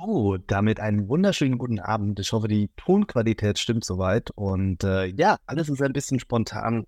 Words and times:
So, 0.00 0.36
damit 0.46 0.78
einen 0.78 1.08
wunderschönen 1.08 1.58
guten 1.58 1.80
Abend. 1.80 2.20
Ich 2.20 2.32
hoffe, 2.32 2.46
die 2.46 2.70
Tonqualität 2.76 3.58
stimmt 3.58 3.84
soweit. 3.84 4.30
Und 4.30 4.84
äh, 4.84 5.06
ja, 5.06 5.38
alles 5.46 5.68
ist 5.68 5.82
ein 5.82 5.92
bisschen 5.92 6.20
spontan. 6.20 6.86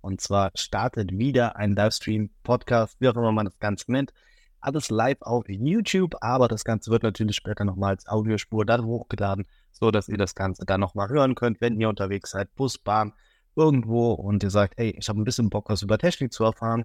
Und 0.00 0.20
zwar 0.20 0.50
startet 0.54 1.16
wieder 1.16 1.56
ein 1.56 1.76
Livestream, 1.76 2.30
Podcast, 2.42 2.96
wie 3.00 3.08
auch 3.08 3.14
immer 3.14 3.30
man 3.32 3.46
das 3.46 3.58
Ganze 3.60 3.92
nennt. 3.92 4.12
Alles 4.60 4.90
live 4.90 5.18
auf 5.20 5.44
YouTube, 5.48 6.16
aber 6.20 6.48
das 6.48 6.64
Ganze 6.64 6.90
wird 6.90 7.04
natürlich 7.04 7.36
später 7.36 7.64
nochmal 7.64 7.90
als 7.90 8.08
Audiospur 8.08 8.64
dann 8.64 8.84
hochgeladen, 8.84 9.46
so 9.70 9.92
dass 9.92 10.08
ihr 10.08 10.18
das 10.18 10.34
Ganze 10.34 10.64
dann 10.66 10.80
nochmal 10.80 11.10
hören 11.10 11.36
könnt, 11.36 11.60
wenn 11.60 11.80
ihr 11.80 11.88
unterwegs 11.88 12.32
seid, 12.32 12.52
Bus, 12.56 12.76
Bahn, 12.76 13.12
irgendwo 13.54 14.12
und 14.14 14.42
ihr 14.42 14.50
sagt, 14.50 14.74
ey, 14.78 14.96
ich 14.98 15.08
habe 15.08 15.20
ein 15.20 15.24
bisschen 15.24 15.50
Bock, 15.50 15.68
was 15.68 15.82
über 15.82 15.98
Technik 15.98 16.32
zu 16.32 16.42
erfahren 16.42 16.84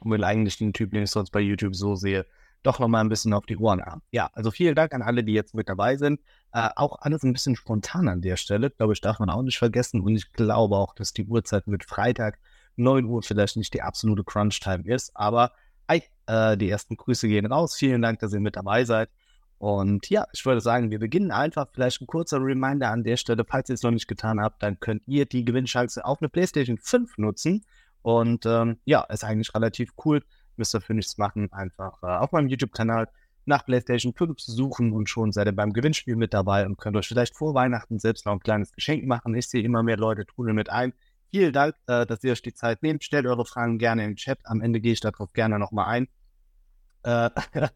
und 0.00 0.12
will 0.12 0.22
eigentlich 0.22 0.58
den 0.58 0.72
Typ, 0.72 0.92
den 0.92 1.02
ich 1.02 1.10
sonst 1.10 1.30
bei 1.30 1.40
YouTube 1.40 1.74
so 1.74 1.96
sehe, 1.96 2.24
doch 2.62 2.78
nochmal 2.78 3.02
ein 3.02 3.08
bisschen 3.08 3.32
auf 3.32 3.46
die 3.46 3.56
Ohren 3.56 3.82
haben. 3.82 4.02
Ja, 4.10 4.30
also 4.34 4.50
vielen 4.50 4.74
Dank 4.74 4.94
an 4.94 5.02
alle, 5.02 5.24
die 5.24 5.32
jetzt 5.32 5.54
mit 5.54 5.68
dabei 5.68 5.96
sind. 5.96 6.20
Äh, 6.52 6.68
auch 6.76 7.00
alles 7.00 7.22
ein 7.22 7.32
bisschen 7.32 7.56
spontan 7.56 8.08
an 8.08 8.20
der 8.20 8.36
Stelle, 8.36 8.70
glaube 8.70 8.92
ich, 8.92 9.00
darf 9.00 9.18
man 9.18 9.30
auch 9.30 9.42
nicht 9.42 9.58
vergessen. 9.58 10.00
Und 10.00 10.16
ich 10.16 10.32
glaube 10.32 10.76
auch, 10.76 10.94
dass 10.94 11.12
die 11.12 11.24
Uhrzeit 11.24 11.66
mit 11.66 11.84
Freitag 11.84 12.38
9 12.76 13.04
Uhr 13.04 13.22
vielleicht 13.22 13.56
nicht 13.56 13.74
die 13.74 13.82
absolute 13.82 14.24
Crunch-Time 14.24 14.84
ist. 14.84 15.10
Aber 15.14 15.52
hey, 15.88 16.04
äh, 16.26 16.56
die 16.56 16.70
ersten 16.70 16.96
Grüße 16.96 17.28
gehen 17.28 17.46
raus. 17.46 17.76
Vielen 17.76 18.02
Dank, 18.02 18.20
dass 18.20 18.32
ihr 18.32 18.40
mit 18.40 18.56
dabei 18.56 18.84
seid. 18.84 19.10
Und 19.58 20.10
ja, 20.10 20.26
ich 20.32 20.44
würde 20.44 20.60
sagen, 20.60 20.90
wir 20.90 20.98
beginnen 20.98 21.30
einfach. 21.30 21.68
Vielleicht 21.72 22.00
ein 22.00 22.06
kurzer 22.06 22.38
Reminder 22.40 22.90
an 22.90 23.04
der 23.04 23.16
Stelle. 23.16 23.44
Falls 23.48 23.68
ihr 23.68 23.74
es 23.74 23.82
noch 23.82 23.92
nicht 23.92 24.08
getan 24.08 24.40
habt, 24.40 24.62
dann 24.62 24.80
könnt 24.80 25.02
ihr 25.06 25.26
die 25.26 25.44
Gewinnchance 25.44 26.04
auf 26.04 26.20
eine 26.20 26.28
PlayStation 26.28 26.78
5 26.78 27.18
nutzen. 27.18 27.64
Und 28.02 28.44
ähm, 28.44 28.78
ja, 28.84 29.02
ist 29.02 29.22
eigentlich 29.22 29.54
relativ 29.54 29.92
cool 30.04 30.22
müsst 30.58 30.74
dafür 30.74 30.94
nichts 30.94 31.18
machen. 31.18 31.52
Einfach 31.52 32.02
äh, 32.02 32.06
auf 32.06 32.32
meinem 32.32 32.48
YouTube-Kanal 32.48 33.08
nach 33.44 33.64
PlayStation 33.64 34.14
5 34.14 34.38
suchen 34.38 34.92
und 34.92 35.08
schon 35.08 35.32
seid 35.32 35.46
ihr 35.46 35.52
beim 35.52 35.72
Gewinnspiel 35.72 36.16
mit 36.16 36.32
dabei 36.32 36.64
und 36.64 36.78
könnt 36.78 36.96
euch 36.96 37.08
vielleicht 37.08 37.36
vor 37.36 37.54
Weihnachten 37.54 37.98
selbst 37.98 38.26
noch 38.26 38.32
ein 38.32 38.40
kleines 38.40 38.72
Geschenk 38.72 39.04
machen. 39.04 39.34
Ich 39.34 39.48
sehe 39.48 39.62
immer 39.62 39.82
mehr 39.82 39.96
Leute 39.96 40.24
tun 40.26 40.54
mit 40.54 40.70
ein. 40.70 40.92
Vielen 41.30 41.52
Dank, 41.52 41.74
äh, 41.86 42.06
dass 42.06 42.22
ihr 42.22 42.32
euch 42.32 42.42
die 42.42 42.54
Zeit 42.54 42.82
nehmt. 42.82 43.02
Stellt 43.04 43.26
eure 43.26 43.44
Fragen 43.44 43.78
gerne 43.78 44.04
im 44.04 44.16
Chat. 44.16 44.38
Am 44.44 44.60
Ende 44.60 44.80
gehe 44.80 44.92
ich 44.92 45.00
darauf 45.00 45.32
gerne 45.32 45.58
nochmal 45.58 45.86
ein. 45.86 46.08
Äh, 47.04 47.30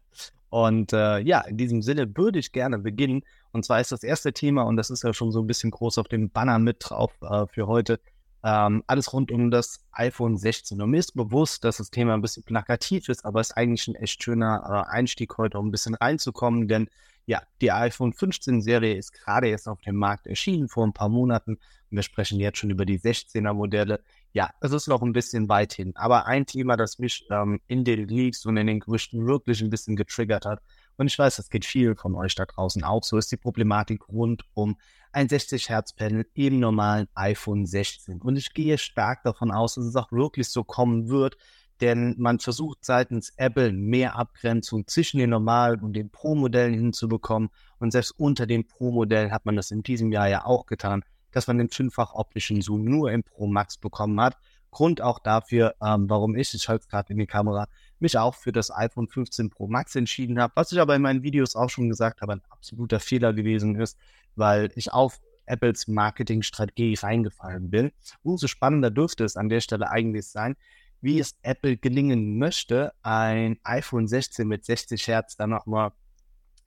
und 0.49 0.93
äh, 0.93 1.19
ja, 1.19 1.41
in 1.41 1.57
diesem 1.57 1.81
Sinne 1.81 2.15
würde 2.15 2.39
ich 2.39 2.51
gerne 2.51 2.77
beginnen. 2.77 3.23
Und 3.51 3.65
zwar 3.65 3.81
ist 3.81 3.91
das 3.91 4.03
erste 4.03 4.31
Thema, 4.31 4.63
und 4.63 4.77
das 4.77 4.89
ist 4.89 5.03
ja 5.03 5.13
schon 5.13 5.31
so 5.31 5.41
ein 5.41 5.47
bisschen 5.47 5.71
groß 5.71 5.97
auf 5.97 6.07
dem 6.07 6.29
Banner 6.29 6.59
mit 6.59 6.77
drauf 6.81 7.11
äh, 7.21 7.47
für 7.47 7.67
heute, 7.67 7.99
ähm, 8.43 8.83
alles 8.87 9.13
rund 9.13 9.31
um 9.31 9.51
das 9.51 9.79
iPhone 9.91 10.37
16. 10.37 10.81
Und 10.81 10.91
mir 10.91 10.99
ist 10.99 11.13
bewusst, 11.13 11.63
dass 11.63 11.77
das 11.77 11.89
Thema 11.89 12.13
ein 12.13 12.21
bisschen 12.21 12.43
plakativ 12.43 13.09
ist, 13.09 13.25
aber 13.25 13.41
es 13.41 13.49
ist 13.49 13.57
eigentlich 13.57 13.87
ein 13.87 13.95
echt 13.95 14.23
schöner 14.23 14.85
äh, 14.89 14.91
Einstieg 14.91 15.37
heute, 15.37 15.59
um 15.59 15.67
ein 15.67 15.71
bisschen 15.71 15.95
reinzukommen, 15.95 16.67
denn 16.67 16.89
ja, 17.25 17.41
die 17.59 17.73
iPhone 17.73 18.13
15 18.13 18.61
Serie 18.61 18.95
ist 18.95 19.11
gerade 19.11 19.49
erst 19.49 19.67
auf 19.67 19.81
dem 19.81 19.97
Markt 19.97 20.27
erschienen 20.27 20.69
vor 20.69 20.87
ein 20.87 20.93
paar 20.93 21.09
Monaten 21.09 21.55
und 21.55 21.95
wir 21.95 22.03
sprechen 22.03 22.39
jetzt 22.39 22.57
schon 22.57 22.69
über 22.69 22.85
die 22.85 22.99
16er 22.99 23.53
Modelle. 23.53 24.01
Ja, 24.31 24.51
es 24.61 24.71
ist 24.71 24.87
noch 24.87 25.01
ein 25.01 25.11
bisschen 25.11 25.49
weit 25.49 25.73
hin, 25.73 25.93
aber 25.95 26.25
ein 26.25 26.45
Thema, 26.45 26.77
das 26.77 26.99
mich 26.99 27.25
ähm, 27.29 27.59
in 27.67 27.83
den 27.83 28.07
Leaks 28.07 28.45
und 28.45 28.55
in 28.55 28.67
den 28.67 28.79
Gerüchten 28.79 29.27
wirklich 29.27 29.61
ein 29.61 29.69
bisschen 29.69 29.97
getriggert 29.97 30.45
hat 30.45 30.61
und 30.97 31.07
ich 31.07 31.17
weiß, 31.17 31.37
das 31.37 31.49
geht 31.49 31.65
viel 31.65 31.95
von 31.95 32.15
euch 32.15 32.35
da 32.35 32.45
draußen 32.45 32.83
auch, 32.83 33.03
so 33.03 33.17
ist 33.17 33.31
die 33.31 33.37
Problematik 33.37 34.07
rund 34.09 34.43
um 34.53 34.77
ein 35.11 35.29
60 35.29 35.69
Hertz 35.69 35.93
Panel 35.93 36.27
im 36.33 36.59
normalen 36.59 37.07
iPhone 37.15 37.65
16. 37.65 38.21
Und 38.21 38.35
ich 38.35 38.53
gehe 38.53 38.77
stark 38.77 39.23
davon 39.23 39.51
aus, 39.51 39.75
dass 39.75 39.85
es 39.85 39.95
auch 39.95 40.11
wirklich 40.11 40.49
so 40.49 40.63
kommen 40.63 41.09
wird, 41.09 41.37
denn 41.81 42.15
man 42.17 42.39
versucht 42.39 42.83
seitens 42.83 43.31
Apple 43.37 43.71
mehr 43.71 44.15
Abgrenzung 44.15 44.87
zwischen 44.87 45.19
den 45.19 45.29
normalen 45.29 45.81
und 45.81 45.93
den 45.93 46.09
Pro-Modellen 46.09 46.73
hinzubekommen. 46.73 47.49
Und 47.79 47.91
selbst 47.91 48.11
unter 48.11 48.47
den 48.47 48.67
Pro-Modellen 48.67 49.31
hat 49.31 49.45
man 49.45 49.55
das 49.55 49.71
in 49.71 49.83
diesem 49.83 50.11
Jahr 50.11 50.27
ja 50.27 50.45
auch 50.45 50.65
getan, 50.65 51.03
dass 51.31 51.47
man 51.47 51.59
den 51.59 51.69
fünffach 51.69 52.13
optischen 52.13 52.61
Zoom 52.61 52.83
nur 52.85 53.11
im 53.11 53.23
Pro 53.23 53.47
Max 53.47 53.77
bekommen 53.77 54.19
hat. 54.19 54.37
Grund 54.71 55.01
auch 55.01 55.19
dafür, 55.19 55.75
ähm, 55.81 56.09
warum 56.09 56.35
ich, 56.35 56.53
ich 56.53 56.67
halte 56.69 56.83
es 56.83 56.89
gerade 56.89 57.13
in 57.13 57.19
die 57.19 57.27
Kamera, 57.27 57.67
mich 57.99 58.17
auch 58.17 58.35
für 58.35 58.51
das 58.51 58.71
iPhone 58.71 59.07
15 59.07 59.49
Pro 59.49 59.67
Max 59.67 59.95
entschieden 59.95 60.39
habe, 60.39 60.53
was 60.55 60.71
ich 60.71 60.79
aber 60.79 60.95
in 60.95 61.01
meinen 61.01 61.23
Videos 61.23 61.55
auch 61.55 61.69
schon 61.69 61.89
gesagt 61.89 62.21
habe, 62.21 62.33
ein 62.33 62.41
absoluter 62.49 62.99
Fehler 62.99 63.33
gewesen 63.33 63.79
ist, 63.79 63.97
weil 64.35 64.69
ich 64.75 64.91
auf 64.93 65.19
Apples 65.45 65.87
Marketingstrategie 65.87 66.95
reingefallen 66.95 67.69
bin. 67.69 67.91
Umso 68.21 68.47
spannender 68.47 68.91
dürfte 68.91 69.23
es 69.23 69.37
an 69.37 69.49
der 69.49 69.61
Stelle 69.61 69.89
eigentlich 69.89 70.27
sein, 70.27 70.55
wie 71.01 71.19
es 71.19 71.37
Apple 71.41 71.77
gelingen 71.77 72.37
möchte, 72.37 72.93
ein 73.01 73.59
iPhone 73.63 74.07
16 74.07 74.47
mit 74.47 74.65
60 74.65 75.07
Hertz 75.07 75.37
dann 75.37 75.51
nochmal 75.51 75.91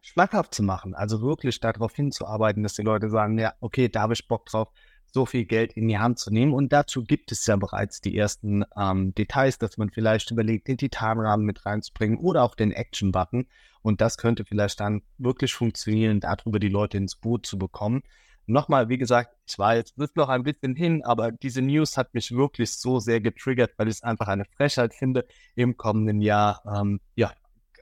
schmackhaft 0.02 0.54
zu 0.54 0.62
machen. 0.62 0.94
Also 0.94 1.20
wirklich 1.20 1.60
darauf 1.60 1.94
hinzuarbeiten, 1.94 2.62
dass 2.62 2.74
die 2.74 2.82
Leute 2.82 3.10
sagen, 3.10 3.38
ja, 3.38 3.54
okay, 3.60 3.88
da 3.88 4.02
habe 4.02 4.14
ich 4.14 4.26
Bock 4.26 4.46
drauf, 4.46 4.68
so 5.12 5.26
viel 5.26 5.44
Geld 5.44 5.72
in 5.72 5.88
die 5.88 5.98
Hand 5.98 6.18
zu 6.18 6.30
nehmen. 6.30 6.52
Und 6.52 6.72
dazu 6.72 7.04
gibt 7.04 7.32
es 7.32 7.46
ja 7.46 7.56
bereits 7.56 8.00
die 8.00 8.16
ersten 8.16 8.64
ähm, 8.76 9.14
Details, 9.14 9.58
dass 9.58 9.76
man 9.76 9.90
vielleicht 9.90 10.30
überlegt, 10.30 10.68
den 10.68 10.78
Titanrahmen 10.78 11.46
mit 11.46 11.66
reinzubringen 11.66 12.18
oder 12.18 12.42
auch 12.42 12.54
den 12.54 12.72
Action-Button. 12.72 13.46
Und 13.82 14.00
das 14.00 14.18
könnte 14.18 14.44
vielleicht 14.44 14.80
dann 14.80 15.02
wirklich 15.18 15.54
funktionieren, 15.54 16.20
darüber 16.20 16.58
die 16.58 16.68
Leute 16.68 16.98
ins 16.98 17.16
Boot 17.16 17.46
zu 17.46 17.58
bekommen. 17.58 18.02
Nochmal, 18.46 18.88
wie 18.88 18.98
gesagt, 18.98 19.36
ich 19.46 19.58
weiß, 19.58 19.92
es 19.96 20.04
ist 20.04 20.16
noch 20.16 20.28
ein 20.28 20.42
bisschen 20.42 20.74
hin, 20.74 21.04
aber 21.04 21.30
diese 21.30 21.62
News 21.62 21.96
hat 21.96 22.14
mich 22.14 22.32
wirklich 22.32 22.72
so 22.72 22.98
sehr 22.98 23.20
getriggert, 23.20 23.72
weil 23.76 23.88
ich 23.88 23.96
es 23.96 24.02
einfach 24.02 24.28
eine 24.28 24.44
Frechheit 24.44 24.92
finde, 24.92 25.26
im 25.54 25.76
kommenden 25.76 26.20
Jahr, 26.20 26.62
ähm, 26.66 27.00
ja, 27.14 27.32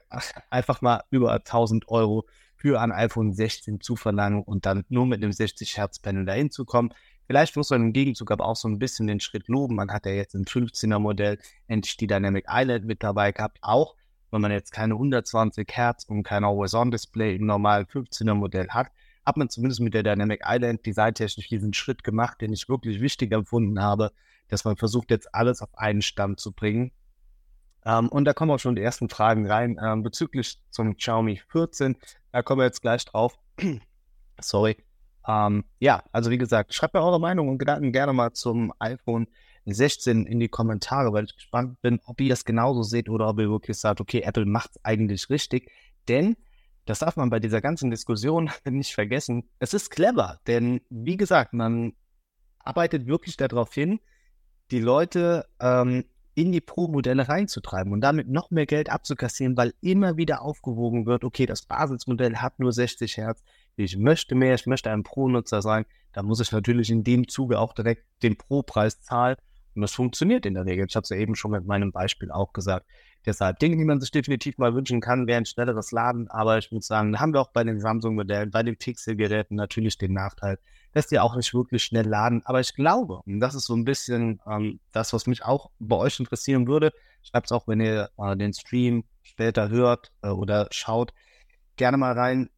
einfach 0.49 0.81
mal 0.81 1.03
über 1.09 1.33
1000 1.33 1.87
Euro 1.89 2.25
für 2.55 2.79
ein 2.81 2.91
iPhone 2.91 3.33
16 3.33 3.81
zu 3.81 3.95
verlangen 3.95 4.43
und 4.43 4.65
dann 4.65 4.83
nur 4.89 5.05
mit 5.05 5.23
einem 5.23 5.31
60 5.31 5.77
Hertz 5.77 5.99
Panel 5.99 6.25
dahin 6.25 6.51
zu 6.51 6.65
kommen. 6.65 6.93
Vielleicht 7.29 7.55
muss 7.57 7.69
man 7.69 7.83
im 7.83 7.93
Gegenzug 7.93 8.31
aber 8.31 8.45
auch 8.45 8.55
so 8.55 8.67
ein 8.67 8.79
bisschen 8.79 9.05
den 9.05 9.19
Schritt 9.19 9.49
loben. 9.49 9.75
Man 9.75 9.91
hat 9.91 10.07
ja 10.07 10.13
jetzt 10.13 10.33
im 10.33 10.45
15er 10.45 10.97
Modell 10.97 11.37
endlich 11.67 11.95
die 11.95 12.07
Dynamic 12.07 12.47
Island 12.49 12.85
mit 12.85 13.03
dabei 13.03 13.31
gehabt, 13.31 13.59
auch 13.61 13.93
wenn 14.31 14.41
man 14.41 14.51
jetzt 14.51 14.71
keine 14.71 14.95
120 14.95 15.69
Hertz 15.71 16.05
und 16.05 16.23
kein 16.23 16.43
Always-On-Display 16.43 17.35
im 17.35 17.45
normalen 17.45 17.85
15er 17.85 18.33
Modell 18.33 18.69
hat, 18.69 18.87
hat 19.27 19.37
man 19.37 19.47
zumindest 19.47 19.79
mit 19.79 19.93
der 19.93 20.01
Dynamic 20.01 20.41
Island 20.43 20.83
designtechnisch 20.83 21.47
diesen 21.49 21.71
Schritt 21.71 22.03
gemacht, 22.03 22.41
den 22.41 22.51
ich 22.51 22.67
wirklich 22.67 22.99
wichtig 22.99 23.31
empfunden 23.31 23.79
habe, 23.79 24.11
dass 24.47 24.65
man 24.65 24.75
versucht, 24.75 25.11
jetzt 25.11 25.31
alles 25.35 25.61
auf 25.61 25.77
einen 25.77 26.01
Stand 26.01 26.39
zu 26.39 26.51
bringen. 26.51 26.91
Ähm, 27.85 28.09
und 28.09 28.25
da 28.25 28.33
kommen 28.33 28.49
auch 28.49 28.59
schon 28.59 28.75
die 28.75 28.81
ersten 28.81 29.07
Fragen 29.07 29.45
rein 29.45 29.79
ähm, 29.79 30.01
bezüglich 30.01 30.57
zum 30.71 30.97
Xiaomi 30.97 31.39
14. 31.51 31.95
Da 32.31 32.41
kommen 32.41 32.61
wir 32.61 32.65
jetzt 32.65 32.81
gleich 32.81 33.05
drauf. 33.05 33.37
Sorry. 34.41 34.77
Ähm, 35.29 35.63
ja, 35.77 36.03
also 36.11 36.31
wie 36.31 36.39
gesagt, 36.39 36.73
schreibt 36.73 36.95
mir 36.95 37.01
eure 37.01 37.19
Meinung 37.19 37.49
und 37.49 37.59
Gedanken 37.59 37.91
gerne 37.91 38.13
mal 38.13 38.33
zum 38.33 38.73
iPhone 38.79 39.27
16 39.65 40.25
in 40.25 40.39
die 40.39 40.49
Kommentare, 40.49 41.13
weil 41.13 41.25
ich 41.25 41.35
gespannt 41.35 41.79
bin, 41.83 41.99
ob 42.05 42.19
ihr 42.19 42.29
das 42.29 42.45
genauso 42.45 42.81
seht 42.81 43.09
oder 43.09 43.29
ob 43.29 43.39
ihr 43.39 43.49
wirklich 43.49 43.77
sagt, 43.77 44.01
okay, 44.01 44.21
Apple 44.21 44.47
macht 44.47 44.71
es 44.71 44.83
eigentlich 44.83 45.29
richtig. 45.29 45.71
Denn, 46.07 46.35
das 46.85 46.99
darf 46.99 47.15
man 47.15 47.29
bei 47.29 47.39
dieser 47.39 47.61
ganzen 47.61 47.91
Diskussion 47.91 48.49
nicht 48.65 48.95
vergessen, 48.95 49.47
es 49.59 49.75
ist 49.75 49.91
clever. 49.91 50.39
Denn, 50.47 50.81
wie 50.89 51.17
gesagt, 51.17 51.53
man 51.53 51.93
arbeitet 52.57 53.05
wirklich 53.05 53.37
darauf 53.37 53.71
hin, 53.71 53.99
die 54.71 54.79
Leute 54.79 55.45
ähm, 55.59 56.05
in 56.33 56.51
die 56.51 56.61
Pro-Modelle 56.61 57.29
reinzutreiben 57.29 57.93
und 57.93 58.01
damit 58.01 58.29
noch 58.29 58.49
mehr 58.49 58.65
Geld 58.65 58.89
abzukassieren, 58.89 59.57
weil 59.57 59.73
immer 59.81 60.17
wieder 60.17 60.41
aufgewogen 60.41 61.05
wird, 61.05 61.23
okay, 61.23 61.45
das 61.45 61.63
Basismodell 61.63 62.37
hat 62.37 62.59
nur 62.59 62.71
60 62.71 63.17
Hertz, 63.17 63.43
ich 63.75 63.97
möchte 63.97 64.35
mehr, 64.35 64.55
ich 64.55 64.65
möchte 64.65 64.91
ein 64.91 65.03
Pro-Nutzer 65.03 65.61
sein, 65.61 65.85
da 66.13 66.23
muss 66.23 66.39
ich 66.39 66.51
natürlich 66.51 66.89
in 66.89 67.03
dem 67.03 67.27
Zuge 67.27 67.59
auch 67.59 67.73
direkt 67.73 68.05
den 68.23 68.37
Pro-Preis 68.37 69.01
zahlen. 69.01 69.35
Und 69.75 69.83
das 69.83 69.93
funktioniert 69.93 70.45
in 70.45 70.55
der 70.55 70.65
Regel. 70.65 70.87
Ich 70.89 70.95
habe 70.95 71.03
es 71.03 71.09
ja 71.09 71.17
eben 71.17 71.35
schon 71.35 71.51
mit 71.51 71.65
meinem 71.65 71.91
Beispiel 71.91 72.31
auch 72.31 72.51
gesagt. 72.53 72.85
Deshalb 73.25 73.59
Dinge, 73.59 73.77
die 73.77 73.85
man 73.85 73.99
sich 73.99 74.11
definitiv 74.11 74.57
mal 74.57 74.73
wünschen 74.73 75.01
kann, 75.01 75.27
wären 75.27 75.45
schnelleres 75.45 75.91
Laden. 75.91 76.29
Aber 76.29 76.57
ich 76.57 76.71
muss 76.71 76.87
sagen, 76.87 77.11
da 77.11 77.19
haben 77.19 77.33
wir 77.33 77.41
auch 77.41 77.51
bei 77.51 77.63
den 77.63 77.79
Samsung-Modellen, 77.79 78.51
bei 78.51 78.63
den 78.63 78.77
Pixel-Geräten 78.77 79.55
natürlich 79.55 79.97
den 79.97 80.13
Nachteil, 80.13 80.57
dass 80.93 81.07
die 81.07 81.19
auch 81.19 81.35
nicht 81.35 81.53
wirklich 81.53 81.83
schnell 81.83 82.07
laden. 82.07 82.41
Aber 82.45 82.59
ich 82.59 82.73
glaube, 82.73 83.21
und 83.25 83.39
das 83.39 83.55
ist 83.55 83.65
so 83.65 83.75
ein 83.75 83.85
bisschen 83.85 84.41
ähm, 84.47 84.79
das, 84.91 85.13
was 85.13 85.27
mich 85.27 85.45
auch 85.45 85.69
bei 85.79 85.95
euch 85.95 86.19
interessieren 86.19 86.67
würde, 86.67 86.91
schreibt 87.21 87.47
es 87.47 87.51
auch, 87.51 87.67
wenn 87.67 87.81
ihr 87.81 88.09
äh, 88.17 88.35
den 88.35 88.53
Stream 88.53 89.03
später 89.21 89.69
hört 89.69 90.11
äh, 90.23 90.29
oder 90.29 90.67
schaut, 90.71 91.13
gerne 91.75 91.97
mal 91.97 92.17
rein. 92.17 92.49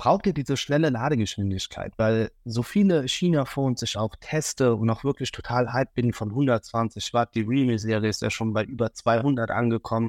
Braucht 0.00 0.26
ihr 0.26 0.32
diese 0.32 0.56
schnelle 0.56 0.88
Ladegeschwindigkeit, 0.88 1.92
weil 1.98 2.30
so 2.46 2.62
viele 2.62 3.06
China-Phones 3.06 3.82
ich 3.82 3.98
auch 3.98 4.16
teste 4.18 4.74
und 4.74 4.88
auch 4.88 5.04
wirklich 5.04 5.30
total 5.30 5.74
hype 5.74 5.92
bin 5.92 6.14
von 6.14 6.30
120 6.30 7.12
Watt, 7.12 7.34
die 7.34 7.42
Realme-Serie 7.42 8.08
ist 8.08 8.22
ja 8.22 8.30
schon 8.30 8.54
bei 8.54 8.64
über 8.64 8.94
200 8.94 9.50
angekommen, 9.50 10.08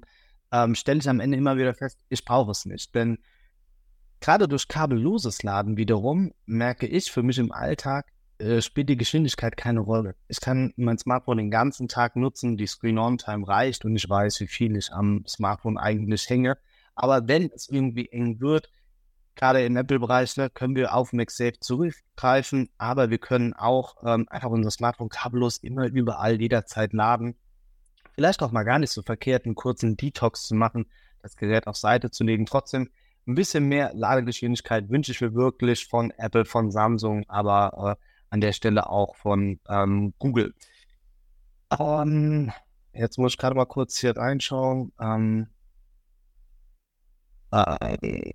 ähm, 0.54 0.76
stelle 0.76 1.02
ich 1.02 1.10
am 1.10 1.20
Ende 1.20 1.38
immer 1.38 1.58
wieder 1.58 1.74
fest, 1.74 2.00
ich 2.08 2.24
brauche 2.24 2.52
es 2.52 2.64
nicht, 2.64 2.96
denn 2.96 3.18
gerade 4.22 4.48
durch 4.48 4.70
kabelloses 4.70 5.44
Laden 5.44 5.76
wiederum 5.76 6.32
merke 6.46 6.88
ich 6.88 7.12
für 7.12 7.22
mich 7.22 7.38
im 7.38 7.52
Alltag, 7.52 8.14
äh, 8.38 8.62
spielt 8.62 8.88
die 8.88 8.96
Geschwindigkeit 8.96 9.58
keine 9.58 9.82
Rolle. 9.82 10.16
Ich 10.30 10.40
kann 10.40 10.72
mein 10.78 11.00
Smartphone 11.00 11.40
den 11.40 11.52
ganzen 11.52 11.90
Tag 11.90 12.16
nutzen, 12.16 12.56
die 12.56 12.66
Screen-On-Time 12.66 13.46
reicht 13.46 13.84
und 13.84 13.98
ich 13.98 14.10
weiß, 14.10 14.40
wie 14.40 14.48
viel 14.48 14.78
ich 14.78 14.94
am 14.94 15.26
Smartphone 15.28 15.78
eigentlich 15.78 16.30
hänge. 16.30 16.58
Aber 16.96 17.28
wenn 17.28 17.52
es 17.54 17.68
irgendwie 17.68 18.08
eng 18.08 18.40
wird, 18.40 18.70
gerade 19.36 19.66
im 19.66 19.78
Apple-Bereich 19.78 20.38
ne, 20.38 20.50
können 20.50 20.76
wir 20.76 20.94
auf 20.94 21.14
MagSafe 21.14 21.60
zurückgreifen, 21.60 22.70
aber 22.78 23.10
wir 23.10 23.18
können 23.18 23.54
auch 23.54 23.96
ähm, 24.06 24.28
einfach 24.30 24.50
unser 24.50 24.72
Smartphone 24.72 25.10
kabellos 25.10 25.58
immer 25.58 25.88
überall 25.88 26.40
jederzeit 26.40 26.94
laden. 26.94 27.36
Vielleicht 28.16 28.44
auch 28.44 28.52
mal 28.52 28.64
gar 28.64 28.80
nicht 28.80 28.92
so 28.92 29.02
verkehrt, 29.02 29.46
einen 29.46 29.56
kurzen 29.56 29.98
Detox 29.98 30.48
zu 30.48 30.56
machen, 30.56 30.86
das 31.22 31.36
Gerät 31.36 31.68
auf 31.68 31.78
Seite 31.78 32.12
zu 32.12 32.24
legen. 32.24 32.46
Trotzdem 32.46 32.90
ein 33.28 33.36
bisschen 33.36 33.68
mehr 33.68 33.94
Ladegeschwindigkeit 33.94 34.90
wünsche 34.90 35.12
ich 35.12 35.22
mir 35.22 35.34
wirklich 35.34 35.88
von 35.88 36.12
Apple, 36.18 36.46
von 36.46 36.72
Samsung, 36.72 37.24
aber 37.28 37.98
äh, 37.98 38.06
an 38.30 38.42
der 38.42 38.54
Stelle 38.54 38.90
auch 38.90 39.16
von 39.16 39.60
ähm, 39.70 40.14
Google. 40.20 40.54
Um, 41.70 41.80
ähm, 41.80 42.52
jetzt 42.94 43.18
muss 43.18 43.34
ich 43.34 43.38
gerade 43.38 43.56
mal 43.56 43.66
kurz 43.66 43.98
hier 43.98 44.16
reinschauen. 44.18 44.92
Ähm, 45.00 45.48
äh, 47.52 48.34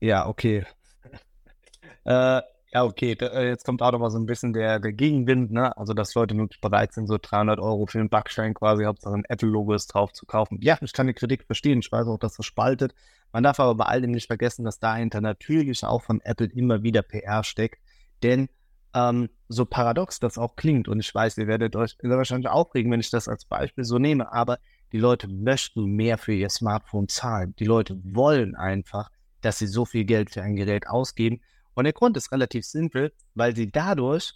ja, 0.00 0.26
okay. 0.26 0.64
äh, 2.04 2.42
ja, 2.72 2.84
okay. 2.84 3.14
Da, 3.16 3.26
äh, 3.28 3.48
jetzt 3.48 3.64
kommt 3.64 3.82
auch 3.82 3.92
noch 3.92 3.98
mal 3.98 4.10
so 4.10 4.18
ein 4.18 4.26
bisschen 4.26 4.52
der, 4.52 4.78
der 4.78 4.92
Gegenwind, 4.92 5.50
ne? 5.50 5.76
Also, 5.76 5.92
dass 5.92 6.14
Leute 6.14 6.36
wirklich 6.36 6.60
bereit 6.60 6.92
sind, 6.92 7.06
so 7.06 7.18
300 7.20 7.58
Euro 7.58 7.86
für 7.86 7.98
einen 7.98 8.08
Backstein 8.08 8.54
quasi, 8.54 8.84
Hauptsache 8.84 9.14
ein 9.14 9.24
Apple-Logo 9.28 9.74
ist 9.74 9.88
drauf 9.88 10.12
zu 10.12 10.26
kaufen. 10.26 10.58
Ja, 10.60 10.78
ich 10.80 10.92
kann 10.92 11.06
die 11.06 11.14
Kritik 11.14 11.44
verstehen. 11.44 11.80
Ich 11.80 11.90
weiß 11.90 12.06
auch, 12.06 12.18
dass 12.18 12.36
das 12.36 12.46
spaltet. 12.46 12.94
Man 13.32 13.42
darf 13.42 13.60
aber 13.60 13.74
bei 13.74 13.84
all 13.84 14.00
dem 14.00 14.12
nicht 14.12 14.26
vergessen, 14.26 14.64
dass 14.64 14.78
dahinter 14.78 15.20
natürlich 15.20 15.84
auch 15.84 16.02
von 16.02 16.20
Apple 16.22 16.46
immer 16.46 16.82
wieder 16.82 17.02
PR 17.02 17.44
steckt. 17.44 17.80
Denn 18.22 18.48
ähm, 18.94 19.30
so 19.48 19.64
paradox 19.66 20.20
das 20.20 20.38
auch 20.38 20.56
klingt, 20.56 20.88
und 20.88 21.00
ich 21.00 21.14
weiß, 21.14 21.38
ihr 21.38 21.46
werdet 21.46 21.76
euch 21.76 21.96
wahrscheinlich 22.02 22.48
aufregen, 22.48 22.90
wenn 22.90 23.00
ich 23.00 23.10
das 23.10 23.28
als 23.28 23.44
Beispiel 23.44 23.84
so 23.84 23.98
nehme, 23.98 24.32
aber 24.32 24.58
die 24.92 24.98
Leute 24.98 25.28
möchten 25.28 25.84
mehr 25.84 26.18
für 26.18 26.32
ihr 26.32 26.50
Smartphone 26.50 27.08
zahlen. 27.08 27.54
Die 27.58 27.64
Leute 27.64 28.00
wollen 28.02 28.56
einfach, 28.56 29.10
dass 29.40 29.58
sie 29.58 29.66
so 29.66 29.84
viel 29.84 30.04
Geld 30.04 30.30
für 30.30 30.42
ein 30.42 30.56
Gerät 30.56 30.86
ausgeben. 30.86 31.40
Und 31.74 31.84
der 31.84 31.92
Grund 31.92 32.16
ist 32.16 32.32
relativ 32.32 32.64
simpel, 32.64 33.12
weil 33.34 33.54
sie 33.54 33.70
dadurch 33.70 34.34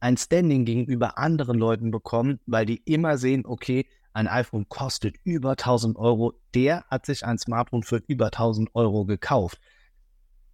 ein 0.00 0.16
Standing 0.16 0.64
gegenüber 0.64 1.18
anderen 1.18 1.58
Leuten 1.58 1.90
bekommen, 1.90 2.40
weil 2.46 2.66
die 2.66 2.82
immer 2.84 3.18
sehen, 3.18 3.44
okay, 3.44 3.86
ein 4.12 4.26
iPhone 4.26 4.68
kostet 4.68 5.16
über 5.24 5.50
1000 5.50 5.96
Euro, 5.96 6.34
der 6.54 6.84
hat 6.90 7.06
sich 7.06 7.24
ein 7.24 7.38
Smartphone 7.38 7.82
für 7.82 8.02
über 8.06 8.26
1000 8.26 8.74
Euro 8.74 9.04
gekauft. 9.04 9.60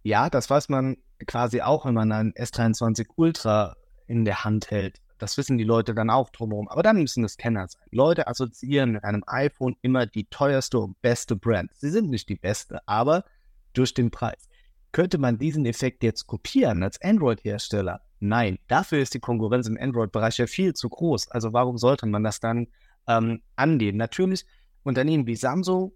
Ja, 0.03 0.29
das 0.29 0.49
weiß 0.49 0.69
man 0.69 0.97
quasi 1.25 1.61
auch, 1.61 1.85
wenn 1.85 1.95
man 1.95 2.11
ein 2.11 2.33
S23 2.33 3.07
Ultra 3.15 3.75
in 4.05 4.25
der 4.25 4.43
Hand 4.43 4.69
hält. 4.69 5.01
Das 5.17 5.37
wissen 5.37 5.57
die 5.57 5.63
Leute 5.63 5.95
dann 5.95 6.11
auch 6.11 6.29
drumherum. 6.29 6.67
Aber 6.67 6.83
dann 6.83 6.97
müssen 6.97 7.23
es 7.23 7.37
Kenner 7.37 7.67
sein. 7.67 7.81
Leute 7.91 8.27
assoziieren 8.27 8.91
mit 8.91 9.03
einem 9.03 9.23
iPhone 9.25 9.75
immer 9.81 10.05
die 10.05 10.25
teuerste 10.25 10.79
und 10.79 11.01
beste 11.01 11.35
Brand. 11.35 11.71
Sie 11.73 11.89
sind 11.89 12.09
nicht 12.09 12.29
die 12.29 12.35
beste, 12.35 12.79
aber 12.87 13.23
durch 13.77 13.93
den 13.93 14.11
Preis. 14.11 14.49
Könnte 14.91 15.17
man 15.17 15.37
diesen 15.37 15.65
Effekt 15.65 16.03
jetzt 16.03 16.27
kopieren 16.27 16.83
als 16.83 17.01
Android-Hersteller? 17.01 18.01
Nein, 18.19 18.57
dafür 18.67 18.99
ist 18.99 19.13
die 19.13 19.19
Konkurrenz 19.19 19.67
im 19.67 19.77
Android-Bereich 19.79 20.37
ja 20.37 20.47
viel 20.47 20.73
zu 20.73 20.89
groß. 20.89 21.29
Also 21.29 21.53
warum 21.53 21.77
sollte 21.77 22.05
man 22.07 22.23
das 22.23 22.39
dann 22.39 22.67
ähm, 23.07 23.41
angehen? 23.55 23.97
Natürlich, 23.97 24.45
Unternehmen 24.83 25.27
wie 25.27 25.35
Samsung 25.35 25.91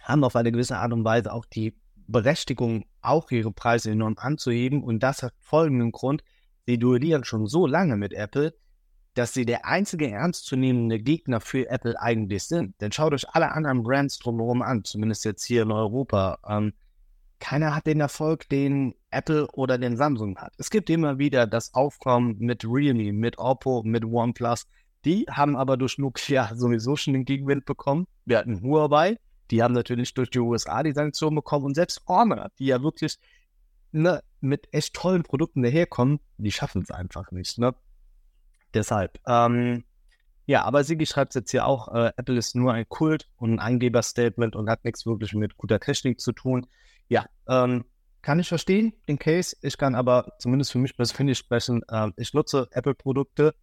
haben 0.00 0.24
auf 0.24 0.36
eine 0.36 0.52
gewisse 0.52 0.76
Art 0.76 0.92
und 0.92 1.04
Weise 1.04 1.32
auch 1.32 1.44
die 1.44 1.76
Berechtigung, 2.06 2.84
auch 3.00 3.30
ihre 3.30 3.52
Preise 3.52 3.90
enorm 3.90 4.16
anzuheben. 4.18 4.82
Und 4.82 5.02
das 5.02 5.22
hat 5.22 5.34
folgenden 5.38 5.92
Grund. 5.92 6.22
Sie 6.66 6.78
duellieren 6.78 7.24
schon 7.24 7.46
so 7.46 7.66
lange 7.66 7.96
mit 7.96 8.12
Apple, 8.12 8.54
dass 9.14 9.34
sie 9.34 9.44
der 9.44 9.66
einzige 9.66 10.10
ernstzunehmende 10.10 11.00
Gegner 11.00 11.40
für 11.40 11.68
Apple 11.68 12.00
eigentlich 12.00 12.44
sind. 12.44 12.80
Denn 12.80 12.92
schaut 12.92 13.12
euch 13.12 13.28
alle 13.30 13.50
anderen 13.52 13.82
Brands 13.82 14.18
drumherum 14.18 14.62
an, 14.62 14.84
zumindest 14.84 15.24
jetzt 15.24 15.44
hier 15.44 15.62
in 15.62 15.72
Europa. 15.72 16.38
Ähm, 16.46 16.74
keiner 17.40 17.74
hat 17.74 17.86
den 17.86 18.00
Erfolg, 18.00 18.48
den 18.48 18.94
Apple 19.10 19.48
oder 19.52 19.78
den 19.78 19.96
Samsung 19.96 20.36
hat. 20.38 20.52
Es 20.58 20.70
gibt 20.70 20.88
immer 20.90 21.18
wieder 21.18 21.46
das 21.46 21.74
Aufkommen 21.74 22.36
mit 22.38 22.64
Realme, 22.64 23.12
mit 23.12 23.38
Oppo, 23.38 23.82
mit 23.84 24.04
OnePlus. 24.04 24.66
Die 25.04 25.26
haben 25.30 25.56
aber 25.56 25.76
durch 25.76 25.98
Nokia 25.98 26.50
sowieso 26.54 26.96
schon 26.96 27.14
den 27.14 27.24
Gegenwind 27.24 27.64
bekommen. 27.64 28.06
Wir 28.24 28.38
hatten 28.38 28.62
Huawei, 28.62 29.16
die 29.50 29.62
haben 29.62 29.74
natürlich 29.74 30.14
durch 30.14 30.30
die 30.30 30.38
USA 30.38 30.82
die 30.82 30.92
Sanktionen 30.92 31.36
bekommen 31.36 31.64
und 31.64 31.74
selbst 31.74 32.02
Honor, 32.06 32.50
die 32.58 32.66
ja 32.66 32.82
wirklich 32.82 33.18
ne, 33.92 34.22
mit 34.40 34.68
echt 34.72 34.94
tollen 34.94 35.22
Produkten 35.22 35.62
daherkommen, 35.62 36.20
die 36.38 36.52
schaffen 36.52 36.82
es 36.82 36.90
einfach 36.90 37.32
nicht. 37.32 37.58
Ne? 37.58 37.74
Deshalb, 38.74 39.18
ähm, 39.26 39.84
ja, 40.46 40.64
aber 40.64 40.84
Sigi 40.84 41.06
schreibt 41.06 41.34
jetzt 41.34 41.50
hier 41.50 41.66
auch, 41.66 41.88
äh, 41.94 42.12
Apple 42.16 42.36
ist 42.36 42.54
nur 42.54 42.72
ein 42.72 42.88
Kult 42.88 43.28
und 43.36 43.54
ein 43.54 43.58
Eingeberstatement 43.60 44.56
und 44.56 44.68
hat 44.68 44.84
nichts 44.84 45.06
wirklich 45.06 45.32
mit 45.34 45.56
guter 45.56 45.80
Technik 45.80 46.20
zu 46.20 46.32
tun. 46.32 46.66
Ja, 47.10 47.26
ähm, 47.48 47.84
kann 48.22 48.38
ich 48.38 48.48
verstehen, 48.48 48.92
den 49.08 49.18
Case. 49.18 49.56
Ich 49.62 49.76
kann 49.76 49.94
aber 49.94 50.32
zumindest 50.38 50.72
für 50.72 50.78
mich 50.78 50.96
persönlich 50.96 51.38
sprechen. 51.38 51.82
Äh, 51.88 52.10
ich 52.16 52.32
nutze 52.32 52.68
Apple-Produkte, 52.70 53.54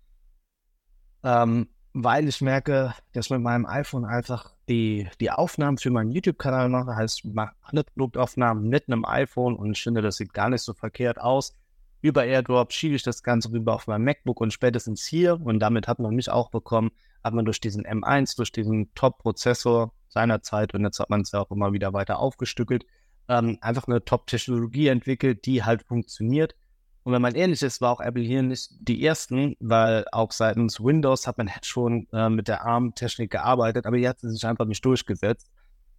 ähm, 1.23 1.69
weil 1.93 2.27
ich 2.27 2.41
merke, 2.41 2.93
dass 3.13 3.29
mit 3.29 3.41
meinem 3.41 3.65
iPhone 3.65 4.03
einfach 4.03 4.53
die, 4.67 5.07
die 5.21 5.31
Aufnahmen 5.31 5.77
für 5.77 5.91
meinen 5.91 6.11
YouTube-Kanal 6.11 6.67
mache. 6.69 6.95
Heißt, 6.95 7.23
ich 7.23 7.33
mache 7.33 7.53
alle 7.61 7.85
Produktaufnahmen 7.85 8.67
mit 8.67 8.87
einem 8.87 9.05
iPhone 9.05 9.55
und 9.55 9.71
ich 9.71 9.81
finde, 9.81 10.01
das 10.01 10.17
sieht 10.17 10.33
gar 10.33 10.49
nicht 10.49 10.61
so 10.61 10.73
verkehrt 10.73 11.19
aus. 11.19 11.53
Über 12.01 12.25
AirDrop 12.25 12.73
schiebe 12.73 12.95
ich 12.95 13.03
das 13.03 13.23
Ganze 13.23 13.51
rüber 13.51 13.75
auf 13.75 13.87
mein 13.87 14.03
MacBook 14.03 14.41
und 14.41 14.51
spätestens 14.51 15.05
hier, 15.05 15.39
und 15.41 15.59
damit 15.59 15.87
hat 15.87 15.99
man 15.99 16.13
mich 16.13 16.29
auch 16.29 16.51
bekommen, 16.51 16.91
hat 17.23 17.33
man 17.33 17.45
durch 17.45 17.59
diesen 17.59 17.85
M1, 17.85 18.35
durch 18.35 18.51
diesen 18.51 18.93
Top-Prozessor 18.93 19.93
seinerzeit, 20.09 20.73
und 20.73 20.83
jetzt 20.83 20.99
hat 20.99 21.09
man 21.09 21.21
es 21.21 21.31
ja 21.31 21.39
auch 21.39 21.51
immer 21.51 21.73
wieder 21.73 21.93
weiter 21.93 22.19
aufgestückelt, 22.19 22.85
ähm, 23.29 23.57
einfach 23.61 23.87
eine 23.87 24.03
Top-Technologie 24.03 24.87
entwickelt, 24.87 25.45
die 25.45 25.63
halt 25.63 25.83
funktioniert. 25.83 26.55
Und 27.03 27.13
wenn 27.13 27.21
man 27.21 27.35
ehrlich 27.35 27.61
ist, 27.61 27.79
war 27.79 27.91
auch 27.91 28.01
Apple 28.01 28.23
hier 28.23 28.43
nicht 28.43 28.69
die 28.79 29.05
ersten, 29.05 29.55
weil 29.59 30.05
auch 30.11 30.31
seitens 30.33 30.83
Windows 30.83 31.25
hat 31.25 31.37
man 31.37 31.49
schon 31.61 32.07
äh, 32.11 32.29
mit 32.29 32.49
der 32.49 32.65
ARM-Technik 32.65 33.31
gearbeitet, 33.31 33.85
aber 33.85 33.97
hier 33.97 34.09
hat 34.09 34.19
sich 34.19 34.45
einfach 34.45 34.65
nicht 34.65 34.83
durchgesetzt. 34.83 35.49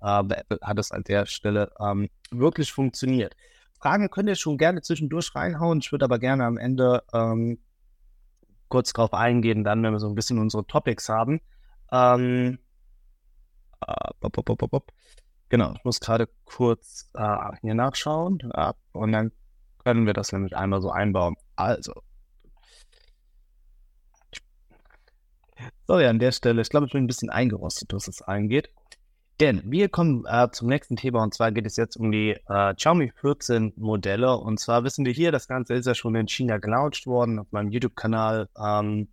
Äh, 0.02 0.20
Apple 0.20 0.58
hat 0.62 0.78
es 0.78 0.92
an 0.92 1.04
der 1.04 1.25
Stelle 1.26 1.72
ähm, 1.80 2.10
wirklich 2.30 2.72
funktioniert. 2.72 3.34
Fragen 3.80 4.10
könnt 4.10 4.28
ihr 4.28 4.34
schon 4.34 4.58
gerne 4.58 4.82
zwischendurch 4.82 5.34
reinhauen. 5.34 5.78
Ich 5.78 5.92
würde 5.92 6.04
aber 6.04 6.19
gerne 6.19 6.44
am 6.44 6.58
Ende 6.58 7.02
ähm, 7.14 7.58
kurz 8.69 8.92
drauf 8.92 9.14
eingehen, 9.14 9.64
dann, 9.64 9.82
wenn 9.82 9.92
wir 9.92 10.00
so 10.00 10.08
ein 10.08 10.14
bisschen 10.14 10.38
unsere 10.38 10.66
Topics 10.66 11.08
haben. 11.08 11.40
Ähm, 11.90 12.58
äh, 13.86 14.10
bop, 14.20 14.44
bop, 14.44 14.58
bop, 14.58 14.92
Genau, 15.48 15.72
ich 15.76 15.84
muss 15.84 16.00
gerade 16.00 16.28
kurz 16.44 17.10
äh, 17.14 17.56
hier 17.62 17.74
nachschauen 17.74 18.38
äh, 18.52 18.72
und 18.92 19.12
dann 19.12 19.32
können 19.82 20.06
wir 20.06 20.12
das 20.12 20.32
nämlich 20.32 20.56
einmal 20.56 20.82
so 20.82 20.90
einbauen. 20.90 21.37
Also. 21.56 21.94
So, 25.87 25.99
ja, 25.99 26.11
an 26.11 26.18
der 26.18 26.32
Stelle, 26.32 26.61
ich 26.61 26.68
glaube, 26.68 26.87
ich 26.87 26.92
bin 26.92 27.04
ein 27.04 27.06
bisschen 27.06 27.30
eingerostet, 27.30 27.92
was 27.92 28.08
es 28.08 28.20
eingeht. 28.23 28.70
Denn 29.40 29.62
wir 29.64 29.88
kommen 29.88 30.25
äh, 30.26 30.49
zum 30.50 30.68
nächsten 30.68 30.96
Thema 30.96 31.23
und 31.23 31.32
zwar 31.32 31.52
geht 31.52 31.64
es 31.64 31.76
jetzt 31.76 31.96
um 31.96 32.11
die 32.11 32.37
äh, 32.49 32.75
Xiaomi 32.75 33.12
14 33.20 33.73
Modelle. 33.76 34.37
Und 34.37 34.58
zwar 34.58 34.82
wissen 34.82 35.04
wir 35.04 35.12
hier, 35.12 35.30
das 35.30 35.46
Ganze 35.46 35.75
ist 35.75 35.87
ja 35.87 35.94
schon 35.94 36.16
in 36.16 36.26
China 36.26 36.58
gelauncht 36.58 37.06
worden 37.06 37.38
auf 37.38 37.46
meinem 37.52 37.70
YouTube-Kanal. 37.70 38.49
Ähm, 38.61 39.08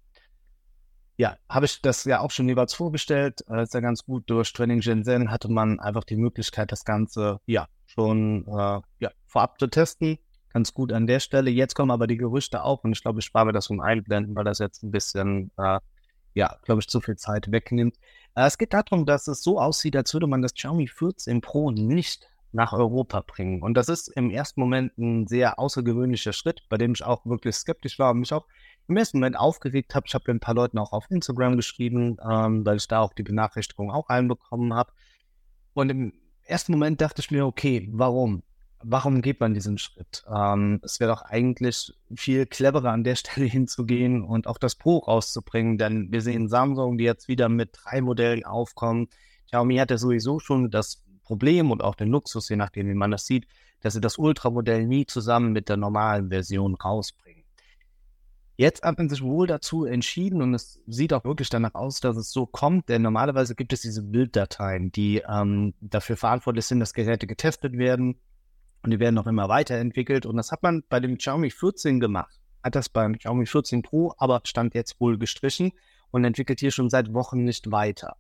ja, 1.18 1.38
habe 1.50 1.66
ich 1.66 1.82
das 1.82 2.04
ja 2.06 2.20
auch 2.20 2.32
schon 2.32 2.48
jeweils 2.48 2.74
vorgestellt. 2.74 3.44
Äh, 3.50 3.64
ist 3.64 3.74
ja 3.74 3.80
ganz 3.80 4.06
gut. 4.06 4.30
Durch 4.30 4.52
Training 4.52 4.82
Shenzhen 4.82 5.32
hatte 5.32 5.50
man 5.50 5.80
einfach 5.80 6.04
die 6.04 6.18
Möglichkeit, 6.18 6.72
das 6.72 6.84
Ganze 6.84 7.40
ja 7.46 7.68
schon 7.86 8.46
äh, 8.48 8.82
ja, 9.00 9.12
vorab 9.26 9.60
zu 9.60 9.68
testen. 9.68 10.18
Ganz 10.50 10.74
gut 10.74 10.92
an 10.92 11.08
der 11.08 11.20
Stelle. 11.20 11.50
Jetzt 11.52 11.76
kommen 11.76 11.92
aber 11.92 12.08
die 12.08 12.18
Gerüchte 12.18 12.64
auf 12.64 12.84
und 12.84 12.92
ich 12.92 13.02
glaube, 13.02 13.20
ich 13.20 13.26
spare 13.26 13.46
mir 13.46 13.54
das 13.54 13.70
um 13.70 13.80
Einblenden, 13.80 14.36
weil 14.36 14.44
das 14.44 14.60
jetzt 14.60 14.84
ein 14.84 14.92
bisschen, 14.92 15.52
äh, 15.58 15.80
ja, 16.34 16.58
glaube 16.64 16.82
ich, 16.82 16.88
zu 16.88 17.02
viel 17.02 17.16
Zeit 17.16 17.52
wegnimmt. 17.52 17.96
Äh, 18.36 18.46
es 18.48 18.58
geht 18.58 18.74
darum, 18.74 19.06
dass 19.06 19.28
es 19.28 19.42
so 19.42 19.60
aussieht, 19.60 19.96
als 19.96 20.14
würde 20.14 20.28
man 20.28 20.42
das 20.42 20.54
Xiaomi 20.54 20.88
14 20.88 21.42
Pro 21.42 21.72
nicht 21.72 22.28
nach 22.52 22.74
Europa 22.74 23.22
bringen. 23.26 23.62
Und 23.62 23.76
das 23.76 23.90
ist 23.90 24.08
im 24.08 24.30
ersten 24.30 24.62
Moment 24.62 24.98
ein 24.98 25.28
sehr 25.28 25.60
außergewöhnlicher 25.60 26.32
Schritt, 26.34 26.64
bei 26.70 26.78
dem 26.78 26.94
ich 26.94 27.04
auch 27.04 27.26
wirklich 27.26 27.56
skeptisch 27.56 28.00
war 28.00 28.12
und 28.12 28.20
mich 28.20 28.34
auch 28.34 28.48
im 28.88 28.98
ersten 28.98 29.20
Moment 29.20 29.38
aufgeregt 29.38 29.96
habe. 29.96 30.06
Ich 30.08 30.14
habe 30.14 30.32
ein 30.32 30.40
paar 30.40 30.56
Leuten 30.56 30.78
auch 30.78 30.92
auf 30.92 31.10
Instagram 31.10 31.56
geschrieben, 31.56 32.18
ähm, 32.28 32.66
weil 32.66 32.78
ich 32.78 32.88
da 32.88 33.02
auch 33.02 33.14
die 33.14 33.24
Benachrichtigung 33.24 33.92
auch 33.92 34.10
reinbekommen 34.10 34.74
habe. 34.74 34.92
Und 35.74 35.90
im 35.90 36.14
ersten 36.44 36.72
Moment 36.72 37.02
dachte 37.02 37.22
ich 37.22 37.32
mir, 37.32 37.46
okay, 37.46 37.90
warum? 37.92 38.44
Warum 38.84 39.22
geht 39.24 39.40
man 39.40 39.56
diesen 39.56 39.80
Schritt? 39.80 40.24
Ähm, 40.32 40.80
es 40.84 41.00
wäre 41.00 41.12
doch 41.12 41.24
eigentlich 41.24 41.94
viel 42.16 42.46
cleverer 42.46 42.92
an 42.92 43.04
der 43.04 43.16
Stelle 43.16 43.48
hinzugehen 43.48 44.24
und 44.24 44.48
auch 44.48 44.58
das 44.58 44.76
Pro 44.76 45.00
rauszubringen, 45.00 45.78
denn 45.78 46.12
wir 46.12 46.22
sehen 46.22 46.48
Samsung, 46.48 46.98
die 46.98 47.06
jetzt 47.06 47.28
wieder 47.28 47.50
mit 47.50 47.72
drei 47.74 48.02
Modellen 48.02 48.46
aufkommen. 48.46 49.08
Xiaomi 49.48 49.78
hat 49.78 49.92
ja 49.92 49.98
sowieso 49.98 50.40
schon 50.40 50.70
das 50.70 51.04
Problem 51.24 51.72
und 51.72 51.84
auch 51.84 51.96
den 51.96 52.10
Luxus, 52.10 52.50
je 52.50 52.56
nachdem, 52.56 52.88
wie 52.88 52.94
man 52.94 53.12
das 53.12 53.26
sieht, 53.26 53.48
dass 53.82 53.94
sie 53.94 54.02
das 54.02 54.18
Ultramodell 54.18 54.86
nie 54.86 55.06
zusammen 55.06 55.52
mit 55.52 55.70
der 55.70 55.78
normalen 55.78 56.30
Version 56.30 56.76
rausbringen. 56.76 57.25
Jetzt 58.58 58.84
hat 58.84 58.98
man 58.98 59.10
sich 59.10 59.22
wohl 59.22 59.48
dazu 59.48 59.84
entschieden 59.84 60.42
und 60.42 60.54
es 60.54 60.82
sieht 60.88 61.12
auch 61.12 61.26
wirklich 61.26 61.50
danach 61.50 61.76
aus, 61.76 62.00
dass 62.00 62.16
es 62.16 62.32
so 62.32 62.46
kommt, 62.46 62.88
denn 62.88 63.02
normalerweise 63.02 63.54
gibt 63.54 63.74
es 63.74 63.82
diese 63.82 64.02
Bilddateien, 64.02 64.94
die 64.94 65.22
ähm, 65.28 65.74
dafür 65.82 66.16
verantwortlich 66.16 66.66
sind, 66.66 66.80
dass 66.80 66.94
Geräte 66.94 67.28
getestet 67.28 67.78
werden 67.78 68.18
Und 68.82 68.92
die 68.92 69.00
werden 69.00 69.16
noch 69.16 69.28
immer 69.28 69.50
weiterentwickelt. 69.50 70.26
Und 70.26 70.38
das 70.38 70.52
hat 70.52 70.64
man 70.64 70.84
bei 70.88 71.00
dem 71.00 71.18
Xiaomi 71.18 71.50
14 71.50 72.00
gemacht. 72.00 72.40
Hat 72.64 72.76
das 72.76 72.88
beim 72.88 73.18
Xiaomi 73.18 73.46
14 73.46 73.82
Pro, 73.82 74.14
aber 74.18 74.42
stand 74.46 74.74
jetzt 74.74 75.02
wohl 75.02 75.18
gestrichen 75.18 75.74
und 76.12 76.24
entwickelt 76.24 76.60
hier 76.62 76.72
schon 76.72 76.90
seit 76.90 77.14
Wochen 77.14 77.44
nicht 77.44 77.72
weiter. 77.72 78.16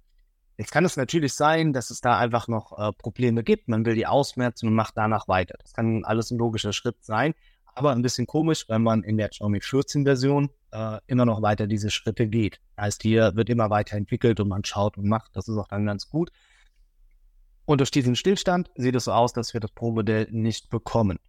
Jetzt 0.57 0.71
kann 0.71 0.85
es 0.85 0.97
natürlich 0.97 1.33
sein, 1.33 1.71
dass 1.71 1.91
es 1.91 2.01
da 2.01 2.17
einfach 2.17 2.47
noch 2.47 2.77
äh, 2.77 2.91
Probleme 2.93 3.43
gibt. 3.43 3.67
Man 3.67 3.85
will 3.85 3.95
die 3.95 4.07
ausmerzen 4.07 4.67
und 4.67 4.73
macht 4.73 4.97
danach 4.97 5.27
weiter. 5.27 5.55
Das 5.61 5.73
kann 5.73 6.03
alles 6.03 6.31
ein 6.31 6.37
logischer 6.37 6.73
Schritt 6.73 7.03
sein, 7.03 7.35
aber 7.75 7.91
ein 7.91 8.01
bisschen 8.01 8.25
komisch, 8.25 8.67
wenn 8.69 8.81
man 8.81 9.03
in 9.03 9.17
der 9.17 9.29
Xiaomi 9.29 9.59
14 9.61 10.05
Version 10.05 10.49
äh, 10.71 10.97
immer 11.07 11.25
noch 11.25 11.41
weiter 11.41 11.67
diese 11.67 11.91
Schritte 11.91 12.27
geht. 12.27 12.59
Heißt, 12.79 13.03
hier 13.03 13.35
wird 13.35 13.49
immer 13.49 13.69
weiter 13.69 13.97
entwickelt 13.97 14.39
und 14.39 14.47
man 14.47 14.63
schaut 14.63 14.97
und 14.97 15.07
macht. 15.07 15.35
Das 15.35 15.47
ist 15.47 15.57
auch 15.57 15.67
dann 15.67 15.85
ganz 15.85 16.09
gut. 16.09 16.31
Und 17.65 17.79
durch 17.79 17.91
diesen 17.91 18.15
Stillstand 18.15 18.71
sieht 18.75 18.95
es 18.95 19.05
so 19.05 19.11
aus, 19.11 19.33
dass 19.33 19.53
wir 19.53 19.59
das 19.59 19.71
Pro-Modell 19.71 20.27
nicht 20.31 20.69
bekommen. 20.69 21.19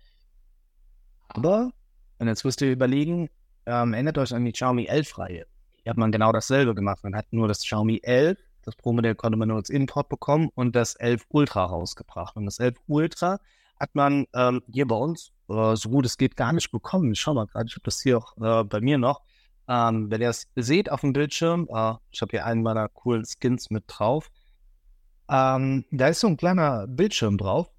Aber, 1.28 1.72
und 2.18 2.28
jetzt 2.28 2.44
müsst 2.44 2.60
ihr 2.60 2.70
überlegen, 2.70 3.28
ähm, 3.66 3.92
erinnert 3.92 4.18
euch 4.18 4.32
an 4.32 4.44
die 4.44 4.52
Xiaomi 4.52 4.88
11-Reihe. 4.88 5.46
Hier 5.82 5.90
hat 5.90 5.96
man 5.96 6.12
genau 6.12 6.30
dasselbe 6.32 6.74
gemacht. 6.74 7.02
Man 7.02 7.16
hat 7.16 7.26
nur 7.32 7.48
das 7.48 7.60
Xiaomi 7.60 8.00
11, 8.02 8.38
das 8.62 8.76
Pro-Modell 8.76 9.14
konnte 9.14 9.36
man 9.36 9.48
nur 9.48 9.56
als 9.56 9.70
Import 9.70 10.08
bekommen 10.08 10.50
und 10.54 10.76
das 10.76 10.94
11 10.94 11.24
Ultra 11.30 11.64
rausgebracht. 11.64 12.36
Und 12.36 12.46
das 12.46 12.58
11 12.58 12.76
Ultra 12.86 13.38
hat 13.80 13.94
man 13.94 14.26
ähm, 14.34 14.62
hier 14.72 14.86
bei 14.86 14.96
uns 14.96 15.32
äh, 15.48 15.76
so 15.76 15.88
gut 15.88 16.06
es 16.06 16.16
geht 16.16 16.36
gar 16.36 16.52
nicht 16.52 16.70
bekommen. 16.70 17.12
Ich 17.12 17.20
schau 17.20 17.34
mal 17.34 17.46
gerade, 17.46 17.66
ich 17.68 17.74
habe 17.74 17.84
das 17.84 18.00
hier 18.00 18.18
auch 18.18 18.36
äh, 18.38 18.64
bei 18.64 18.80
mir 18.80 18.98
noch. 18.98 19.22
Ähm, 19.68 20.10
wenn 20.10 20.20
ihr 20.20 20.30
es 20.30 20.48
seht 20.54 20.90
auf 20.90 21.00
dem 21.00 21.12
Bildschirm, 21.12 21.68
äh, 21.72 21.94
ich 22.10 22.20
habe 22.22 22.30
hier 22.30 22.46
einen 22.46 22.62
meiner 22.62 22.88
coolen 22.88 23.24
Skins 23.24 23.70
mit 23.70 23.84
drauf. 23.88 24.30
Ähm, 25.28 25.84
da 25.90 26.08
ist 26.08 26.20
so 26.20 26.28
ein 26.28 26.36
kleiner 26.36 26.86
Bildschirm 26.86 27.36
drauf. 27.36 27.70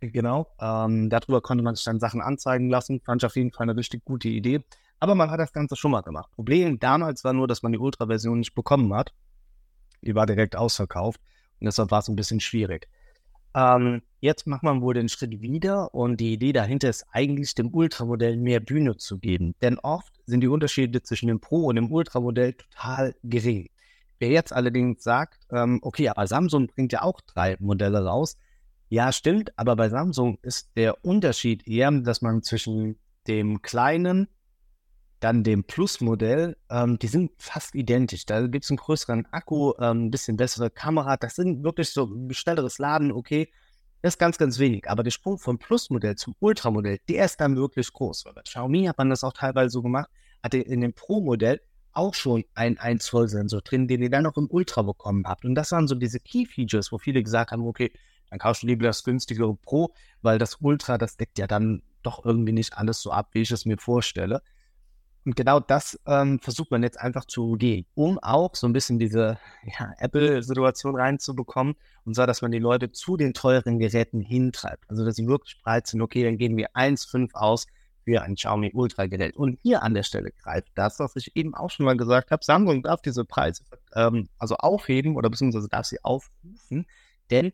Genau. 0.00 0.46
Ähm, 0.60 1.10
darüber 1.10 1.42
konnte 1.42 1.62
man 1.62 1.74
sich 1.74 1.84
dann 1.84 2.00
Sachen 2.00 2.22
anzeigen 2.22 2.70
lassen. 2.70 3.00
Fand 3.04 3.22
ich 3.22 3.26
auf 3.26 3.36
jeden 3.36 3.52
Fall 3.52 3.64
eine 3.68 3.76
richtig 3.76 4.04
gute 4.04 4.28
Idee. 4.28 4.64
Aber 4.98 5.14
man 5.14 5.30
hat 5.30 5.40
das 5.40 5.52
Ganze 5.52 5.76
schon 5.76 5.90
mal 5.90 6.02
gemacht. 6.02 6.30
Problem 6.32 6.78
damals 6.78 7.24
war 7.24 7.32
nur, 7.32 7.48
dass 7.48 7.62
man 7.62 7.72
die 7.72 7.78
Ultra-Version 7.78 8.38
nicht 8.38 8.54
bekommen 8.54 8.92
hat. 8.94 9.12
Die 10.02 10.14
war 10.14 10.26
direkt 10.26 10.56
ausverkauft. 10.56 11.20
Und 11.60 11.66
deshalb 11.66 11.90
war 11.90 12.00
es 12.00 12.08
ein 12.08 12.16
bisschen 12.16 12.40
schwierig. 12.40 12.88
Ähm, 13.54 14.02
jetzt 14.20 14.46
macht 14.46 14.62
man 14.62 14.80
wohl 14.80 14.94
den 14.94 15.08
Schritt 15.08 15.40
wieder 15.40 15.94
und 15.94 16.20
die 16.20 16.32
Idee 16.32 16.52
dahinter 16.52 16.88
ist 16.88 17.06
eigentlich, 17.12 17.54
dem 17.54 17.74
Ultramodell 17.74 18.36
mehr 18.36 18.60
Bühne 18.60 18.96
zu 18.96 19.18
geben. 19.18 19.54
Denn 19.62 19.78
oft 19.78 20.20
sind 20.26 20.40
die 20.40 20.48
Unterschiede 20.48 21.02
zwischen 21.02 21.28
dem 21.28 21.40
Pro 21.40 21.66
und 21.66 21.76
dem 21.76 21.90
Ultramodell 21.90 22.54
total 22.54 23.14
gering. 23.24 23.68
Wer 24.18 24.30
jetzt 24.30 24.52
allerdings 24.52 25.02
sagt, 25.02 25.46
ähm, 25.50 25.80
okay, 25.82 26.08
aber 26.08 26.26
Samsung 26.26 26.66
bringt 26.68 26.92
ja 26.92 27.02
auch 27.02 27.20
drei 27.22 27.56
Modelle 27.58 28.04
raus. 28.04 28.36
Ja, 28.88 29.12
stimmt, 29.12 29.56
aber 29.58 29.76
bei 29.76 29.88
Samsung 29.88 30.38
ist 30.42 30.70
der 30.76 31.04
Unterschied 31.04 31.66
eher, 31.66 31.90
dass 31.90 32.22
man 32.22 32.42
zwischen 32.42 32.98
dem 33.26 33.62
kleinen, 33.62 34.28
dann 35.20 35.44
dem 35.44 35.64
Plus-Modell, 35.64 36.56
ähm, 36.70 36.98
die 36.98 37.06
sind 37.06 37.30
fast 37.38 37.74
identisch. 37.74 38.26
Da 38.26 38.46
gibt 38.46 38.64
es 38.64 38.70
einen 38.70 38.78
größeren 38.78 39.26
Akku, 39.32 39.74
ähm, 39.78 40.06
ein 40.06 40.10
bisschen 40.10 40.36
bessere 40.36 40.70
Kamera. 40.70 41.16
Das 41.16 41.36
sind 41.36 41.62
wirklich 41.62 41.90
so 41.90 42.10
schnelleres 42.30 42.78
Laden, 42.78 43.12
okay. 43.12 43.52
Das 44.02 44.14
ist 44.14 44.18
ganz, 44.18 44.38
ganz 44.38 44.58
wenig. 44.58 44.88
Aber 44.88 45.02
der 45.02 45.10
Sprung 45.10 45.38
vom 45.38 45.58
Plus-Modell 45.58 46.16
zum 46.16 46.34
Ultra-Modell, 46.40 46.98
der 47.08 47.26
ist 47.26 47.38
dann 47.40 47.56
wirklich 47.56 47.92
groß. 47.92 48.24
Bei 48.34 48.40
Xiaomi 48.42 48.84
hat 48.86 48.96
man 48.96 49.10
das 49.10 49.22
auch 49.22 49.34
teilweise 49.34 49.70
so 49.70 49.82
gemacht, 49.82 50.08
hatte 50.42 50.58
in 50.58 50.80
dem 50.80 50.94
Pro-Modell 50.94 51.60
auch 51.92 52.14
schon 52.14 52.44
ein 52.54 52.78
1 52.78 53.04
Zoll 53.04 53.28
Sensor 53.28 53.60
drin, 53.60 53.88
den 53.88 54.02
ihr 54.02 54.10
dann 54.10 54.22
noch 54.22 54.36
im 54.36 54.48
Ultra 54.50 54.82
bekommen 54.82 55.24
habt. 55.26 55.44
Und 55.44 55.54
das 55.54 55.72
waren 55.72 55.86
so 55.86 55.94
diese 55.94 56.20
Key 56.20 56.46
Features, 56.46 56.92
wo 56.92 56.98
viele 56.98 57.22
gesagt 57.22 57.50
haben, 57.52 57.66
okay, 57.66 57.92
dann 58.30 58.38
kaufst 58.38 58.62
du 58.62 58.68
lieber 58.68 58.86
das 58.86 59.04
günstigere 59.04 59.54
Pro, 59.56 59.92
weil 60.22 60.38
das 60.38 60.56
Ultra, 60.60 60.96
das 60.96 61.16
deckt 61.16 61.38
ja 61.38 61.46
dann 61.46 61.82
doch 62.02 62.24
irgendwie 62.24 62.52
nicht 62.52 62.78
alles 62.78 63.02
so 63.02 63.10
ab, 63.10 63.30
wie 63.32 63.42
ich 63.42 63.50
es 63.50 63.66
mir 63.66 63.76
vorstelle. 63.76 64.40
Und 65.24 65.36
genau 65.36 65.60
das 65.60 66.00
ähm, 66.06 66.38
versucht 66.40 66.70
man 66.70 66.82
jetzt 66.82 66.98
einfach 66.98 67.26
zu 67.26 67.50
umgehen, 67.52 67.84
um 67.94 68.18
auch 68.18 68.54
so 68.54 68.66
ein 68.66 68.72
bisschen 68.72 68.98
diese 68.98 69.38
ja, 69.78 69.92
Apple-Situation 69.98 70.96
reinzubekommen. 70.96 71.74
Und 72.04 72.14
zwar, 72.14 72.26
dass 72.26 72.40
man 72.40 72.52
die 72.52 72.58
Leute 72.58 72.90
zu 72.90 73.16
den 73.16 73.34
teuren 73.34 73.78
Geräten 73.78 74.20
hintreibt. 74.20 74.88
Also, 74.88 75.04
dass 75.04 75.16
sie 75.16 75.26
wirklich 75.26 75.60
bereit 75.62 75.86
sind, 75.86 76.00
okay, 76.00 76.24
dann 76.24 76.38
geben 76.38 76.56
wir 76.56 76.70
1,5 76.72 77.34
aus 77.34 77.66
für 78.04 78.22
ein 78.22 78.34
Xiaomi 78.34 78.70
Ultra-Gerät. 78.72 79.36
Und 79.36 79.58
hier 79.62 79.82
an 79.82 79.94
der 79.94 80.02
Stelle 80.02 80.32
greift 80.42 80.68
das, 80.74 80.98
was 80.98 81.16
ich 81.16 81.36
eben 81.36 81.54
auch 81.54 81.70
schon 81.70 81.84
mal 81.84 81.96
gesagt 81.96 82.30
habe. 82.30 82.42
Samsung 82.42 82.82
darf 82.82 83.02
diese 83.02 83.24
Preise 83.24 83.62
ähm, 83.94 84.28
also 84.38 84.56
aufheben 84.56 85.16
oder 85.16 85.28
beziehungsweise 85.28 85.68
darf 85.68 85.86
sie 85.86 86.02
aufrufen, 86.02 86.86
denn 87.30 87.52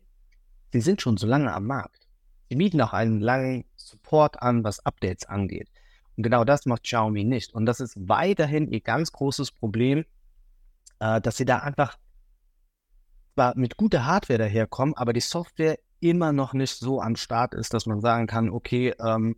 sie 0.71 0.81
sind 0.81 1.01
schon 1.01 1.17
so 1.17 1.27
lange 1.27 1.53
am 1.53 1.65
Markt. 1.65 2.07
Sie 2.49 2.55
bieten 2.55 2.79
auch 2.81 2.93
einen 2.93 3.19
langen 3.19 3.65
Support 3.75 4.41
an, 4.41 4.63
was 4.63 4.85
Updates 4.85 5.25
angeht. 5.25 5.69
Und 6.17 6.23
genau 6.23 6.43
das 6.43 6.65
macht 6.65 6.83
Xiaomi 6.83 7.23
nicht. 7.23 7.53
Und 7.53 7.65
das 7.65 7.79
ist 7.79 7.95
weiterhin 7.97 8.67
ihr 8.67 8.81
ganz 8.81 9.11
großes 9.11 9.51
Problem, 9.51 10.03
äh, 10.99 11.21
dass 11.21 11.37
sie 11.37 11.45
da 11.45 11.59
einfach 11.59 11.97
zwar 13.35 13.55
mit 13.55 13.77
guter 13.77 14.05
Hardware 14.05 14.39
daherkommen, 14.39 14.95
aber 14.97 15.13
die 15.13 15.19
Software 15.21 15.77
immer 15.99 16.33
noch 16.33 16.53
nicht 16.53 16.75
so 16.75 17.01
am 17.01 17.15
Start 17.15 17.53
ist, 17.53 17.73
dass 17.73 17.85
man 17.85 18.01
sagen 18.01 18.27
kann, 18.27 18.49
okay, 18.49 18.93
ähm, 18.99 19.35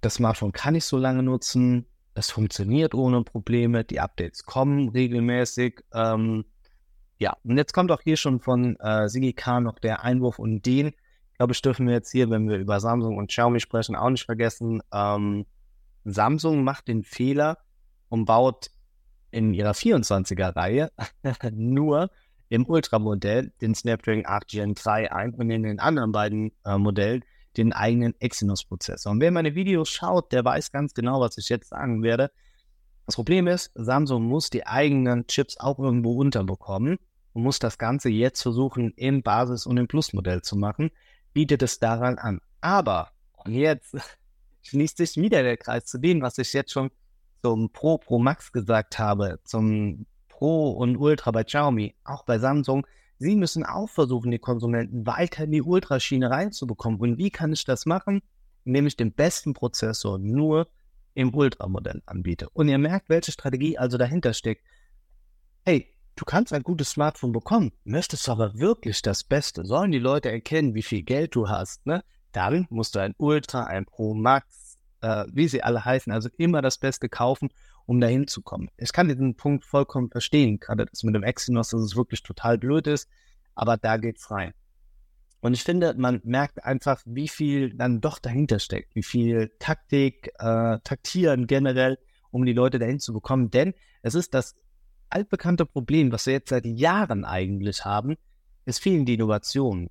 das 0.00 0.14
Smartphone 0.14 0.52
kann 0.52 0.74
ich 0.74 0.84
so 0.84 0.96
lange 0.98 1.22
nutzen, 1.22 1.86
es 2.14 2.30
funktioniert 2.30 2.94
ohne 2.94 3.22
Probleme, 3.22 3.84
die 3.84 4.00
Updates 4.00 4.44
kommen 4.44 4.88
regelmäßig. 4.88 5.82
Ähm, 5.92 6.44
ja, 7.18 7.36
und 7.44 7.56
jetzt 7.56 7.72
kommt 7.72 7.90
auch 7.90 8.00
hier 8.00 8.16
schon 8.16 8.40
von 8.40 8.76
äh, 8.80 9.08
Sigi 9.08 9.32
K 9.32 9.60
noch 9.60 9.78
der 9.78 10.02
Einwurf 10.02 10.38
und 10.38 10.64
den, 10.64 10.92
glaube 11.36 11.52
ich, 11.52 11.62
dürfen 11.62 11.86
wir 11.86 11.94
jetzt 11.94 12.10
hier, 12.10 12.30
wenn 12.30 12.48
wir 12.48 12.56
über 12.56 12.80
Samsung 12.80 13.16
und 13.16 13.28
Xiaomi 13.28 13.60
sprechen, 13.60 13.96
auch 13.96 14.10
nicht 14.10 14.24
vergessen. 14.24 14.82
Ähm, 14.92 15.46
Samsung 16.04 16.64
macht 16.64 16.88
den 16.88 17.02
Fehler 17.02 17.58
und 18.08 18.26
baut 18.26 18.70
in 19.30 19.52
ihrer 19.54 19.72
24er-Reihe 19.72 20.90
nur 21.52 22.10
im 22.48 22.66
Ultramodell 22.66 23.52
den 23.60 23.74
Snapdragon 23.74 24.24
8 24.26 24.48
Gen 24.48 24.74
3 24.74 25.12
ein 25.12 25.34
und 25.34 25.50
in 25.50 25.62
den 25.62 25.80
anderen 25.80 26.12
beiden 26.12 26.52
äh, 26.64 26.78
Modellen 26.78 27.24
den 27.56 27.72
eigenen 27.72 28.14
Exynos-Prozessor. 28.20 29.12
Und 29.12 29.20
wer 29.20 29.30
meine 29.30 29.54
Videos 29.54 29.88
schaut, 29.88 30.32
der 30.32 30.44
weiß 30.44 30.72
ganz 30.72 30.94
genau, 30.94 31.20
was 31.20 31.38
ich 31.38 31.48
jetzt 31.48 31.68
sagen 31.68 32.02
werde. 32.02 32.30
Das 33.06 33.16
Problem 33.16 33.46
ist, 33.46 33.70
Samsung 33.74 34.24
muss 34.24 34.50
die 34.50 34.66
eigenen 34.66 35.26
Chips 35.26 35.58
auch 35.58 35.78
irgendwo 35.78 36.12
unterbekommen 36.12 36.98
und 37.32 37.42
muss 37.42 37.58
das 37.58 37.78
Ganze 37.78 38.08
jetzt 38.08 38.42
versuchen, 38.42 38.92
im 38.96 39.22
Basis- 39.22 39.66
und 39.66 39.76
im 39.76 39.88
Plus-Modell 39.88 40.42
zu 40.42 40.56
machen, 40.56 40.90
bietet 41.32 41.62
es 41.62 41.78
daran 41.78 42.18
an. 42.18 42.40
Aber, 42.60 43.10
und 43.44 43.52
jetzt 43.52 43.96
schließt 44.64 44.96
sich 44.96 45.16
wieder 45.16 45.42
der 45.42 45.56
Kreis 45.56 45.86
zu 45.86 45.98
dem, 45.98 46.20
was 46.20 46.38
ich 46.38 46.52
jetzt 46.52 46.72
schon 46.72 46.90
zum 47.42 47.70
Pro, 47.70 47.98
Pro 47.98 48.18
Max 48.18 48.52
gesagt 48.52 48.98
habe, 48.98 49.38
zum 49.44 50.06
Pro 50.28 50.72
und 50.72 50.96
Ultra 50.96 51.30
bei 51.30 51.44
Xiaomi, 51.44 51.94
auch 52.04 52.24
bei 52.24 52.38
Samsung, 52.38 52.86
Sie 53.18 53.36
müssen 53.36 53.64
auch 53.64 53.88
versuchen, 53.88 54.30
die 54.30 54.38
Konsumenten 54.38 55.06
weiter 55.06 55.44
in 55.44 55.52
die 55.52 55.62
Ultraschiene 55.62 56.30
reinzubekommen. 56.30 57.00
Und 57.00 57.18
wie 57.18 57.30
kann 57.30 57.52
ich 57.52 57.64
das 57.64 57.86
machen? 57.86 58.22
Indem 58.64 58.86
ich 58.86 58.96
den 58.96 59.12
besten 59.12 59.54
Prozessor 59.54 60.18
nur 60.18 60.68
im 61.14 61.34
Ultramodell 61.34 62.02
anbiete. 62.06 62.48
Und 62.50 62.68
ihr 62.68 62.78
merkt, 62.78 63.08
welche 63.08 63.32
Strategie 63.32 63.78
also 63.78 63.98
dahinter 63.98 64.34
steckt. 64.34 64.64
Hey, 65.64 65.94
du 66.16 66.24
kannst 66.24 66.52
ein 66.52 66.62
gutes 66.62 66.90
Smartphone 66.90 67.32
bekommen, 67.32 67.72
möchtest 67.84 68.26
du 68.26 68.32
aber 68.32 68.58
wirklich 68.58 69.00
das 69.00 69.22
Beste. 69.22 69.64
Sollen 69.64 69.92
die 69.92 69.98
Leute 69.98 70.30
erkennen, 70.30 70.74
wie 70.74 70.82
viel 70.82 71.02
Geld 71.02 71.34
du 71.36 71.48
hast, 71.48 71.86
ne? 71.86 72.02
Dann 72.34 72.66
musst 72.68 72.94
du 72.94 72.98
ein 72.98 73.14
Ultra, 73.16 73.64
ein 73.64 73.86
Pro 73.86 74.14
Max, 74.14 74.78
äh, 75.00 75.24
wie 75.32 75.48
sie 75.48 75.62
alle 75.62 75.84
heißen, 75.84 76.12
also 76.12 76.28
immer 76.36 76.60
das 76.60 76.78
Beste 76.78 77.08
kaufen 77.08 77.48
um 77.86 78.00
dahin 78.00 78.26
zu 78.26 78.42
kommen. 78.42 78.70
Ich 78.76 78.92
kann 78.92 79.08
diesen 79.08 79.36
Punkt 79.36 79.64
vollkommen 79.64 80.10
verstehen, 80.10 80.58
gerade 80.58 80.86
das 80.86 81.02
mit 81.02 81.14
dem 81.14 81.22
Exynos, 81.22 81.70
dass 81.70 81.80
es 81.80 81.96
wirklich 81.96 82.22
total 82.22 82.58
blöd 82.58 82.86
ist, 82.86 83.08
aber 83.54 83.76
da 83.76 83.96
geht's 83.96 84.30
rein. 84.30 84.52
Und 85.40 85.52
ich 85.52 85.62
finde, 85.62 85.94
man 85.94 86.22
merkt 86.24 86.64
einfach, 86.64 87.02
wie 87.04 87.28
viel 87.28 87.74
dann 87.74 88.00
doch 88.00 88.18
dahinter 88.18 88.58
steckt, 88.58 88.94
wie 88.94 89.02
viel 89.02 89.52
Taktik, 89.58 90.30
äh, 90.38 90.78
Taktieren 90.82 91.46
generell, 91.46 91.98
um 92.30 92.46
die 92.46 92.54
Leute 92.54 92.78
dahin 92.78 92.98
zu 92.98 93.12
bekommen. 93.12 93.50
Denn 93.50 93.74
es 94.00 94.14
ist 94.14 94.32
das 94.32 94.56
altbekannte 95.10 95.66
Problem, 95.66 96.10
was 96.12 96.24
wir 96.24 96.32
jetzt 96.32 96.48
seit 96.48 96.64
Jahren 96.64 97.26
eigentlich 97.26 97.84
haben, 97.84 98.16
es 98.64 98.78
fehlen 98.78 99.04
die 99.04 99.14
Innovationen. 99.14 99.90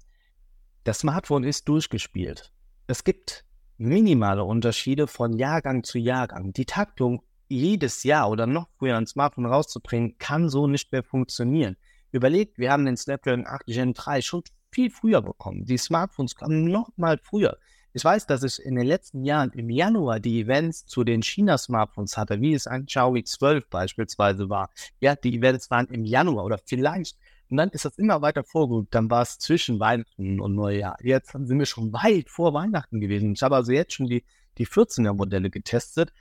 Das 0.84 1.00
Smartphone 1.00 1.46
ist 1.46 1.70
durchgespielt. 1.70 2.52
Es 2.88 3.06
gibt 3.06 3.46
minimale 3.78 4.44
Unterschiede 4.44 5.08
von 5.08 5.32
Jahrgang 5.38 5.86
zu 5.86 5.98
Jahrgang. 5.98 6.52
Die 6.52 6.66
Taktung 6.66 7.24
jedes 7.48 8.04
Jahr 8.04 8.30
oder 8.30 8.48
noch 8.48 8.68
früher 8.78 8.98
ein 8.98 9.08
Smartphone 9.08 9.46
rauszubringen, 9.46 10.18
kann 10.18 10.50
so 10.50 10.68
nicht 10.68 10.92
mehr 10.92 11.04
funktionieren. 11.04 11.78
Überlegt, 12.12 12.58
wir 12.58 12.70
haben 12.70 12.86
den 12.86 12.98
Snapdragon 12.98 13.48
8 13.48 13.66
Gen 13.68 13.94
3 13.94 14.22
schon 14.22 14.44
viel 14.72 14.90
früher 14.90 15.22
bekommen. 15.22 15.64
Die 15.64 15.78
Smartphones 15.78 16.36
kamen 16.36 16.66
noch 16.66 16.90
mal 16.98 17.18
früher. 17.18 17.58
Ich 17.94 18.04
weiß, 18.04 18.26
dass 18.26 18.44
ich 18.44 18.60
in 18.60 18.76
den 18.76 18.88
letzten 18.88 19.24
Jahren 19.24 19.52
im 19.52 19.70
Januar 19.70 20.20
die 20.20 20.42
Events 20.42 20.86
zu 20.86 21.06
den 21.06 21.22
China-Smartphones 21.22 22.18
hatte, 22.18 22.42
wie 22.42 22.56
es 22.56 22.68
ein 22.68 22.88
Xiaomi 22.88 23.24
12 23.24 23.70
beispielsweise 23.70 24.50
war. 24.50 24.70
Ja, 25.00 25.16
die 25.16 25.38
Events 25.38 25.72
waren 25.72 25.88
im 25.88 26.04
Januar 26.04 26.44
oder 26.44 26.58
vielleicht 26.66 27.18
Und 27.50 27.58
dann 27.58 27.70
ist 27.70 27.86
das 27.86 27.98
immer 27.98 28.22
weiter 28.22 28.44
vorgerückt. 28.44 28.96
Dann 28.96 29.10
war 29.10 29.22
es 29.22 29.38
zwischen 29.38 29.80
Weihnachten 29.80 30.40
und 30.40 30.56
Neujahr. 30.56 30.98
Jetzt 31.02 31.32
sind 31.32 31.60
wir 31.60 31.66
schon 31.66 31.94
weit 31.94 32.30
vor 32.30 32.54
Weihnachten 32.54 33.00
gewesen. 33.00 33.34
Ich 33.34 33.44
habe 33.44 33.56
also 33.56 33.72
jetzt 33.72 33.94
schon 33.94 34.08
die, 34.08 34.24
die 34.58 34.68
14er-Modelle 34.68 35.50
getestet. 35.50 36.12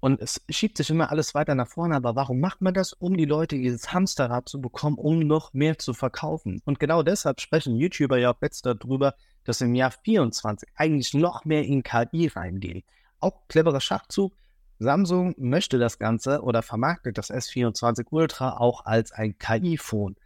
Und 0.00 0.20
es 0.20 0.42
schiebt 0.50 0.76
sich 0.76 0.90
immer 0.90 1.10
alles 1.10 1.34
weiter 1.34 1.54
nach 1.54 1.68
vorne. 1.68 1.96
Aber 1.96 2.16
warum 2.16 2.38
macht 2.38 2.60
man 2.60 2.74
das? 2.74 2.92
Um 2.92 3.16
die 3.16 3.24
Leute 3.24 3.56
dieses 3.56 3.92
Hamsterrad 3.92 4.48
zu 4.48 4.60
bekommen, 4.60 4.98
um 4.98 5.20
noch 5.20 5.54
mehr 5.54 5.78
zu 5.78 5.94
verkaufen. 5.94 6.60
Und 6.64 6.78
genau 6.78 7.02
deshalb 7.02 7.40
sprechen 7.40 7.76
YouTuber 7.76 8.18
ja 8.18 8.32
auch 8.32 8.42
jetzt 8.42 8.66
darüber, 8.66 9.14
dass 9.44 9.60
im 9.60 9.74
Jahr 9.74 9.90
24 9.90 10.68
eigentlich 10.74 11.14
noch 11.14 11.44
mehr 11.44 11.64
in 11.64 11.82
KI 11.82 12.28
reingehen. 12.28 12.82
Auch 13.20 13.48
cleverer 13.48 13.80
Schachzug. 13.80 14.34
Samsung 14.78 15.34
möchte 15.38 15.78
das 15.78 15.98
Ganze 15.98 16.42
oder 16.42 16.62
vermarktet 16.62 17.18
das 17.18 17.30
S24 17.30 18.06
Ultra 18.10 18.58
auch 18.58 18.84
als 18.84 19.12
ein 19.12 19.38
KI-Phone, 19.38 20.16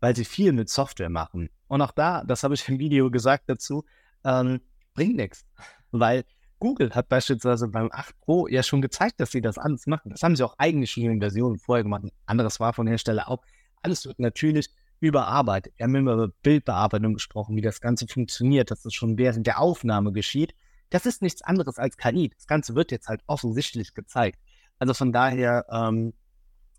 weil 0.00 0.14
sie 0.14 0.24
viel 0.24 0.52
mit 0.52 0.68
Software 0.68 1.10
machen. 1.10 1.50
Und 1.68 1.82
auch 1.82 1.90
da, 1.90 2.22
das 2.24 2.42
habe 2.42 2.54
ich 2.54 2.68
im 2.68 2.78
Video 2.78 3.10
gesagt 3.10 3.44
dazu, 3.48 3.84
ähm, 4.24 4.60
bringt 4.94 5.16
nichts, 5.16 5.44
weil 5.90 6.24
Google 6.58 6.94
hat 6.94 7.08
beispielsweise 7.08 7.68
beim 7.68 7.90
8 7.92 8.18
Pro 8.20 8.46
ja 8.46 8.62
schon 8.62 8.80
gezeigt, 8.80 9.20
dass 9.20 9.30
sie 9.30 9.42
das 9.42 9.58
alles 9.58 9.86
machen. 9.86 10.10
Das 10.10 10.22
haben 10.22 10.36
sie 10.36 10.44
auch 10.44 10.54
eigentlich 10.58 10.90
schon 10.90 11.04
in 11.04 11.20
Versionen 11.20 11.58
vorher 11.58 11.82
gemacht. 11.82 12.04
Anderes 12.24 12.60
war 12.60 12.72
von 12.72 12.86
Hersteller 12.86 13.28
auch. 13.28 13.42
Alles 13.82 14.06
wird 14.06 14.18
natürlich 14.18 14.70
überarbeitet. 15.00 15.74
Wir 15.76 15.84
haben 15.84 15.94
immer 15.94 16.14
über 16.14 16.28
Bildbearbeitung 16.42 17.14
gesprochen, 17.14 17.56
wie 17.56 17.60
das 17.60 17.80
Ganze 17.80 18.06
funktioniert, 18.06 18.70
dass 18.70 18.82
das 18.82 18.94
schon 18.94 19.18
während 19.18 19.46
der 19.46 19.60
Aufnahme 19.60 20.12
geschieht. 20.12 20.54
Das 20.90 21.06
ist 21.06 21.22
nichts 21.22 21.42
anderes 21.42 21.78
als 21.78 21.96
KI. 21.96 22.28
Das 22.28 22.46
Ganze 22.46 22.74
wird 22.74 22.92
jetzt 22.92 23.08
halt 23.08 23.22
offensichtlich 23.26 23.94
gezeigt. 23.94 24.38
Also 24.78 24.94
von 24.94 25.12
daher, 25.12 25.66
ähm, 25.70 26.14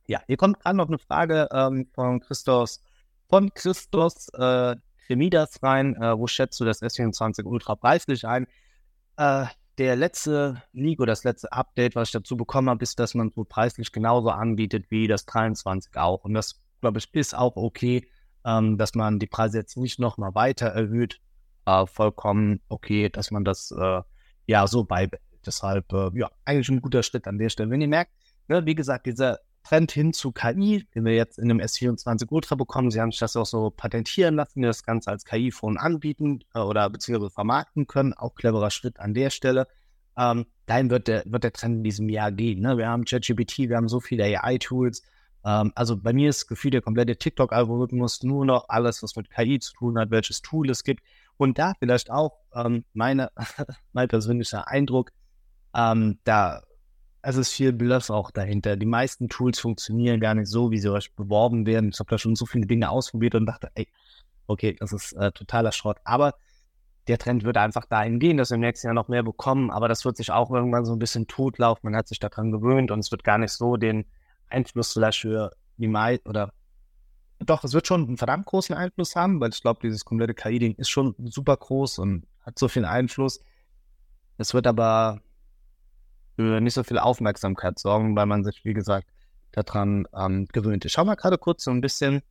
ja, 0.07 0.21
hier 0.27 0.37
kommt 0.37 0.59
gerade 0.59 0.77
noch 0.77 0.87
eine 0.87 0.99
Frage 0.99 1.49
ähm, 1.51 1.87
von 1.93 2.19
Christos, 2.19 2.81
von 3.29 3.53
Christos 3.53 4.29
äh, 4.29 4.75
Remidas 5.09 5.61
rein. 5.61 5.95
Äh, 5.95 6.17
wo 6.17 6.27
schätzt 6.27 6.59
du 6.59 6.65
das 6.65 6.81
S24 6.81 7.43
Ultra 7.43 7.75
preislich 7.75 8.25
ein? 8.25 8.47
Äh, 9.17 9.45
der 9.77 9.95
letzte 9.95 10.63
oder 10.73 11.05
das 11.05 11.23
letzte 11.23 11.51
Update, 11.51 11.95
was 11.95 12.09
ich 12.09 12.13
dazu 12.13 12.35
bekommen 12.35 12.69
habe, 12.69 12.83
ist, 12.83 12.99
dass 12.99 13.13
man 13.13 13.31
so 13.35 13.43
preislich 13.43 13.91
genauso 13.91 14.29
anbietet 14.29 14.89
wie 14.89 15.07
das 15.07 15.25
23 15.25 15.95
auch. 15.97 16.23
Und 16.23 16.33
das, 16.33 16.59
glaube 16.81 16.99
ich, 16.99 17.13
ist 17.13 17.35
auch 17.35 17.55
okay, 17.55 18.07
ähm, 18.43 18.77
dass 18.77 18.95
man 18.95 19.19
die 19.19 19.27
Preise 19.27 19.59
jetzt 19.59 19.77
nicht 19.77 19.99
nochmal 19.99 20.33
weiter 20.33 20.67
erhöht. 20.67 21.19
Äh, 21.67 21.85
vollkommen 21.85 22.61
okay, 22.69 23.09
dass 23.09 23.29
man 23.29 23.43
das 23.43 23.71
äh, 23.71 24.01
ja 24.45 24.67
so 24.67 24.85
beibehält. 24.85 25.21
Deshalb, 25.45 25.91
äh, 25.91 26.09
ja, 26.17 26.31
eigentlich 26.45 26.69
ein 26.69 26.81
guter 26.81 27.03
Schritt 27.03 27.27
an 27.27 27.37
der 27.37 27.49
Stelle. 27.49 27.69
Wenn 27.69 27.81
ihr 27.81 27.89
merkt, 27.89 28.11
ne, 28.47 28.65
wie 28.65 28.73
gesagt, 28.73 29.05
dieser 29.05 29.39
Trend 29.63 29.91
hin 29.91 30.13
zu 30.13 30.31
KI, 30.31 30.87
den 30.95 31.03
wir 31.03 31.13
jetzt 31.13 31.37
in 31.37 31.49
dem 31.49 31.59
S24 31.59 32.27
Ultra 32.29 32.55
bekommen. 32.55 32.89
Sie 32.89 33.01
haben 33.01 33.11
sich 33.11 33.19
das 33.19 33.35
auch 33.35 33.45
so 33.45 33.69
patentieren 33.69 34.35
lassen, 34.35 34.61
das 34.61 34.83
Ganze 34.83 35.11
als 35.11 35.25
KI-Phone 35.25 35.77
anbieten 35.77 36.39
äh, 36.53 36.59
oder 36.59 36.89
beziehungsweise 36.89 37.31
vermarkten 37.31 37.85
können. 37.85 38.13
Auch 38.13 38.33
cleverer 38.35 38.71
Schritt 38.71 39.01
an 39.01 39.13
der 39.13 39.29
Stelle. 39.29 39.67
Ähm, 40.17 40.45
dahin 40.67 40.89
wird 40.89 41.09
der, 41.09 41.23
wird 41.25 41.43
der 41.43 41.51
Trend 41.51 41.77
in 41.79 41.83
diesem 41.83 42.07
Jahr 42.07 42.31
gehen. 42.31 42.61
Ne? 42.61 42.77
Wir 42.77 42.87
haben 42.87 43.03
ChatGPT, 43.03 43.67
wir 43.67 43.75
haben 43.75 43.89
so 43.89 43.99
viele 43.99 44.23
AI-Tools. 44.23 45.01
Ähm, 45.43 45.73
also 45.75 45.97
bei 45.97 46.13
mir 46.13 46.29
ist 46.29 46.47
gefühlt 46.47 46.73
der 46.73 46.81
komplette 46.81 47.17
TikTok-Algorithmus 47.17 48.23
nur 48.23 48.45
noch 48.45 48.69
alles, 48.69 49.03
was 49.03 49.17
mit 49.17 49.29
KI 49.29 49.59
zu 49.59 49.73
tun 49.73 49.99
hat, 49.99 50.11
welches 50.11 50.41
Tool 50.41 50.69
es 50.69 50.85
gibt. 50.85 51.03
Und 51.37 51.59
da 51.59 51.73
vielleicht 51.79 52.09
auch 52.09 52.39
ähm, 52.53 52.83
meine, 52.93 53.31
mein 53.93 54.07
persönlicher 54.07 54.67
Eindruck, 54.67 55.11
ähm, 55.73 56.19
da 56.23 56.63
es 57.21 57.35
ist 57.35 57.51
viel 57.51 57.73
Bluff 57.73 58.09
auch 58.09 58.31
dahinter. 58.31 58.77
Die 58.77 58.85
meisten 58.85 59.27
Tools 59.27 59.59
funktionieren 59.59 60.21
gar 60.21 60.33
nicht 60.33 60.47
so, 60.47 60.71
wie 60.71 60.77
sie 60.77 60.91
euch 60.91 61.13
beworben 61.13 61.65
werden. 61.65 61.89
Ich 61.89 61.99
habe 61.99 62.09
da 62.09 62.17
schon 62.17 62.35
so 62.35 62.45
viele 62.45 62.65
Dinge 62.65 62.89
ausprobiert 62.89 63.35
und 63.35 63.45
dachte, 63.45 63.69
ey, 63.75 63.87
okay, 64.47 64.77
das 64.79 64.93
ist 64.93 65.13
äh, 65.13 65.31
totaler 65.33 65.73
Schrott. 65.73 65.97
Aber 66.05 66.35
der 67.07 67.17
Trend 67.17 67.43
wird 67.43 67.57
einfach 67.57 67.85
dahin 67.85 68.19
gehen, 68.19 68.37
dass 68.37 68.51
wir 68.51 68.55
im 68.55 68.61
nächsten 68.61 68.87
Jahr 68.87 68.93
noch 68.93 69.07
mehr 69.07 69.23
bekommen. 69.23 69.71
Aber 69.71 69.87
das 69.87 70.05
wird 70.05 70.17
sich 70.17 70.31
auch 70.31 70.51
irgendwann 70.51 70.85
so 70.85 70.93
ein 70.93 70.99
bisschen 70.99 71.27
totlaufen. 71.27 71.81
Man 71.83 71.95
hat 71.95 72.07
sich 72.07 72.19
daran 72.19 72.51
gewöhnt 72.51 72.91
und 72.91 72.99
es 72.99 73.11
wird 73.11 73.23
gar 73.23 73.37
nicht 73.37 73.51
so 73.51 73.77
den 73.77 74.05
Einfluss 74.49 74.93
vielleicht 74.93 75.19
für 75.19 75.51
die 75.77 75.87
Mai 75.87 76.19
oder 76.25 76.53
doch, 77.39 77.63
es 77.63 77.73
wird 77.73 77.87
schon 77.87 78.07
einen 78.07 78.17
verdammt 78.17 78.45
großen 78.45 78.75
Einfluss 78.75 79.15
haben, 79.15 79.39
weil 79.39 79.51
ich 79.51 79.61
glaube, 79.61 79.79
dieses 79.83 80.05
komplette 80.05 80.33
KI-Ding 80.33 80.75
ist 80.75 80.89
schon 80.89 81.15
super 81.25 81.55
groß 81.55 81.99
und 81.99 82.25
hat 82.41 82.57
so 82.57 82.67
viel 82.67 82.85
Einfluss. 82.85 83.41
Es 84.37 84.53
wird 84.53 84.67
aber 84.67 85.21
für 86.35 86.61
nicht 86.61 86.73
so 86.73 86.83
viel 86.83 86.99
Aufmerksamkeit 86.99 87.79
sorgen, 87.79 88.15
weil 88.15 88.25
man 88.25 88.43
sich, 88.43 88.63
wie 88.63 88.73
gesagt, 88.73 89.07
daran 89.51 90.07
ähm, 90.15 90.47
gewöhnt. 90.47 90.85
Ich 90.85 90.91
schaue 90.91 91.05
mal 91.05 91.15
gerade 91.15 91.37
kurz 91.37 91.63
so 91.63 91.71
ein 91.71 91.81
bisschen 91.81 92.21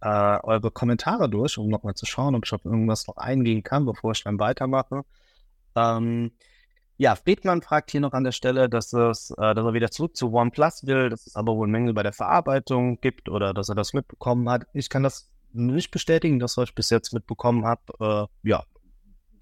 äh, 0.00 0.38
eure 0.42 0.70
Kommentare 0.70 1.28
durch, 1.28 1.58
um 1.58 1.68
nochmal 1.68 1.94
zu 1.94 2.06
schauen, 2.06 2.34
ob 2.34 2.44
ich 2.44 2.52
auf 2.52 2.64
irgendwas 2.64 3.06
noch 3.06 3.16
eingehen 3.16 3.62
kann, 3.62 3.84
bevor 3.84 4.12
ich 4.12 4.22
dann 4.22 4.38
weitermache. 4.38 5.04
Ähm, 5.74 6.32
ja, 7.04 7.16
Friedmann 7.16 7.60
fragt 7.60 7.90
hier 7.90 8.00
noch 8.00 8.14
an 8.14 8.24
der 8.24 8.32
Stelle, 8.32 8.70
dass, 8.70 8.94
es, 8.94 9.30
äh, 9.32 9.54
dass 9.54 9.62
er 9.62 9.74
wieder 9.74 9.90
zurück 9.90 10.16
zu 10.16 10.32
OnePlus 10.32 10.86
will, 10.86 11.10
dass 11.10 11.26
es 11.26 11.36
aber 11.36 11.54
wohl 11.54 11.68
Mängel 11.68 11.92
bei 11.92 12.02
der 12.02 12.14
Verarbeitung 12.14 12.98
gibt 13.02 13.28
oder 13.28 13.52
dass 13.52 13.68
er 13.68 13.74
das 13.74 13.92
mitbekommen 13.92 14.48
hat. 14.48 14.66
Ich 14.72 14.88
kann 14.88 15.02
das 15.02 15.30
nicht 15.52 15.90
bestätigen, 15.90 16.38
das, 16.38 16.56
was 16.56 16.70
ich 16.70 16.74
bis 16.74 16.88
jetzt 16.88 17.12
mitbekommen 17.12 17.66
habe. 17.66 18.30
Äh, 18.42 18.48
ja, 18.48 18.64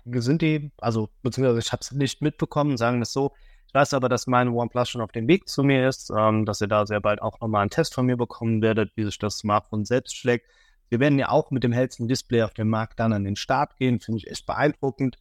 sind 0.04 0.42
die, 0.42 0.72
also 0.78 1.08
beziehungsweise 1.22 1.60
ich 1.60 1.70
habe 1.70 1.82
es 1.82 1.92
nicht 1.92 2.20
mitbekommen, 2.20 2.76
sagen 2.76 2.98
wir 2.98 3.02
es 3.02 3.12
so. 3.12 3.32
Ich 3.68 3.74
weiß 3.74 3.94
aber, 3.94 4.08
dass 4.08 4.26
meine 4.26 4.50
OnePlus 4.50 4.88
schon 4.88 5.00
auf 5.00 5.12
dem 5.12 5.28
Weg 5.28 5.48
zu 5.48 5.62
mir 5.62 5.88
ist, 5.88 6.10
ähm, 6.10 6.44
dass 6.44 6.60
ihr 6.60 6.66
da 6.66 6.84
sehr 6.84 7.00
bald 7.00 7.22
auch 7.22 7.40
nochmal 7.40 7.60
einen 7.60 7.70
Test 7.70 7.94
von 7.94 8.06
mir 8.06 8.16
bekommen 8.16 8.60
werdet, 8.60 8.90
wie 8.96 9.04
sich 9.04 9.20
das 9.20 9.38
Smartphone 9.38 9.84
selbst 9.84 10.16
schlägt. 10.16 10.50
Wir 10.88 10.98
werden 10.98 11.16
ja 11.16 11.28
auch 11.28 11.52
mit 11.52 11.62
dem 11.62 11.70
hellsten 11.70 12.08
Display 12.08 12.42
auf 12.42 12.54
dem 12.54 12.68
Markt 12.68 12.98
dann 12.98 13.12
an 13.12 13.22
den 13.22 13.36
Start 13.36 13.76
gehen, 13.76 14.00
finde 14.00 14.18
ich 14.18 14.28
echt 14.28 14.46
beeindruckend. 14.46 15.16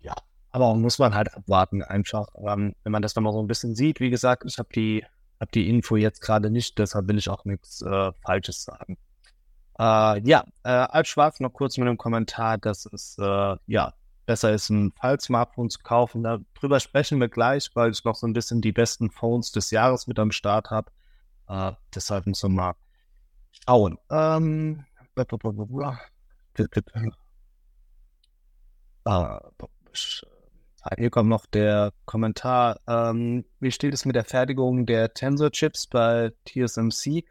Ja, 0.00 0.14
aber 0.50 0.66
auch 0.66 0.76
muss 0.76 0.98
man 0.98 1.14
halt 1.14 1.34
abwarten, 1.34 1.82
einfach, 1.82 2.28
ähm, 2.36 2.74
wenn 2.82 2.92
man 2.92 3.02
das 3.02 3.14
nochmal 3.14 3.32
so 3.32 3.40
ein 3.40 3.46
bisschen 3.46 3.74
sieht. 3.74 4.00
Wie 4.00 4.10
gesagt, 4.10 4.44
ich 4.46 4.58
habe 4.58 4.68
die, 4.74 5.04
hab 5.40 5.52
die 5.52 5.68
Info 5.68 5.96
jetzt 5.96 6.20
gerade 6.20 6.50
nicht, 6.50 6.78
deshalb 6.78 7.08
will 7.08 7.18
ich 7.18 7.28
auch 7.28 7.44
nichts 7.44 7.82
äh, 7.82 8.12
Falsches 8.24 8.64
sagen. 8.64 8.96
Äh, 9.78 10.20
ja, 10.26 10.44
äh, 10.64 10.70
als 10.70 11.08
Schwarz 11.08 11.40
noch 11.40 11.52
kurz 11.52 11.76
mit 11.78 11.86
einem 11.86 11.98
Kommentar, 11.98 12.58
dass 12.58 12.86
es 12.86 13.16
äh, 13.18 13.56
ja 13.66 13.94
besser 14.26 14.52
ist, 14.52 14.68
ein 14.68 14.92
Fall-Smartphone 14.92 15.70
zu 15.70 15.78
kaufen. 15.80 16.22
Darüber 16.22 16.80
sprechen 16.80 17.20
wir 17.20 17.28
gleich, 17.28 17.70
weil 17.74 17.90
ich 17.90 18.04
noch 18.04 18.14
so 18.14 18.26
ein 18.26 18.32
bisschen 18.32 18.60
die 18.60 18.72
besten 18.72 19.10
Phones 19.10 19.52
des 19.52 19.70
Jahres 19.70 20.06
mit 20.06 20.18
am 20.18 20.32
Start 20.32 20.70
habe. 20.70 20.90
Äh, 21.48 21.72
deshalb 21.94 22.26
müssen 22.26 22.52
wir 22.52 22.62
mal 22.62 22.74
schauen. 23.66 23.98
Ähm, 24.10 24.84
äh, 29.06 29.38
hier 30.96 31.10
kommt 31.10 31.28
noch 31.28 31.46
der 31.46 31.92
Kommentar. 32.04 32.80
Ähm, 32.86 33.44
wie 33.60 33.72
steht 33.72 33.94
es 33.94 34.04
mit 34.04 34.16
der 34.16 34.24
Fertigung 34.24 34.86
der 34.86 35.12
Tensor-Chips 35.12 35.88
bei 35.88 36.32
TSMC? 36.46 37.24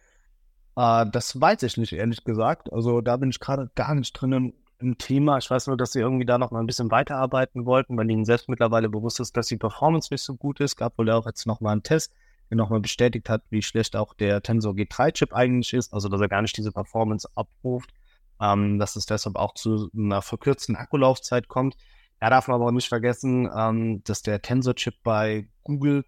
Äh, 0.76 1.06
das 1.12 1.40
weiß 1.40 1.64
ich 1.64 1.78
nicht, 1.78 1.94
ehrlich 1.94 2.24
gesagt. 2.24 2.72
Also 2.72 3.02
da 3.02 3.18
bin 3.18 3.30
ich 3.30 3.40
gerade 3.40 3.70
gar 3.76 3.96
nicht 3.96 4.14
drin 4.14 4.32
im, 4.34 4.54
im, 4.80 4.98
Thema. 4.98 5.38
Ich 5.38 5.50
weiß 5.50 5.68
nur, 5.68 5.78
dass 5.78 5.94
sie 5.94 6.00
irgendwie 6.00 6.26
da 6.26 6.38
noch 6.38 6.52
mal 6.52 6.60
ein 6.60 6.68
bisschen 6.68 6.92
weiterarbeiten 6.92 7.66
wollten, 7.66 7.98
weil 7.98 8.10
ihnen 8.12 8.26
selbst 8.26 8.50
mittlerweile 8.50 8.90
bewusst 8.90 9.20
ist, 9.20 9.36
dass 9.38 9.48
die 9.48 9.58
Performance 9.58 10.14
nicht 10.14 10.24
so 10.24 10.36
gut 10.36 10.60
ist. 10.60 10.76
Gab 10.76 10.98
wohl 10.98 11.10
auch 11.10 11.26
jetzt 11.26 11.48
noch 11.48 11.62
mal 11.62 11.72
einen 11.72 11.84
Test, 11.84 12.14
der 12.50 12.58
noch 12.58 12.70
mal 12.70 12.80
bestätigt 12.82 13.30
hat, 13.30 13.44
wie 13.50 13.62
schlecht 13.62 13.96
auch 13.96 14.14
der 14.14 14.42
Tensor 14.44 14.74
G3-Chip 14.74 15.34
eigentlich 15.34 15.74
ist. 15.74 15.94
Also 15.94 16.10
dass 16.10 16.22
er 16.22 16.28
gar 16.28 16.42
nicht 16.42 16.58
diese 16.58 16.72
Performance 16.72 17.28
abruft. 17.36 17.92
Ähm, 18.40 18.78
dass 18.78 18.96
es 18.96 19.08
deshalb 19.08 19.36
auch 19.36 19.56
zu 19.56 19.90
einer 19.98 20.22
verkürzten 20.22 20.76
Akkulaufzeit 20.76 21.48
kommt. 21.48 21.76
Da 22.20 22.30
darf 22.30 22.48
man 22.48 22.62
aber 22.62 22.72
nicht 22.72 22.88
vergessen, 22.88 23.50
ähm, 23.56 24.04
dass 24.04 24.22
der 24.22 24.42
Tensor-Chip 24.42 24.96
bei 25.04 25.48
Google 25.64 26.04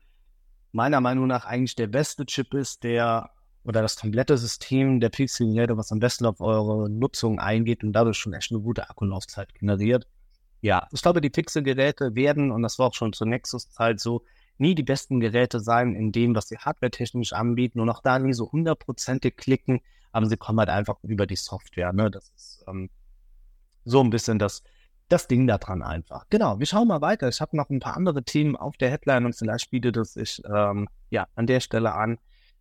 meiner 0.72 1.02
Meinung 1.02 1.28
nach 1.28 1.45
eigentlich 1.45 1.76
der 1.76 1.88
beste 1.88 2.26
Chip 2.26 2.54
ist, 2.54 2.84
der 2.84 3.32
oder 3.63 3.82
das 3.82 3.98
komplette 3.98 4.38
System 4.38 5.00
der 5.00 5.10
Pixel-Geräte, 5.10 5.78
was 5.78 5.91
am 5.91 6.00
besten 6.00 6.26
auf 6.26 6.41
eure 6.41 6.89
Nutzung 6.89 7.39
eingeht 7.39 7.84
und 7.84 7.93
dadurch 7.93 8.17
schon 8.17 8.34
echt 8.34 8.52
eine 8.52 8.62
gute 8.62 8.89
Akkulaufzeit 8.89 9.54
generiert. 9.54 10.08
Ja, 10.62 10.88
ich 10.91 11.02
glaube, 11.02 11.22
die 11.22 11.30
Pixel-Geräte 11.30 12.15
werden, 12.15 12.52
und 12.52 12.63
das 12.63 12.80
war 12.80 12.88
auch 12.88 12.93
schon 12.93 13.13
zur 13.13 13.28
Nexus-Zeit 13.28 14.00
so, 14.00 14.24
nie 14.58 14.76
die 14.76 14.84
besten 14.84 15.19
Geräte 15.19 15.60
sein 15.60 15.95
in 15.95 16.12
dem, 16.12 16.36
was 16.36 16.50
sie 16.50 16.58
hardware-technisch 16.58 17.34
anbieten 17.34 17.80
und 17.80 17.89
auch 17.89 18.02
da 18.02 18.19
nie 18.19 18.34
so 18.34 18.52
hundertprozentig 18.52 19.38
klicken, 19.38 19.82
aber 20.12 20.26
sie 20.26 20.38
kommen 20.38 20.60
halt 20.60 20.69
einfach 20.69 20.98
über 21.04 21.26
die 21.26 21.38
Software. 21.38 21.93
Ne? 21.93 22.12
Das 22.12 22.30
ist 22.36 22.63
ähm, 22.67 22.89
so 23.86 24.02
ein 24.02 24.10
bisschen 24.10 24.38
das, 24.38 24.63
das 25.10 25.28
Ding 25.28 25.48
da 25.48 25.58
dran 25.58 25.82
einfach. 25.82 26.26
Genau, 26.30 26.60
wir 26.60 26.65
schauen 26.65 26.88
mal 26.88 27.02
weiter. 27.02 27.28
Ich 27.28 27.41
habe 27.41 27.58
noch 27.58 27.69
ein 27.69 27.80
paar 27.80 27.98
andere 27.98 28.24
Themen 28.24 28.56
auf 28.56 28.78
der 28.78 28.91
Headline 28.91 29.26
und 29.26 29.36
vielleicht 29.36 29.72
bietet 29.72 29.98
es 29.98 30.13
sich 30.13 30.41
ähm, 30.45 30.88
ja 31.10 31.28
an 31.36 31.48
der 31.48 31.60
Stelle 31.60 31.93
an, 31.93 32.19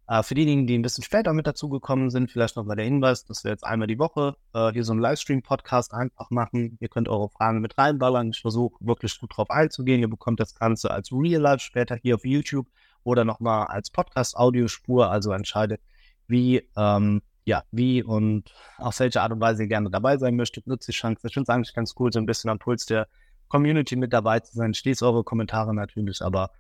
äh, 0.09 0.23
für 0.23 0.35
diejenigen, 0.35 0.67
die 0.67 0.77
ein 0.77 0.83
bisschen 0.83 1.05
später 1.05 1.35
mit 1.35 1.47
dazugekommen 1.47 2.11
sind, 2.11 2.31
vielleicht 2.31 2.57
noch 2.57 2.65
mal 2.65 2.77
der 2.77 2.87
Hinweis, 2.87 3.25
dass 3.27 3.45
wir 3.45 3.51
jetzt 3.51 3.65
einmal 3.65 3.87
die 3.87 3.99
Woche 3.99 4.37
äh, 4.55 4.73
hier 4.73 4.83
so 4.83 4.93
einen 4.93 5.03
Livestream-Podcast 5.03 5.93
einfach 5.93 6.31
machen. 6.31 6.79
Ihr 6.81 6.89
könnt 6.89 7.09
eure 7.09 7.29
Fragen 7.29 7.61
mit 7.61 7.77
reinballern. 7.77 8.31
Ich 8.31 8.41
versuche 8.41 8.75
wirklich 8.81 9.21
gut 9.21 9.37
drauf 9.37 9.51
einzugehen. 9.51 10.01
Ihr 10.01 10.09
bekommt 10.09 10.41
das 10.41 10.55
Ganze 10.55 10.91
als 10.91 11.13
Real 11.13 11.43
Life 11.43 11.61
später 11.61 11.97
hier 11.97 12.15
auf 12.15 12.25
YouTube 12.25 12.67
oder 13.05 13.27
nochmal 13.27 13.67
als 13.67 13.91
Podcast-Audiospur. 13.91 15.11
Also 15.11 15.33
entscheidet, 15.33 15.83
wie, 16.27 16.67
ähm, 16.77 17.21
ja, 17.49 17.65
wie 17.73 18.03
und 18.03 18.53
auf 18.77 19.01
welche 19.01 19.23
Art 19.23 19.33
und 19.33 19.41
Weise 19.41 19.63
ihr 19.63 19.69
gerne 19.69 19.89
dabei 19.91 20.19
sein 20.19 20.37
möchtet, 20.37 20.67
nutzt 20.67 20.87
die 20.87 20.93
Chance. 20.93 21.27
Ich 21.27 21.33
finde 21.33 21.45
es 21.45 21.49
eigentlich 21.49 21.75
ganz 21.75 21.95
cool, 21.99 22.13
so 22.13 22.19
ein 22.19 22.27
bisschen 22.27 22.51
am 22.51 22.59
Puls 22.59 22.85
der 22.85 23.09
Community 23.49 23.97
mit 23.97 24.13
dabei 24.13 24.41
zu 24.41 24.55
sein. 24.55 24.75
Schließt 24.75 25.03
eure 25.03 25.25
Kommentare 25.25 25.75
natürlich, 25.75 26.21
aber 26.21 26.51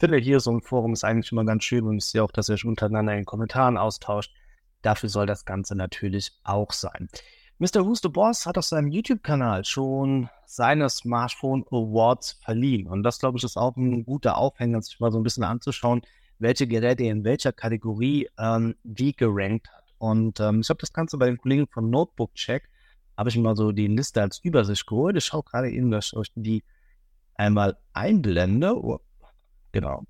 finde 0.00 0.18
hier 0.18 0.40
so 0.40 0.50
ein 0.50 0.60
Forum 0.60 0.94
ist 0.94 1.04
eigentlich 1.04 1.30
immer 1.30 1.44
ganz 1.44 1.62
schön 1.62 1.86
und 1.86 1.98
ich 1.98 2.06
sehe 2.06 2.24
auch, 2.24 2.32
dass 2.32 2.48
ihr 2.48 2.54
euch 2.54 2.64
untereinander 2.64 3.12
in 3.12 3.20
den 3.20 3.24
Kommentaren 3.24 3.78
austauscht. 3.78 4.34
Dafür 4.82 5.08
soll 5.08 5.26
das 5.26 5.44
Ganze 5.44 5.76
natürlich 5.76 6.32
auch 6.42 6.72
sein. 6.72 7.08
Mr. 7.58 7.86
Who's 7.86 8.00
the 8.02 8.08
Boss 8.08 8.44
hat 8.44 8.58
auf 8.58 8.64
seinem 8.64 8.88
YouTube-Kanal 8.88 9.64
schon 9.64 10.28
seine 10.44 10.90
Smartphone 10.90 11.64
Awards 11.70 12.32
verliehen. 12.42 12.88
Und 12.88 13.04
das, 13.04 13.20
glaube 13.20 13.38
ich, 13.38 13.44
ist 13.44 13.56
auch 13.56 13.76
ein 13.76 14.04
guter 14.04 14.38
Aufhänger, 14.38 14.82
sich 14.82 14.98
mal 14.98 15.12
so 15.12 15.20
ein 15.20 15.22
bisschen 15.22 15.44
anzuschauen, 15.44 16.02
welche 16.40 16.66
Geräte 16.66 17.04
in 17.04 17.22
welcher 17.22 17.52
Kategorie 17.52 18.28
ähm, 18.36 18.74
wie 18.82 19.12
gerankt 19.12 19.68
hat. 19.68 19.81
Und 20.02 20.40
ähm, 20.40 20.62
ich 20.62 20.68
habe 20.68 20.80
das 20.80 20.92
Ganze 20.92 21.16
bei 21.16 21.26
den 21.26 21.38
Kollegen 21.38 21.68
von 21.68 21.88
Notebook 21.88 22.34
Check, 22.34 22.68
habe 23.16 23.28
ich 23.28 23.38
mal 23.38 23.54
so 23.54 23.70
die 23.70 23.86
Liste 23.86 24.20
als 24.20 24.40
Übersicht 24.42 24.84
geholt. 24.84 25.16
Ich 25.16 25.26
schaue 25.26 25.44
gerade 25.44 25.70
eben, 25.70 25.92
dass 25.92 26.06
ich 26.06 26.16
euch 26.16 26.32
die 26.34 26.64
einmal 27.36 27.78
einblende. 27.92 28.76
Oh, 28.76 28.98
genau. 29.70 30.02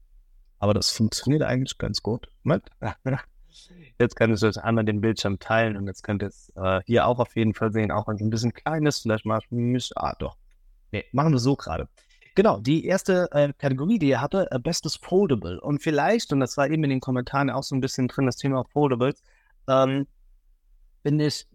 Aber 0.59 0.73
das 0.73 0.91
funktioniert 0.93 1.43
eigentlich 1.43 1.77
ganz 1.77 2.03
gut. 2.03 2.31
Jetzt 3.99 4.17
kann 4.17 4.33
ich 4.33 4.43
euch 4.43 4.57
einmal 4.65 4.87
den 4.87 5.03
Bildschirm 5.03 5.39
teilen 5.39 5.77
und 5.77 5.87
jetzt 5.87 6.03
könnt 6.03 6.23
ihr 6.23 6.29
es 6.29 6.51
äh, 6.57 6.81
hier 6.87 7.07
auch 7.07 7.19
auf 7.19 7.37
jeden 7.37 7.53
Fall 7.53 7.71
sehen, 7.71 7.91
auch 7.91 8.09
wenn 8.09 8.17
es 8.17 8.23
ein 8.23 8.31
bisschen 8.31 8.55
klein 8.55 8.87
ist. 8.87 9.01
Vielleicht 9.01 9.27
mache 9.27 9.45
ich 9.51 9.93
ah 9.95 10.17
doch. 10.19 10.39
Nee, 10.91 11.05
machen 11.13 11.33
wir 11.33 11.39
so 11.39 11.55
gerade. 11.55 11.87
Genau, 12.35 12.61
die 12.61 12.87
erste 12.87 13.29
äh, 13.33 13.53
Kategorie, 13.53 13.99
die 13.99 14.11
er 14.11 14.23
hatte, 14.23 14.51
äh, 14.53 14.59
Bestes 14.59 14.97
Foldable. 14.97 15.61
Und 15.61 15.83
vielleicht, 15.83 16.33
und 16.33 16.41
das 16.41 16.57
war 16.57 16.71
eben 16.71 16.83
in 16.85 16.91
den 16.91 17.01
Kommentaren 17.01 17.51
auch 17.51 17.63
so 17.63 17.75
ein 17.75 17.83
bisschen 17.83 18.09
drin, 18.09 18.25
das 18.25 18.37
Thema 18.37 18.65
Foldables, 18.65 19.23
ähm, 19.69 20.07
finde 21.03 21.27
ich, 21.27 21.47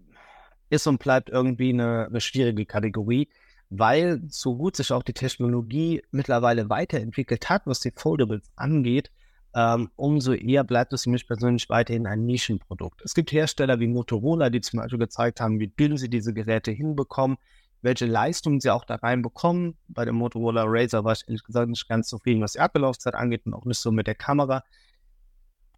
ist 0.69 0.87
und 0.87 0.99
bleibt 0.99 1.29
irgendwie 1.29 1.69
eine, 1.69 2.07
eine 2.07 2.21
schwierige 2.21 2.65
Kategorie, 2.65 3.29
weil 3.69 4.21
so 4.29 4.55
gut 4.55 4.75
sich 4.75 4.91
auch 4.91 5.03
die 5.03 5.13
Technologie 5.13 6.03
mittlerweile 6.11 6.69
weiterentwickelt 6.69 7.49
hat, 7.49 7.63
was 7.65 7.79
die 7.79 7.91
Foldables 7.95 8.51
angeht, 8.55 9.11
ähm, 9.55 9.89
umso 9.95 10.33
eher 10.33 10.63
bleibt 10.63 10.93
es 10.93 11.03
für 11.03 11.09
mich 11.09 11.25
persönlich 11.25 11.69
weiterhin 11.69 12.05
ein 12.05 12.25
Nischenprodukt. 12.25 13.01
Es 13.03 13.13
gibt 13.13 13.31
Hersteller 13.31 13.79
wie 13.79 13.87
Motorola, 13.87 14.49
die 14.49 14.61
zum 14.61 14.79
Beispiel 14.79 14.99
gezeigt 14.99 15.41
haben, 15.41 15.59
wie 15.59 15.67
dünn 15.67 15.97
sie 15.97 16.09
diese 16.09 16.33
Geräte 16.33 16.71
hinbekommen, 16.71 17.37
welche 17.81 18.05
Leistungen 18.05 18.59
sie 18.59 18.69
auch 18.69 18.85
da 18.85 18.95
reinbekommen. 18.95 19.75
Bei 19.87 20.05
dem 20.05 20.15
Motorola 20.15 20.63
Razer 20.65 21.03
war 21.03 21.13
ich 21.13 21.23
ehrlich 21.27 21.43
gesagt 21.43 21.69
nicht 21.69 21.87
ganz 21.87 22.07
zufrieden, 22.07 22.41
was 22.41 22.53
die 22.53 22.59
Akkulaufzeit 22.59 23.15
angeht 23.15 23.45
und 23.45 23.53
auch 23.53 23.65
nicht 23.65 23.79
so 23.79 23.91
mit 23.91 24.07
der 24.07 24.15
Kamera. 24.15 24.63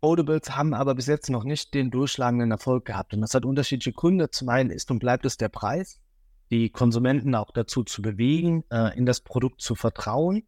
Audibles 0.01 0.55
haben 0.55 0.73
aber 0.73 0.95
bis 0.95 1.07
jetzt 1.07 1.29
noch 1.29 1.43
nicht 1.43 1.73
den 1.73 1.91
durchschlagenden 1.91 2.51
Erfolg 2.51 2.85
gehabt. 2.85 3.13
Und 3.13 3.21
das 3.21 3.33
hat 3.33 3.45
unterschiedliche 3.45 3.93
Gründe. 3.93 4.31
Zum 4.31 4.49
einen 4.49 4.69
ist 4.69 4.89
und 4.91 4.99
bleibt 4.99 5.25
es 5.25 5.38
der 5.38 5.49
Preis, 5.49 5.99
die 6.51 6.69
Konsumenten 6.69 7.35
auch 7.35 7.51
dazu 7.51 7.83
zu 7.83 8.01
bewegen, 8.01 8.63
äh, 8.71 8.97
in 8.97 9.05
das 9.05 9.21
Produkt 9.21 9.62
zu 9.62 9.75
vertrauen. 9.75 10.47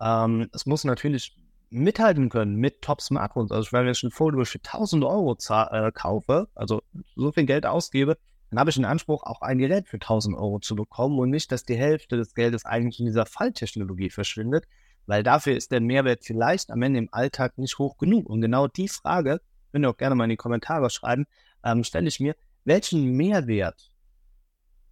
Ähm, 0.00 0.48
es 0.52 0.66
muss 0.66 0.84
natürlich 0.84 1.36
mithalten 1.70 2.28
können 2.28 2.56
mit 2.56 2.82
Top-Smartphones. 2.82 3.50
Also 3.50 3.72
wenn 3.72 3.88
ich 3.88 4.02
ein 4.02 4.10
Foldable 4.10 4.44
für 4.44 4.58
1000 4.58 5.04
Euro 5.04 5.36
äh, 5.48 5.92
kaufe, 5.92 6.48
also 6.54 6.82
so 7.16 7.32
viel 7.32 7.46
Geld 7.46 7.66
ausgebe, 7.66 8.18
dann 8.50 8.60
habe 8.60 8.70
ich 8.70 8.76
einen 8.76 8.84
Anspruch, 8.84 9.22
auch 9.24 9.40
ein 9.40 9.58
Gerät 9.58 9.88
für 9.88 9.96
1000 9.96 10.36
Euro 10.36 10.60
zu 10.60 10.76
bekommen 10.76 11.18
und 11.18 11.30
nicht, 11.30 11.50
dass 11.50 11.64
die 11.64 11.76
Hälfte 11.76 12.18
des 12.18 12.34
Geldes 12.34 12.66
eigentlich 12.66 13.00
in 13.00 13.06
dieser 13.06 13.24
Falltechnologie 13.24 14.10
verschwindet, 14.10 14.66
weil 15.06 15.22
dafür 15.22 15.56
ist 15.56 15.72
der 15.72 15.80
Mehrwert 15.80 16.24
vielleicht 16.24 16.70
am 16.70 16.82
Ende 16.82 16.98
im 16.98 17.08
Alltag 17.12 17.58
nicht 17.58 17.78
hoch 17.78 17.98
genug. 17.98 18.28
Und 18.28 18.40
genau 18.40 18.68
die 18.68 18.88
Frage, 18.88 19.40
könnt 19.70 19.84
ihr 19.84 19.90
auch 19.90 19.96
gerne 19.96 20.14
mal 20.14 20.24
in 20.24 20.30
die 20.30 20.36
Kommentare 20.36 20.90
schreiben, 20.90 21.26
ähm, 21.64 21.84
stelle 21.84 22.08
ich 22.08 22.20
mir, 22.20 22.36
welchen 22.64 23.16
Mehrwert 23.16 23.90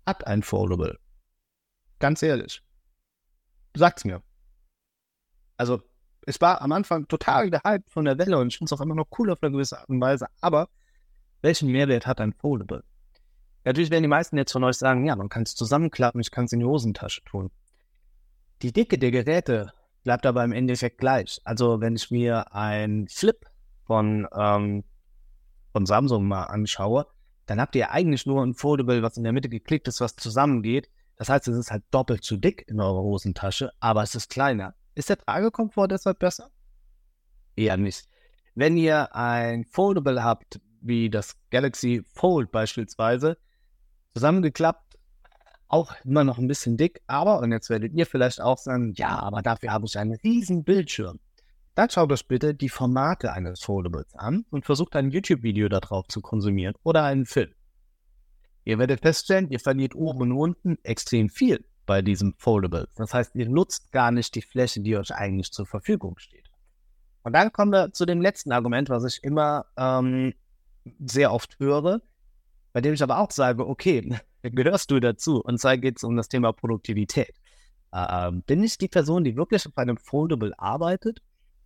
hat 0.07 0.27
ein 0.27 0.42
Foldable? 0.42 0.99
Ganz 1.99 2.23
ehrlich. 2.23 2.62
Sagt's 3.77 4.05
mir. 4.05 4.23
Also, 5.57 5.83
es 6.27 6.40
war 6.40 6.61
am 6.62 6.73
Anfang 6.73 7.07
total 7.09 7.51
der 7.51 7.62
Hype 7.64 7.88
von 7.88 8.05
der 8.05 8.18
Welle 8.18 8.38
und 8.38 8.49
ich 8.49 8.59
finde 8.59 8.73
es 8.73 8.79
auch 8.79 8.83
immer 8.83 8.94
noch 8.94 9.09
cool 9.18 9.31
auf 9.31 9.42
eine 9.42 9.53
gewisse 9.53 9.79
Art 9.79 9.88
und 9.88 10.01
Weise, 10.01 10.27
aber 10.40 10.68
welchen 11.42 11.70
Mehrwert 11.70 12.07
hat 12.07 12.20
ein 12.20 12.33
Foldable? 12.33 12.85
Natürlich 13.64 13.90
werden 13.90 14.03
die 14.03 14.09
meisten 14.09 14.37
jetzt 14.37 14.53
von 14.53 14.64
euch 14.64 14.77
sagen, 14.77 15.05
ja, 15.05 15.16
man 15.16 15.29
kann 15.29 15.42
es 15.42 15.55
zusammenklappen, 15.55 16.20
ich 16.20 16.31
kann 16.31 16.46
es 16.46 16.53
in 16.53 16.61
die 16.61 16.66
Hosentasche 16.66 17.23
tun. 17.25 17.51
Die 18.62 18.73
Dicke 18.73 18.99
der 18.99 19.11
Geräte 19.11 19.73
bleibt 20.03 20.27
aber 20.27 20.45
im 20.45 20.53
Endeffekt 20.53 20.99
gleich. 20.99 21.41
Also 21.45 21.81
wenn 21.81 21.97
ich 21.97 22.11
mir 22.11 22.55
ein 22.55 23.07
Flip 23.09 23.47
von, 23.85 24.27
ähm, 24.35 24.85
von 25.73 25.87
Samsung 25.87 26.27
mal 26.27 26.45
anschaue, 26.45 27.07
dann 27.47 27.61
habt 27.61 27.75
ihr 27.75 27.91
eigentlich 27.91 28.27
nur 28.27 28.43
ein 28.45 28.55
Foldable, 28.55 29.03
was 29.03 29.17
in 29.17 29.25
der 29.25 29.33
Mitte 29.33 29.49
geklickt 29.49 29.89
ist, 29.89 30.01
was 30.01 30.17
zusammengeht. 30.17 30.89
Das 31.17 31.29
heißt, 31.29 31.49
es 31.49 31.57
ist 31.57 31.71
halt 31.71 31.85
doppelt 31.91 32.25
zu 32.25 32.37
dick 32.37 32.65
in 32.69 32.81
eurer 32.81 33.03
Hosentasche, 33.03 33.73
aber 33.81 34.03
es 34.03 34.15
ist 34.15 34.31
kleiner. 34.31 34.75
Ist 34.95 35.09
der 35.09 35.19
Tragekomfort 35.19 35.89
deshalb 35.89 36.19
besser? 36.19 36.51
Eher 37.57 37.77
nicht. 37.77 38.07
Wenn 38.55 38.77
ihr 38.77 39.15
ein 39.15 39.65
Foldable 39.65 40.23
habt, 40.23 40.61
wie 40.81 41.11
das 41.11 41.37
Galaxy 41.51 42.03
Fold 42.15 42.51
beispielsweise, 42.51 43.37
zusammengeklappt, 44.13 44.89
auch 45.71 45.95
immer 46.05 46.25
noch 46.25 46.39
ein 46.39 46.49
bisschen 46.49 46.77
dick, 46.77 47.01
aber, 47.07 47.39
und 47.41 47.53
jetzt 47.53 47.71
werdet 47.71 47.95
ihr 47.95 48.07
vielleicht 48.07 48.41
auch 48.41 48.59
sagen, 48.59 48.93
ja, 48.97 49.19
aber 49.19 49.43
dafür 49.43 49.73
habe 49.73 49.87
ich 49.87 49.97
einen 49.99 50.15
riesen 50.15 50.65
Bildschirm. 50.65 51.21
Dann 51.75 51.89
schaut 51.89 52.13
euch 52.13 52.27
bitte 52.27 52.55
die 52.55 52.69
Formate 52.69 53.33
eines 53.33 53.63
Foldables 53.63 54.15
an 54.15 54.45
und 54.51 54.67
versucht 54.67 54.97
ein 54.97 55.11
YouTube-Video 55.11 55.69
darauf 55.69 56.09
zu 56.09 56.21
konsumieren 56.21 56.75
oder 56.83 57.05
einen 57.05 57.25
Film. 57.25 57.55
Ihr 58.65 58.79
werdet 58.79 59.01
feststellen, 59.01 59.49
ihr 59.51 59.61
verliert 59.61 59.95
oben 59.95 60.23
und 60.23 60.33
unten 60.33 60.79
extrem 60.83 61.29
viel 61.29 61.65
bei 61.87 62.03
diesem 62.03 62.35
Foldable. 62.37 62.89
Das 62.97 63.15
heißt, 63.15 63.35
ihr 63.35 63.49
nutzt 63.49 63.93
gar 63.93 64.11
nicht 64.11 64.35
die 64.35 64.43
Fläche, 64.43 64.81
die 64.81 64.97
euch 64.97 65.15
eigentlich 65.15 65.53
zur 65.53 65.67
Verfügung 65.67 66.19
steht. 66.19 66.51
Und 67.23 67.33
dann 67.33 67.53
kommen 67.53 67.73
wir 67.73 67.93
zu 67.93 68.07
dem 68.07 68.21
letzten 68.21 68.53
Argument, 68.53 68.89
was 68.89 69.05
ich 69.05 69.23
immer 69.23 69.67
ähm, 69.77 70.35
sehr 70.99 71.33
oft 71.33 71.59
höre, 71.59 72.01
bei 72.73 72.81
dem 72.81 72.95
ich 72.95 73.03
aber 73.03 73.19
auch 73.19 73.31
sage, 73.31 73.67
okay, 73.67 74.17
gehörst 74.43 74.91
du 74.91 75.01
dazu? 75.01 75.41
Und 75.43 75.59
zwar 75.61 75.77
geht 75.79 75.99
es 75.99 76.05
um 76.05 76.17
das 76.17 76.29
Thema 76.29 76.53
Produktivität. 76.53 77.35
Äh, 77.93 78.33
bin 78.47 78.63
ich 78.63 78.79
die 78.79 78.89
Person, 78.89 79.25
die 79.25 79.37
wirklich 79.37 79.67
auf 79.67 79.77
einem 79.77 79.97
Foldable 79.97 80.59
arbeitet? 80.59 81.21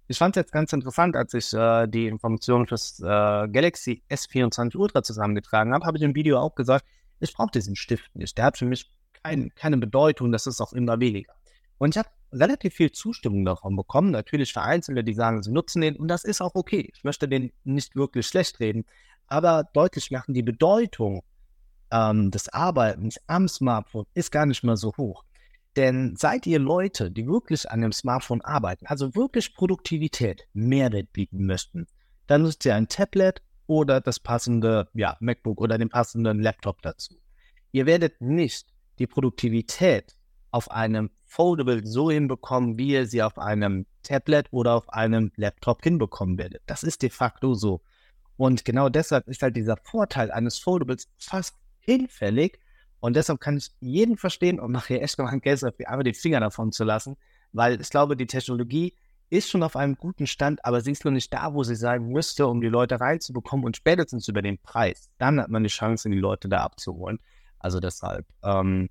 Ich 0.07 0.19
fand 0.19 0.37
es 0.37 0.41
jetzt 0.41 0.53
ganz 0.53 0.73
interessant, 0.73 1.17
als 1.17 1.33
ich 1.33 1.53
äh, 1.55 1.87
die 1.87 2.07
Informationen 2.07 2.67
fürs 2.67 3.01
äh, 3.01 3.05
Galaxy 3.05 4.03
S24 4.11 4.77
Ultra 4.77 5.03
zusammengetragen 5.03 5.73
habe, 5.73 5.87
habe 5.87 5.97
ich 5.97 6.03
im 6.03 6.15
Video 6.15 6.39
auch 6.39 6.55
gesagt, 6.55 6.85
ich 7.21 7.33
brauche 7.33 7.53
diesen 7.53 7.75
Stift 7.75 8.15
nicht. 8.15 8.37
Der 8.37 8.45
hat 8.45 8.59
für 8.59 8.67
mich 8.67 8.91
kein, 9.23 9.55
keine 9.55 9.79
Bedeutung, 9.79 10.31
das 10.31 10.47
ist 10.47 10.61
auch 10.61 10.75
immer 10.75 11.01
weniger. 11.01 11.33
Und 11.79 11.95
ich 11.95 11.99
habe 11.99 12.09
relativ 12.33 12.75
viel 12.75 12.93
Zustimmung 12.93 13.45
davon 13.45 13.77
bekommen. 13.77 14.11
Natürlich 14.11 14.53
für 14.53 14.63
Einzelne, 14.63 15.05
die 15.05 15.15
sagen, 15.15 15.43
sie 15.43 15.51
nutzen 15.51 15.81
den 15.81 15.97
und 15.97 16.09
das 16.09 16.25
ist 16.25 16.41
auch 16.41 16.55
okay. 16.55 16.91
Ich 16.95 17.05
möchte 17.05 17.29
den 17.29 17.53
nicht 17.65 17.97
wirklich 17.97 18.27
schlecht 18.27 18.61
reden, 18.61 18.85
aber 19.27 19.65
deutlich 19.73 20.11
machen, 20.11 20.35
die 20.35 20.43
Bedeutung 20.43 21.23
ähm, 21.91 22.31
des 22.31 22.49
Arbeitens 22.49 23.19
am 23.27 23.49
Smartphone 23.49 24.07
ist 24.15 24.31
gar 24.31 24.47
nicht 24.47 24.65
mehr 24.65 24.77
so 24.77 24.93
hoch. 24.97 25.25
Denn 25.77 26.15
seid 26.17 26.47
ihr 26.47 26.59
Leute, 26.59 27.11
die 27.11 27.27
wirklich 27.27 27.69
an 27.71 27.81
dem 27.81 27.93
Smartphone 27.93 28.41
arbeiten, 28.43 28.87
also 28.87 29.15
wirklich 29.15 29.55
Produktivität, 29.55 30.47
Mehrwert 30.53 31.13
bieten 31.13 31.47
möchten, 31.47 31.87
dann 32.27 32.43
nutzt 32.43 32.65
ihr 32.65 32.75
ein 32.75 32.89
Tablet 32.89 33.43
oder 33.67 34.01
das 34.01 34.21
passende 34.21 34.89
ja, 34.95 35.17
MacBook 35.21 35.61
oder 35.61 35.79
den 35.79 35.89
passenden 35.89 36.41
Laptop 36.41 36.81
dazu. 36.83 37.15
Ihr 37.73 37.87
werdet 37.87 38.21
nicht 38.21 38.69
die 38.99 39.07
Produktivität 39.07 40.17
auf 40.51 40.71
einem 40.71 41.11
Foldable 41.25 41.85
so 41.85 42.11
hinbekommen, 42.11 42.79
wie 42.79 42.93
ihr 42.93 43.07
sie 43.07 43.23
auf 43.23 43.39
einem 43.39 43.87
Tablet 44.05 44.47
oder 44.53 44.75
auf 44.75 44.89
einem 44.91 45.33
Laptop 45.35 45.83
hinbekommen 45.83 46.39
werdet. 46.39 46.63
Das 46.67 46.85
ist 46.85 47.03
de 47.03 47.11
facto 47.11 47.55
so. 47.55 47.83
Und 48.37 48.65
genau 48.65 48.89
deshalb 48.89 49.29
ist 49.29 49.43
halt 49.43 49.57
dieser 49.57 49.77
Vorteil 49.77 50.31
eines 50.31 50.59
Foldables 50.59 51.09
fast 51.19 51.57
hinfällig. 51.81 52.59
Und 53.01 53.17
deshalb 53.17 53.41
kann 53.41 53.59
ich 53.59 53.71
jeden 53.81 54.17
verstehen 54.17 54.59
und 54.59 54.73
nachher 54.73 55.03
echt 55.03 55.19
mal 55.19 55.29
ein 55.29 55.41
Geld 55.41 55.63
einfach 55.63 56.03
die 56.03 56.15
Finger 56.15 56.41
davon 56.41 56.73
zu 56.73 56.85
lassen, 56.85 57.17
weil 57.53 57.81
ich 57.81 57.91
glaube, 57.91 58.17
die 58.17 58.27
Technologie 58.27 58.95
ist 59.31 59.51
schon 59.51 59.63
auf 59.63 59.77
einem 59.77 59.97
guten 59.97 60.27
Stand, 60.27 60.65
aber 60.65 60.81
sie 60.81 60.93
ist 60.93 61.05
noch 61.05 61.13
nicht 61.13 61.33
da, 61.33 61.55
wo 61.55 61.63
sie 61.65 61.77
sein 61.77 62.07
müsste, 62.09 62.47
um 62.47 62.61
die 62.61 62.69
Leute 62.69 63.01
reinzubekommen 63.01 63.67
und 63.67 63.77
spätestens 63.77 64.29
über 64.29 64.43
den 64.43 64.59
Preis. 64.59 65.11
Dann 65.19 65.41
hat 65.41 65.49
man 65.49 65.63
die 65.63 65.69
Chance, 65.69 66.09
die 66.09 66.19
Leute 66.19 66.49
da 66.49 66.63
abzuholen. 66.63 67.19
Also 67.59 67.81
deshalb, 67.81 68.27
ähm, 68.43 68.89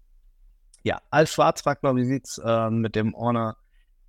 ja, 0.84 1.02
als 1.12 1.32
Schwarzwagner, 1.32 1.96
wie 1.96 2.06
sieht 2.06 2.28
es 2.28 2.38
äh, 2.40 2.70
mit 2.70 2.96
dem 2.96 3.16
Honor 3.16 3.58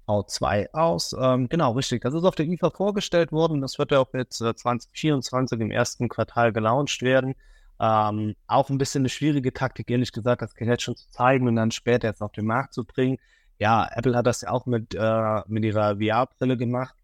V2 0.07 0.73
aus. 0.73 1.15
Ähm, 1.19 1.49
genau, 1.49 1.73
richtig. 1.73 2.03
Das 2.03 2.15
ist 2.15 2.25
auf 2.25 2.35
der 2.35 2.47
IFA 2.47 2.71
vorgestellt 2.71 3.33
worden. 3.33 3.61
Das 3.61 3.79
wird 3.79 3.91
ja 3.91 4.01
auch 4.01 4.13
jetzt 4.15 4.41
äh, 4.41 4.55
2024 4.55 5.61
im 5.61 5.71
ersten 5.71 6.09
Quartal 6.09 6.53
gelauncht 6.53 7.03
werden. 7.03 7.35
Ähm, 7.81 8.37
auch 8.47 8.71
ein 8.71 8.79
bisschen 8.79 9.03
eine 9.03 9.09
schwierige 9.09 9.53
Taktik, 9.53 9.91
ehrlich 9.91 10.13
gesagt, 10.13 10.43
das 10.43 10.55
Gerät 10.55 10.81
schon 10.83 10.97
zu 10.97 11.09
zeigen 11.11 11.49
und 11.49 11.57
dann 11.57 11.71
später 11.71 12.09
jetzt 12.09 12.23
auf 12.23 12.33
den 12.33 12.47
Markt 12.47 12.73
zu 12.75 12.85
bringen. 12.85 13.19
Ja, 13.59 13.89
Apple 13.93 14.17
hat 14.17 14.27
das 14.27 14.43
ja 14.43 14.51
auch 14.51 14.67
mit, 14.67 14.95
äh, 14.95 15.43
mit 15.47 15.65
ihrer 15.65 15.97
VR-Brille 15.97 16.57
gemacht. 16.57 16.95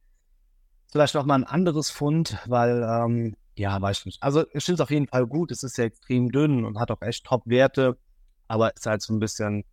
Vielleicht 0.90 1.14
noch 1.14 1.24
mal 1.24 1.36
ein 1.36 1.44
anderes 1.44 1.90
Fund, 1.90 2.38
weil 2.46 2.82
ähm, 2.82 3.36
ja, 3.56 3.80
weiß 3.80 4.00
ich 4.00 4.06
nicht. 4.06 4.22
Also 4.22 4.44
ich 4.52 4.64
finde 4.64 4.74
es 4.74 4.80
auf 4.80 4.90
jeden 4.90 5.06
Fall 5.06 5.26
gut. 5.26 5.50
Es 5.50 5.62
ist 5.62 5.76
ja 5.76 5.84
extrem 5.84 6.30
dünn 6.30 6.64
und 6.64 6.78
hat 6.78 6.90
auch 6.90 7.02
echt 7.02 7.24
Top-Werte, 7.24 7.96
aber 8.48 8.74
ist 8.74 8.86
halt 8.86 9.02
so 9.02 9.12
ein 9.12 9.20
bisschen 9.20 9.64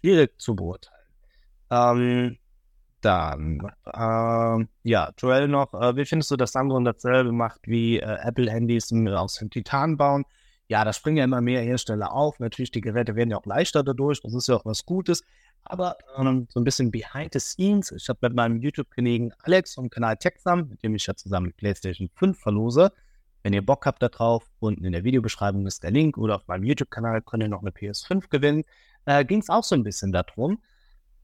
schwierig 0.00 0.40
zu 0.40 0.56
beurteilen. 0.56 0.98
Ähm, 1.70 2.38
dann, 3.00 3.60
äh, 3.86 4.66
ja, 4.82 5.12
Joel 5.18 5.48
noch, 5.48 5.72
äh, 5.74 5.96
wie 5.96 6.04
findest 6.04 6.30
du, 6.30 6.36
dass 6.36 6.52
Samsung 6.52 6.84
dasselbe 6.84 7.32
macht 7.32 7.60
wie 7.66 7.98
äh, 7.98 8.18
Apple-Handys 8.22 8.92
aus 9.14 9.34
dem 9.34 9.50
Titan 9.50 9.96
bauen? 9.96 10.24
Ja, 10.68 10.84
da 10.84 10.92
springen 10.92 11.16
ja 11.16 11.24
immer 11.24 11.40
mehr 11.40 11.62
Hersteller 11.62 12.12
auf. 12.12 12.40
Natürlich, 12.40 12.70
die 12.70 12.82
Geräte 12.82 13.14
werden 13.16 13.30
ja 13.30 13.38
auch 13.38 13.46
leichter 13.46 13.82
dadurch. 13.82 14.20
Das 14.20 14.34
ist 14.34 14.48
ja 14.48 14.56
auch 14.56 14.64
was 14.64 14.84
Gutes. 14.84 15.22
Aber 15.64 15.96
ähm, 16.16 16.46
so 16.50 16.60
ein 16.60 16.64
bisschen 16.64 16.90
behind 16.90 17.32
the 17.32 17.40
scenes. 17.40 17.90
Ich 17.92 18.08
habe 18.08 18.18
mit 18.22 18.34
meinem 18.34 18.60
YouTube-Kollegen 18.60 19.32
Alex 19.44 19.74
vom 19.74 19.88
Kanal 19.88 20.16
TechSam, 20.16 20.68
mit 20.68 20.82
dem 20.82 20.94
ich 20.94 21.06
ja 21.06 21.14
zusammen 21.14 21.52
PlayStation 21.54 22.10
5 22.14 22.38
verlose. 22.38 22.92
Wenn 23.42 23.52
ihr 23.52 23.64
Bock 23.64 23.86
habt 23.86 24.02
darauf, 24.02 24.50
unten 24.58 24.84
in 24.84 24.92
der 24.92 25.04
Videobeschreibung 25.04 25.66
ist 25.66 25.82
der 25.82 25.90
Link 25.90 26.18
oder 26.18 26.36
auf 26.36 26.46
meinem 26.48 26.64
YouTube-Kanal 26.64 27.22
könnt 27.22 27.42
ihr 27.42 27.48
noch 27.48 27.62
eine 27.62 27.70
PS5 27.70 28.28
gewinnen. 28.28 28.64
Äh, 29.06 29.24
Ging 29.24 29.40
es 29.40 29.48
auch 29.48 29.64
so 29.64 29.74
ein 29.74 29.84
bisschen 29.84 30.12
darum, 30.12 30.58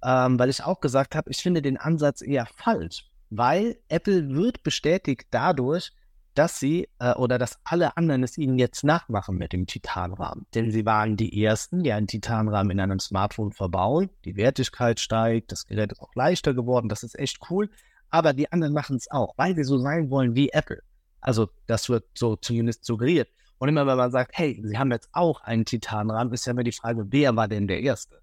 ähm, 0.04 0.38
weil 0.38 0.50
ich 0.50 0.62
auch 0.62 0.80
gesagt 0.80 1.14
habe, 1.14 1.30
ich 1.30 1.38
finde 1.38 1.62
den 1.62 1.78
Ansatz 1.78 2.20
eher 2.20 2.46
falsch, 2.46 3.10
weil 3.30 3.78
Apple 3.88 4.28
wird 4.34 4.62
bestätigt 4.62 5.26
dadurch, 5.30 5.92
dass 6.34 6.58
sie 6.58 6.88
äh, 6.98 7.14
oder 7.14 7.38
dass 7.38 7.58
alle 7.64 7.96
anderen 7.96 8.22
es 8.22 8.36
ihnen 8.36 8.58
jetzt 8.58 8.84
nachmachen 8.84 9.36
mit 9.36 9.52
dem 9.52 9.66
Titanrahmen. 9.66 10.46
Denn 10.54 10.70
sie 10.70 10.84
waren 10.84 11.16
die 11.16 11.42
ersten, 11.44 11.82
die 11.82 11.92
einen 11.92 12.08
Titanrahmen 12.08 12.72
in 12.72 12.80
einem 12.80 12.98
Smartphone 12.98 13.52
verbauen. 13.52 14.10
Die 14.24 14.36
Wertigkeit 14.36 15.00
steigt, 15.00 15.52
das 15.52 15.66
Gerät 15.66 15.92
ist 15.92 16.00
auch 16.00 16.14
leichter 16.14 16.52
geworden, 16.52 16.88
das 16.88 17.02
ist 17.02 17.18
echt 17.18 17.38
cool. 17.50 17.70
Aber 18.10 18.32
die 18.32 18.50
anderen 18.52 18.74
machen 18.74 18.96
es 18.96 19.10
auch, 19.10 19.34
weil 19.36 19.54
sie 19.54 19.64
so 19.64 19.78
sein 19.78 20.10
wollen 20.10 20.34
wie 20.34 20.50
Apple. 20.50 20.82
Also 21.20 21.48
das 21.66 21.88
wird 21.88 22.04
so 22.14 22.36
zumindest 22.36 22.84
suggeriert. 22.84 23.28
Und 23.58 23.68
immer 23.68 23.86
wenn 23.86 23.96
man 23.96 24.10
sagt, 24.10 24.32
hey, 24.34 24.60
sie 24.62 24.76
haben 24.76 24.90
jetzt 24.90 25.08
auch 25.12 25.40
einen 25.40 25.64
Titanrahmen, 25.64 26.32
ist 26.32 26.46
ja 26.46 26.52
immer 26.52 26.64
die 26.64 26.72
Frage, 26.72 27.06
wer 27.10 27.34
war 27.34 27.48
denn 27.48 27.66
der 27.66 27.80
Erste? 27.80 28.20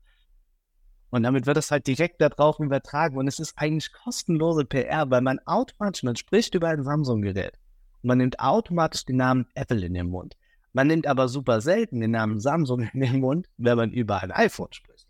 Und 1.12 1.24
damit 1.24 1.45
wird 1.45 1.58
es 1.58 1.71
halt 1.71 1.88
direkt 1.88 2.21
darauf 2.21 2.60
übertragen. 2.60 3.17
Und 3.17 3.28
es 3.28 3.39
ist 3.39 3.54
eigentlich 3.58 3.91
kostenlose 3.91 4.65
PR, 4.65 5.10
weil 5.10 5.21
man 5.21 5.39
automatisch, 5.45 6.04
man 6.04 6.15
spricht 6.15 6.56
über 6.56 6.69
ein 6.69 6.84
Samsung-Gerät. 6.84 7.60
Man 8.02 8.17
nimmt 8.17 8.39
automatisch 8.39 9.06
den 9.06 9.17
Namen 9.17 9.45
Apple 9.54 9.86
in 9.86 9.93
den 9.93 10.10
Mund. 10.10 10.36
Man 10.74 10.88
nimmt 10.88 11.06
aber 11.06 11.28
super 11.28 11.60
selten 11.60 12.00
den 12.00 12.12
Namen 12.12 12.39
Samsung 12.39 12.89
in 12.93 13.02
den 13.02 13.19
Mund, 13.19 13.47
wenn 13.58 13.78
man 13.78 13.91
über 13.91 14.24
ein 14.24 14.32
iPhone 14.32 14.71
spricht. 14.71 15.08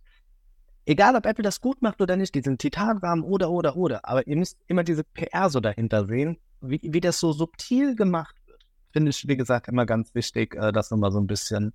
Egal, 0.85 1.15
ob 1.15 1.25
Apple 1.27 1.43
das 1.43 1.61
gut 1.61 1.81
macht 1.83 2.01
oder 2.01 2.17
nicht, 2.17 2.33
diesen 2.33 2.57
Titanrahmen 2.57 3.23
oder, 3.23 3.51
oder, 3.51 3.77
oder. 3.77 4.03
Aber 4.03 4.25
ihr 4.25 4.35
müsst 4.35 4.57
immer 4.67 4.83
diese 4.83 5.03
PR 5.03 5.51
so 5.51 5.59
dahinter 5.59 6.07
sehen, 6.07 6.37
wie, 6.61 6.81
wie 6.83 6.99
das 6.99 7.19
so 7.19 7.31
subtil 7.31 7.95
gemacht 7.95 8.35
wird. 8.47 8.65
Finde 8.91 9.11
ich, 9.11 9.27
wie 9.27 9.37
gesagt, 9.37 9.67
immer 9.67 9.85
ganz 9.85 10.15
wichtig, 10.15 10.55
äh, 10.55 10.71
das 10.71 10.89
nochmal 10.89 11.11
so 11.11 11.19
ein 11.19 11.27
bisschen, 11.27 11.73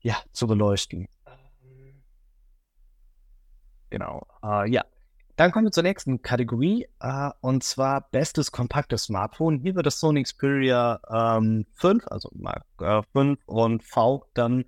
ja, 0.00 0.16
zu 0.32 0.48
beleuchten. 0.48 1.06
Genau. 3.92 4.26
Uh, 4.42 4.64
ja. 4.64 4.84
Dann 5.36 5.52
kommen 5.52 5.66
wir 5.66 5.72
zur 5.72 5.82
nächsten 5.82 6.22
Kategorie 6.22 6.88
uh, 7.04 7.30
und 7.42 7.62
zwar 7.62 8.08
bestes 8.10 8.52
kompaktes 8.52 9.04
Smartphone. 9.04 9.60
Hier 9.60 9.74
wird 9.74 9.84
das 9.84 10.00
Sony 10.00 10.22
Xperia 10.22 11.00
ähm, 11.10 11.66
5, 11.74 12.06
also 12.06 12.30
Mark 12.32 12.64
äh, 12.80 13.02
5 13.12 13.38
und 13.46 13.82
V 13.82 14.26
dann 14.32 14.64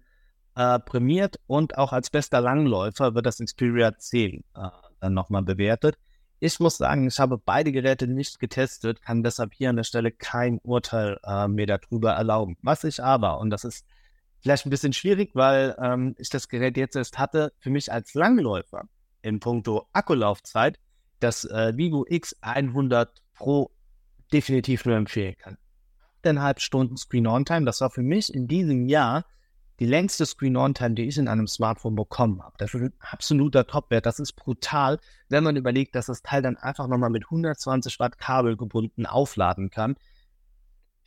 äh, 0.56 0.78
prämiert 0.78 1.40
und 1.46 1.78
auch 1.78 1.92
als 1.92 2.10
bester 2.10 2.42
Langläufer 2.42 3.14
wird 3.14 3.24
das 3.24 3.38
Xperia 3.38 3.96
10 3.96 4.44
äh, 4.54 4.68
dann 5.00 5.14
nochmal 5.14 5.42
bewertet. 5.42 5.96
Ich 6.38 6.60
muss 6.60 6.76
sagen, 6.76 7.06
ich 7.06 7.18
habe 7.18 7.38
beide 7.38 7.72
Geräte 7.72 8.06
nicht 8.06 8.38
getestet, 8.40 9.00
kann 9.00 9.22
deshalb 9.22 9.54
hier 9.54 9.70
an 9.70 9.76
der 9.76 9.84
Stelle 9.84 10.12
kein 10.12 10.58
Urteil 10.58 11.18
äh, 11.24 11.48
mir 11.48 11.66
darüber 11.66 12.12
erlauben. 12.12 12.58
Was 12.60 12.84
ich 12.84 13.02
aber, 13.02 13.38
und 13.38 13.48
das 13.48 13.64
ist 13.64 13.86
vielleicht 14.40 14.66
ein 14.66 14.70
bisschen 14.70 14.92
schwierig, 14.92 15.30
weil 15.34 15.74
ähm, 15.80 16.14
ich 16.18 16.28
das 16.28 16.48
Gerät 16.48 16.76
jetzt 16.76 16.96
erst 16.96 17.18
hatte, 17.18 17.52
für 17.58 17.70
mich 17.70 17.90
als 17.90 18.12
Langläufer 18.12 18.84
in 19.24 19.40
puncto 19.40 19.88
Akkulaufzeit 19.92 20.78
das 21.20 21.44
äh, 21.44 21.76
Vivo 21.76 22.04
X100 22.04 23.08
Pro 23.34 23.70
definitiv 24.32 24.84
nur 24.84 24.96
empfehlen 24.96 25.36
kann. 25.38 25.56
Eineinhalb 26.22 26.60
Stunden 26.60 26.96
Screen-On-Time, 26.96 27.66
das 27.66 27.80
war 27.80 27.90
für 27.90 28.02
mich 28.02 28.32
in 28.32 28.46
diesem 28.46 28.88
Jahr 28.88 29.24
die 29.80 29.86
längste 29.86 30.24
Screen-On-Time, 30.24 30.94
die 30.94 31.04
ich 31.08 31.18
in 31.18 31.28
einem 31.28 31.46
Smartphone 31.46 31.96
bekommen 31.96 32.42
habe. 32.42 32.54
Das 32.58 32.74
ist 32.74 32.80
ein 32.80 32.92
absoluter 33.00 33.66
Topwert. 33.66 34.06
Das 34.06 34.18
ist 34.18 34.34
brutal, 34.34 35.00
wenn 35.28 35.44
man 35.44 35.56
überlegt, 35.56 35.94
dass 35.94 36.06
das 36.06 36.22
Teil 36.22 36.42
dann 36.42 36.56
einfach 36.56 36.86
nochmal 36.86 37.10
mit 37.10 37.24
120 37.24 37.98
Watt 37.98 38.18
Kabel 38.18 38.56
gebunden 38.56 39.06
aufladen 39.06 39.70
kann. 39.70 39.96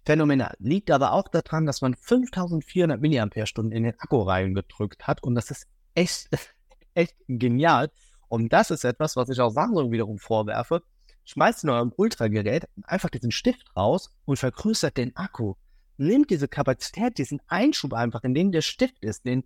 Phänomenal. 0.05 0.55
Liegt 0.59 0.91
aber 0.91 1.13
auch 1.13 1.27
daran, 1.27 1.65
dass 1.65 1.81
man 1.81 1.95
5400 1.95 3.01
mAh 3.01 3.71
in 3.71 3.83
den 3.83 3.99
Akku 3.99 4.21
reingedrückt 4.21 5.07
hat 5.07 5.23
und 5.23 5.35
das 5.35 5.51
ist 5.51 5.67
echt, 5.95 6.29
echt 6.93 7.15
genial. 7.27 7.89
Und 8.29 8.51
das 8.53 8.71
ist 8.71 8.83
etwas, 8.83 9.15
was 9.15 9.29
ich 9.29 9.39
auch 9.39 9.49
Samsung 9.49 9.91
wiederum 9.91 10.17
vorwerfe. 10.17 10.83
Schmeißt 11.25 11.63
in 11.63 11.69
eurem 11.69 11.93
Ultragerät 11.95 12.67
einfach 12.83 13.09
diesen 13.09 13.31
Stift 13.31 13.75
raus 13.75 14.13
und 14.25 14.39
vergrößert 14.39 14.97
den 14.97 15.15
Akku. 15.15 15.55
Nehmt 15.97 16.29
diese 16.29 16.47
Kapazität, 16.47 17.17
diesen 17.17 17.41
Einschub 17.47 17.93
einfach, 17.93 18.23
in 18.23 18.33
dem 18.33 18.51
der 18.51 18.61
Stift 18.61 19.03
ist, 19.03 19.25
den, 19.25 19.43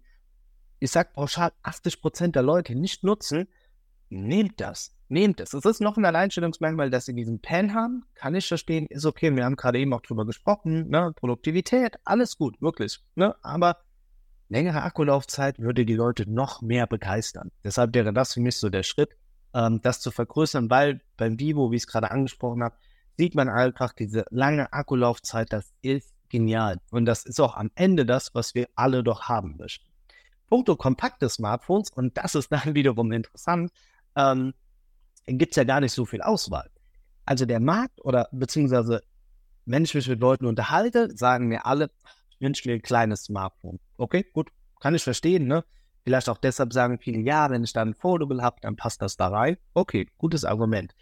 ich 0.80 0.92
sag 0.92 1.14
pauschal, 1.14 1.52
80% 1.64 2.32
der 2.32 2.44
Leute 2.44 2.76
nicht 2.76 3.04
nutzen. 3.04 3.48
Nehmt 4.10 4.60
das. 4.60 4.96
Nehmt 5.08 5.40
es. 5.40 5.54
Es 5.54 5.66
ist 5.66 5.82
noch 5.82 5.98
ein 5.98 6.06
Alleinstellungsmerkmal, 6.06 6.90
dass 6.90 7.06
sie 7.06 7.14
diesen 7.14 7.42
Pen 7.42 7.74
haben. 7.74 8.06
Kann 8.16 8.36
ich 8.36 8.48
verstehen. 8.48 8.86
Ist 8.88 9.06
okay. 9.06 9.36
Wir 9.36 9.46
haben 9.46 9.56
gerade 9.56 9.80
eben 9.80 9.94
auch 9.94 10.02
drüber 10.02 10.26
gesprochen. 10.26 10.90
Ne? 10.90 11.14
Produktivität, 11.16 11.98
alles 12.06 12.38
gut, 12.38 12.62
wirklich. 12.62 13.00
Ne? 13.16 13.36
Aber 13.42 13.78
längere 14.52 14.84
Akkulaufzeit 14.84 15.60
würde 15.60 15.86
die 15.86 15.96
Leute 15.96 16.30
noch 16.30 16.62
mehr 16.62 16.86
begeistern. 16.86 17.52
Deshalb 17.64 17.96
wäre 17.96 18.12
das 18.12 18.34
für 18.34 18.42
mich 18.42 18.58
so 18.58 18.70
der 18.70 18.84
Schritt, 18.84 19.16
ähm, 19.54 19.82
das 19.82 20.02
zu 20.02 20.12
vergrößern, 20.12 20.70
weil 20.70 21.02
beim 21.16 21.40
Vivo, 21.40 21.72
wie 21.72 21.78
ich 21.78 21.84
es 21.84 21.88
gerade 21.88 22.12
angesprochen 22.12 22.62
habe, 22.62 22.76
sieht 23.18 23.34
man 23.34 23.48
einfach 23.48 23.94
diese 23.94 24.26
lange 24.30 24.72
Akkulaufzeit, 24.74 25.54
das 25.54 25.72
ist 25.82 26.14
genial. 26.28 26.80
Und 26.92 27.06
das 27.06 27.26
ist 27.26 27.40
auch 27.40 27.56
am 27.56 27.72
Ende 27.76 28.06
das, 28.06 28.36
was 28.36 28.54
wir 28.54 28.68
alle 28.76 29.04
doch 29.04 29.30
haben 29.30 29.56
möchten. 29.58 29.86
Punkto 30.50 30.76
kompakte 30.76 31.30
Smartphones, 31.30 31.90
und 31.90 32.18
das 32.18 32.36
ist 32.36 32.52
dann 32.52 32.76
wiederum 32.76 33.14
interessant, 33.14 33.72
ähm, 34.18 34.54
gibt 35.28 35.54
es 35.54 35.56
ja 35.56 35.64
gar 35.64 35.80
nicht 35.80 35.94
so 35.94 36.06
viel 36.06 36.22
Auswahl. 36.22 36.70
Also 37.26 37.46
der 37.46 37.62
Markt 37.62 38.04
oder 38.04 38.28
beziehungsweise 38.34 39.02
wenn 39.66 39.86
ich 39.86 39.94
mich 39.94 40.10
mit 40.10 40.20
Leuten 40.20 40.46
unterhalte, 40.46 41.16
sagen 41.16 41.48
mir 41.48 41.66
alle, 41.66 41.92
ein 42.42 42.82
kleines 42.82 43.26
Smartphone. 43.26 43.80
Okay, 43.98 44.26
gut, 44.34 44.50
kann 44.80 44.96
ich 44.96 45.04
verstehen, 45.04 45.48
ne? 45.48 45.64
Vielleicht 46.04 46.30
auch 46.30 46.38
deshalb 46.38 46.74
sagen 46.74 46.98
viele, 47.00 47.20
ja, 47.20 47.50
wenn 47.50 47.64
ich 47.64 47.74
dann 47.74 47.90
ein 47.90 47.94
Foldable 47.94 48.42
habe, 48.42 48.58
dann 48.62 48.76
passt 48.76 49.02
das 49.02 49.18
da 49.18 49.28
rein. 49.28 49.58
Okay, 49.74 50.08
gutes 50.18 50.46
Argument. 50.46 50.96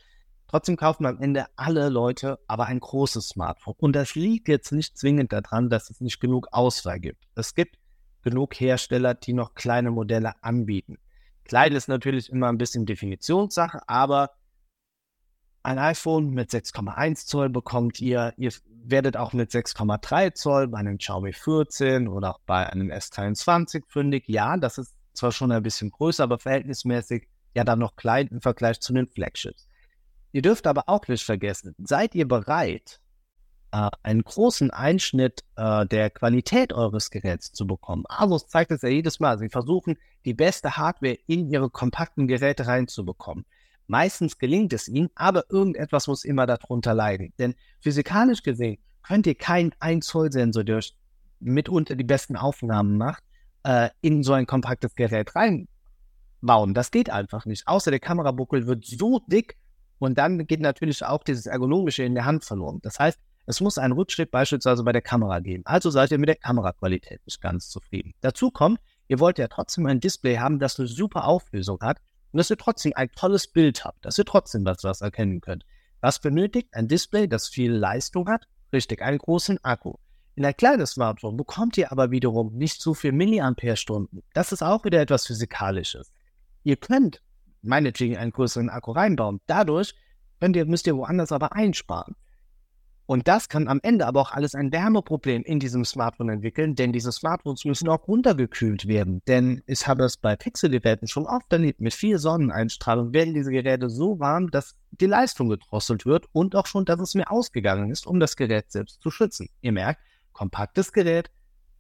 Trotzdem 0.47 0.77
kaufen 0.77 1.05
am 1.05 1.21
Ende 1.21 1.45
alle 1.55 1.89
Leute 1.89 2.39
aber 2.47 2.65
ein 2.65 2.79
großes 2.79 3.29
Smartphone. 3.29 3.75
Und 3.77 3.95
das 3.95 4.15
liegt 4.15 4.47
jetzt 4.47 4.71
nicht 4.71 4.97
zwingend 4.97 5.31
daran, 5.31 5.69
dass 5.69 5.89
es 5.89 6.01
nicht 6.01 6.19
genug 6.19 6.47
Auswahl 6.51 6.99
gibt. 6.99 7.23
Es 7.35 7.53
gibt 7.53 7.77
genug 8.23 8.59
Hersteller, 8.59 9.13
die 9.13 9.33
noch 9.33 9.53
kleine 9.53 9.91
Modelle 9.91 10.33
anbieten. 10.43 10.97
Klein 11.45 11.73
ist 11.73 11.87
natürlich 11.87 12.29
immer 12.29 12.49
ein 12.49 12.57
bisschen 12.57 12.85
Definitionssache, 12.85 13.87
aber 13.87 14.31
ein 15.63 15.77
iPhone 15.77 16.31
mit 16.31 16.49
6,1 16.49 17.25
Zoll 17.25 17.49
bekommt 17.49 17.99
ihr. 18.01 18.33
Ihr 18.37 18.51
werdet 18.83 19.17
auch 19.17 19.33
mit 19.33 19.51
6,3 19.51 20.33
Zoll 20.33 20.67
bei 20.67 20.79
einem 20.79 20.97
Xiaomi 20.97 21.33
14 21.33 22.07
oder 22.07 22.35
auch 22.35 22.39
bei 22.45 22.67
einem 22.67 22.91
S23 22.91 23.83
fündig. 23.87 24.23
Ja, 24.27 24.57
das 24.57 24.77
ist 24.77 24.95
zwar 25.13 25.31
schon 25.31 25.51
ein 25.51 25.63
bisschen 25.63 25.91
größer, 25.91 26.23
aber 26.23 26.39
verhältnismäßig 26.39 27.27
ja 27.55 27.63
dann 27.63 27.79
noch 27.79 27.95
klein 27.95 28.27
im 28.27 28.41
Vergleich 28.41 28.79
zu 28.79 28.93
den 28.93 29.07
Flagships. 29.07 29.67
Ihr 30.31 30.41
dürft 30.41 30.67
aber 30.67 30.83
auch 30.87 31.07
nicht 31.07 31.23
vergessen, 31.23 31.75
seid 31.79 32.13
ihr 32.13 32.27
bereit, 32.27 32.99
äh, 33.71 33.89
einen 34.03 34.23
großen 34.23 34.71
Einschnitt 34.71 35.43
äh, 35.55 35.85
der 35.85 36.09
Qualität 36.09 36.73
eures 36.73 37.09
Geräts 37.09 37.51
zu 37.51 37.67
bekommen? 37.67 38.03
Asus 38.07 38.47
zeigt 38.47 38.71
es 38.71 38.81
ja 38.81 38.89
jedes 38.89 39.19
Mal. 39.19 39.39
Sie 39.39 39.49
versuchen, 39.49 39.97
die 40.25 40.33
beste 40.33 40.77
Hardware 40.77 41.17
in 41.27 41.49
ihre 41.51 41.69
kompakten 41.69 42.27
Geräte 42.27 42.67
reinzubekommen. 42.67 43.45
Meistens 43.89 44.37
gelingt 44.37 44.71
es 44.71 44.87
ihnen, 44.87 45.09
aber 45.15 45.45
irgendetwas 45.49 46.05
muss 46.05 46.23
immer 46.23 46.45
darunter 46.45 46.93
leiden. 46.93 47.33
Denn 47.39 47.55
physikalisch 47.79 48.43
gesehen 48.43 48.77
könnt 49.01 49.25
ihr 49.25 49.33
keinen 49.33 49.71
1 49.79 50.05
Zoll 50.05 50.31
Sensor, 50.31 50.63
der 50.63 50.81
mitunter 51.39 51.95
die 51.95 52.03
besten 52.03 52.35
Aufnahmen 52.35 52.99
macht, 52.99 53.23
äh, 53.63 53.89
in 54.01 54.21
so 54.21 54.33
ein 54.33 54.45
kompaktes 54.45 54.93
Gerät 54.93 55.31
reinbauen. 55.35 56.75
Das 56.75 56.91
geht 56.91 57.09
einfach 57.09 57.47
nicht. 57.47 57.67
Außer 57.67 57.89
der 57.89 57.99
Kamerabuckel 57.99 58.67
wird 58.67 58.85
so 58.85 59.21
dick 59.25 59.57
und 59.97 60.19
dann 60.19 60.45
geht 60.45 60.61
natürlich 60.61 61.03
auch 61.03 61.23
dieses 61.23 61.47
Ergonomische 61.47 62.03
in 62.03 62.13
der 62.13 62.25
Hand 62.25 62.45
verloren. 62.45 62.77
Das 62.83 62.99
heißt, 62.99 63.17
es 63.47 63.59
muss 63.59 63.79
einen 63.79 63.93
Rückschritt 63.93 64.29
beispielsweise 64.29 64.83
bei 64.83 64.91
der 64.91 65.01
Kamera 65.01 65.39
geben. 65.39 65.63
Also 65.65 65.89
seid 65.89 66.11
ihr 66.11 66.19
mit 66.19 66.29
der 66.29 66.35
Kameraqualität 66.35 67.21
nicht 67.25 67.41
ganz 67.41 67.69
zufrieden. 67.69 68.13
Dazu 68.21 68.51
kommt, 68.51 68.79
ihr 69.07 69.19
wollt 69.19 69.39
ja 69.39 69.47
trotzdem 69.47 69.87
ein 69.87 69.99
Display 69.99 70.37
haben, 70.37 70.59
das 70.59 70.77
eine 70.77 70.87
super 70.87 71.25
Auflösung 71.25 71.79
hat 71.81 71.97
und 72.31 72.37
dass 72.37 72.49
ihr 72.49 72.57
trotzdem 72.57 72.93
ein 72.95 73.11
tolles 73.11 73.47
Bild 73.47 73.85
habt, 73.85 74.05
dass 74.05 74.17
ihr 74.17 74.25
trotzdem 74.25 74.65
was, 74.65 74.83
was 74.83 75.01
erkennen 75.01 75.41
könnt. 75.41 75.65
Was 76.01 76.19
benötigt 76.19 76.69
ein 76.73 76.87
Display, 76.87 77.27
das 77.27 77.47
viel 77.47 77.71
Leistung 77.71 78.27
hat 78.29 78.47
richtig, 78.73 79.01
einen 79.01 79.17
großen 79.17 79.63
Akku. 79.63 79.95
In 80.35 80.45
ein 80.45 80.55
kleines 80.55 80.91
Smartphone 80.91 81.35
bekommt 81.35 81.77
ihr 81.77 81.91
aber 81.91 82.11
wiederum 82.11 82.53
nicht 82.53 82.81
so 82.81 82.93
viel 82.93 83.11
Milliampere-Stunden. 83.11 84.23
Das 84.33 84.51
ist 84.51 84.63
auch 84.63 84.85
wieder 84.85 85.01
etwas 85.01 85.27
Physikalisches. 85.27 86.11
Ihr 86.63 86.77
könnt 86.77 87.21
meinetwegen 87.61 88.17
einen 88.17 88.31
größeren 88.31 88.69
Akku 88.69 88.91
reinbauen. 88.91 89.41
Dadurch 89.47 89.95
könnt 90.39 90.55
ihr, 90.55 90.65
müsst 90.65 90.87
ihr 90.87 90.95
woanders 90.95 91.31
aber 91.31 91.53
einsparen. 91.53 92.15
Und 93.09 93.27
das 93.27 93.49
kann 93.49 93.67
am 93.67 93.79
Ende 93.81 94.05
aber 94.05 94.21
auch 94.21 94.33
alles 94.33 94.53
ein 94.53 94.71
Wärmeproblem 94.71 95.41
in 95.41 95.59
diesem 95.59 95.83
Smartphone 95.83 96.29
entwickeln, 96.29 96.75
denn 96.75 96.93
diese 96.93 97.11
Smartphones 97.11 97.65
müssen 97.65 97.89
auch 97.89 98.07
runtergekühlt 98.07 98.87
werden. 98.87 99.23
Denn 99.27 99.63
ich 99.65 99.87
habe 99.87 100.03
es 100.03 100.15
bei 100.15 100.35
Pixel-Geräten 100.35 101.07
schon 101.07 101.25
oft 101.25 101.51
erlebt, 101.51 101.81
mit 101.81 101.95
viel 101.95 102.19
Sonneneinstrahlung 102.19 103.11
werden 103.11 103.33
diese 103.33 103.49
Geräte 103.49 103.89
so 103.89 104.19
warm, 104.19 104.51
dass 104.51 104.75
die 104.91 105.07
Leistung 105.07 105.49
gedrosselt 105.49 106.05
wird 106.05 106.27
und 106.33 106.55
auch 106.55 106.67
schon, 106.67 106.85
dass 106.85 106.99
es 106.99 107.15
mir 107.15 107.31
ausgegangen 107.31 107.89
ist, 107.89 108.05
um 108.05 108.19
das 108.19 108.35
Gerät 108.35 108.71
selbst 108.71 109.01
zu 109.01 109.09
schützen. 109.09 109.49
Ihr 109.61 109.71
merkt, 109.71 110.01
kompaktes 110.31 110.93
Gerät, 110.93 111.31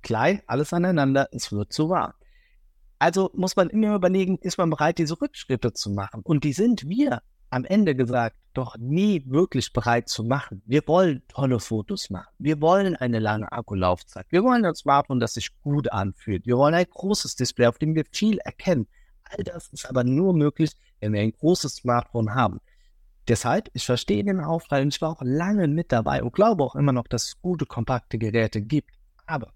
klein, 0.01 0.41
alles 0.47 0.73
aneinander, 0.73 1.29
es 1.31 1.51
wird 1.51 1.71
zu 1.71 1.89
warm. 1.89 2.13
Also 2.97 3.29
muss 3.35 3.55
man 3.55 3.69
immer 3.69 3.93
überlegen, 3.93 4.39
ist 4.39 4.57
man 4.57 4.71
bereit, 4.71 4.97
diese 4.97 5.21
Rückschritte 5.21 5.73
zu 5.73 5.91
machen? 5.91 6.21
Und 6.23 6.43
die 6.43 6.53
sind 6.53 6.89
wir 6.89 7.21
am 7.49 7.65
Ende 7.65 7.95
gesagt, 7.95 8.35
doch 8.53 8.77
nie 8.77 9.23
wirklich 9.27 9.71
bereit 9.73 10.09
zu 10.09 10.23
machen. 10.23 10.61
Wir 10.65 10.81
wollen 10.87 11.23
tolle 11.27 11.59
Fotos 11.59 12.09
machen. 12.09 12.33
Wir 12.37 12.59
wollen 12.61 12.95
eine 12.95 13.19
lange 13.19 13.51
Akkulaufzeit. 13.51 14.25
Wir 14.29 14.43
wollen 14.43 14.65
ein 14.65 14.75
Smartphone, 14.75 15.19
das 15.19 15.35
sich 15.35 15.49
gut 15.61 15.91
anfühlt. 15.91 16.45
Wir 16.45 16.57
wollen 16.57 16.73
ein 16.73 16.85
großes 16.89 17.35
Display, 17.35 17.67
auf 17.67 17.77
dem 17.77 17.95
wir 17.95 18.05
viel 18.11 18.39
erkennen. 18.39 18.87
All 19.23 19.43
das 19.43 19.69
ist 19.69 19.85
aber 19.85 20.03
nur 20.03 20.33
möglich, 20.33 20.71
wenn 20.99 21.13
wir 21.13 21.21
ein 21.21 21.31
großes 21.31 21.75
Smartphone 21.75 22.33
haben. 22.33 22.59
Deshalb, 23.27 23.69
ich 23.73 23.85
verstehe 23.85 24.23
den 24.23 24.39
Auftrag 24.39 24.81
und 24.81 24.93
ich 24.93 25.01
war 25.01 25.11
auch 25.11 25.21
lange 25.21 25.67
mit 25.67 25.91
dabei 25.91 26.23
und 26.23 26.33
glaube 26.33 26.63
auch 26.63 26.75
immer 26.75 26.91
noch, 26.91 27.07
dass 27.07 27.27
es 27.27 27.41
gute, 27.41 27.65
kompakte 27.65 28.17
Geräte 28.17 28.61
gibt. 28.61 28.89
Aber 29.27 29.53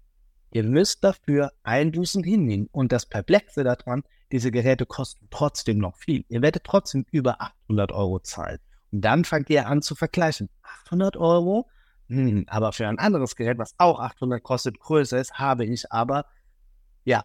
ihr 0.54 0.62
müsst 0.62 1.02
dafür 1.02 1.52
Einbußen 1.64 2.22
hinnehmen. 2.22 2.68
Und 2.70 2.92
das 2.92 3.06
Perplexe 3.06 3.64
daran, 3.64 4.04
diese 4.30 4.52
Geräte 4.52 4.86
kosten 4.86 5.26
trotzdem 5.30 5.78
noch 5.78 5.96
viel. 5.96 6.24
Ihr 6.28 6.42
werdet 6.42 6.64
trotzdem 6.64 7.04
über 7.10 7.42
800 7.42 7.92
Euro 7.92 8.20
zahlen. 8.20 8.60
Und 8.92 9.00
dann 9.00 9.24
fangt 9.24 9.50
ihr 9.50 9.66
an 9.66 9.82
zu 9.82 9.96
vergleichen. 9.96 10.48
800 10.62 11.16
Euro? 11.16 11.68
Hm, 12.08 12.44
aber 12.46 12.72
für 12.72 12.86
ein 12.86 13.00
anderes 13.00 13.34
Gerät, 13.34 13.58
was 13.58 13.74
auch 13.78 13.98
800 13.98 14.42
kostet, 14.42 14.78
größer 14.78 15.18
ist, 15.18 15.34
habe 15.34 15.64
ich 15.64 15.90
aber, 15.90 16.24
ja, 17.04 17.24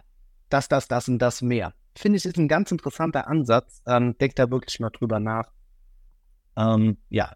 das, 0.50 0.68
das, 0.68 0.88
das 0.88 1.08
und 1.08 1.20
das 1.20 1.44
mehr. 1.44 1.74
Finde 1.96 2.18
ich, 2.18 2.26
ist 2.26 2.38
ein 2.38 2.48
ganz 2.48 2.72
interessanter 2.72 3.28
Ansatz. 3.28 3.84
Ähm, 3.86 4.18
denkt 4.18 4.40
da 4.40 4.50
wirklich 4.50 4.80
mal 4.80 4.90
drüber 4.90 5.20
nach. 5.20 5.52
Ähm, 6.58 6.98
ja, 7.10 7.34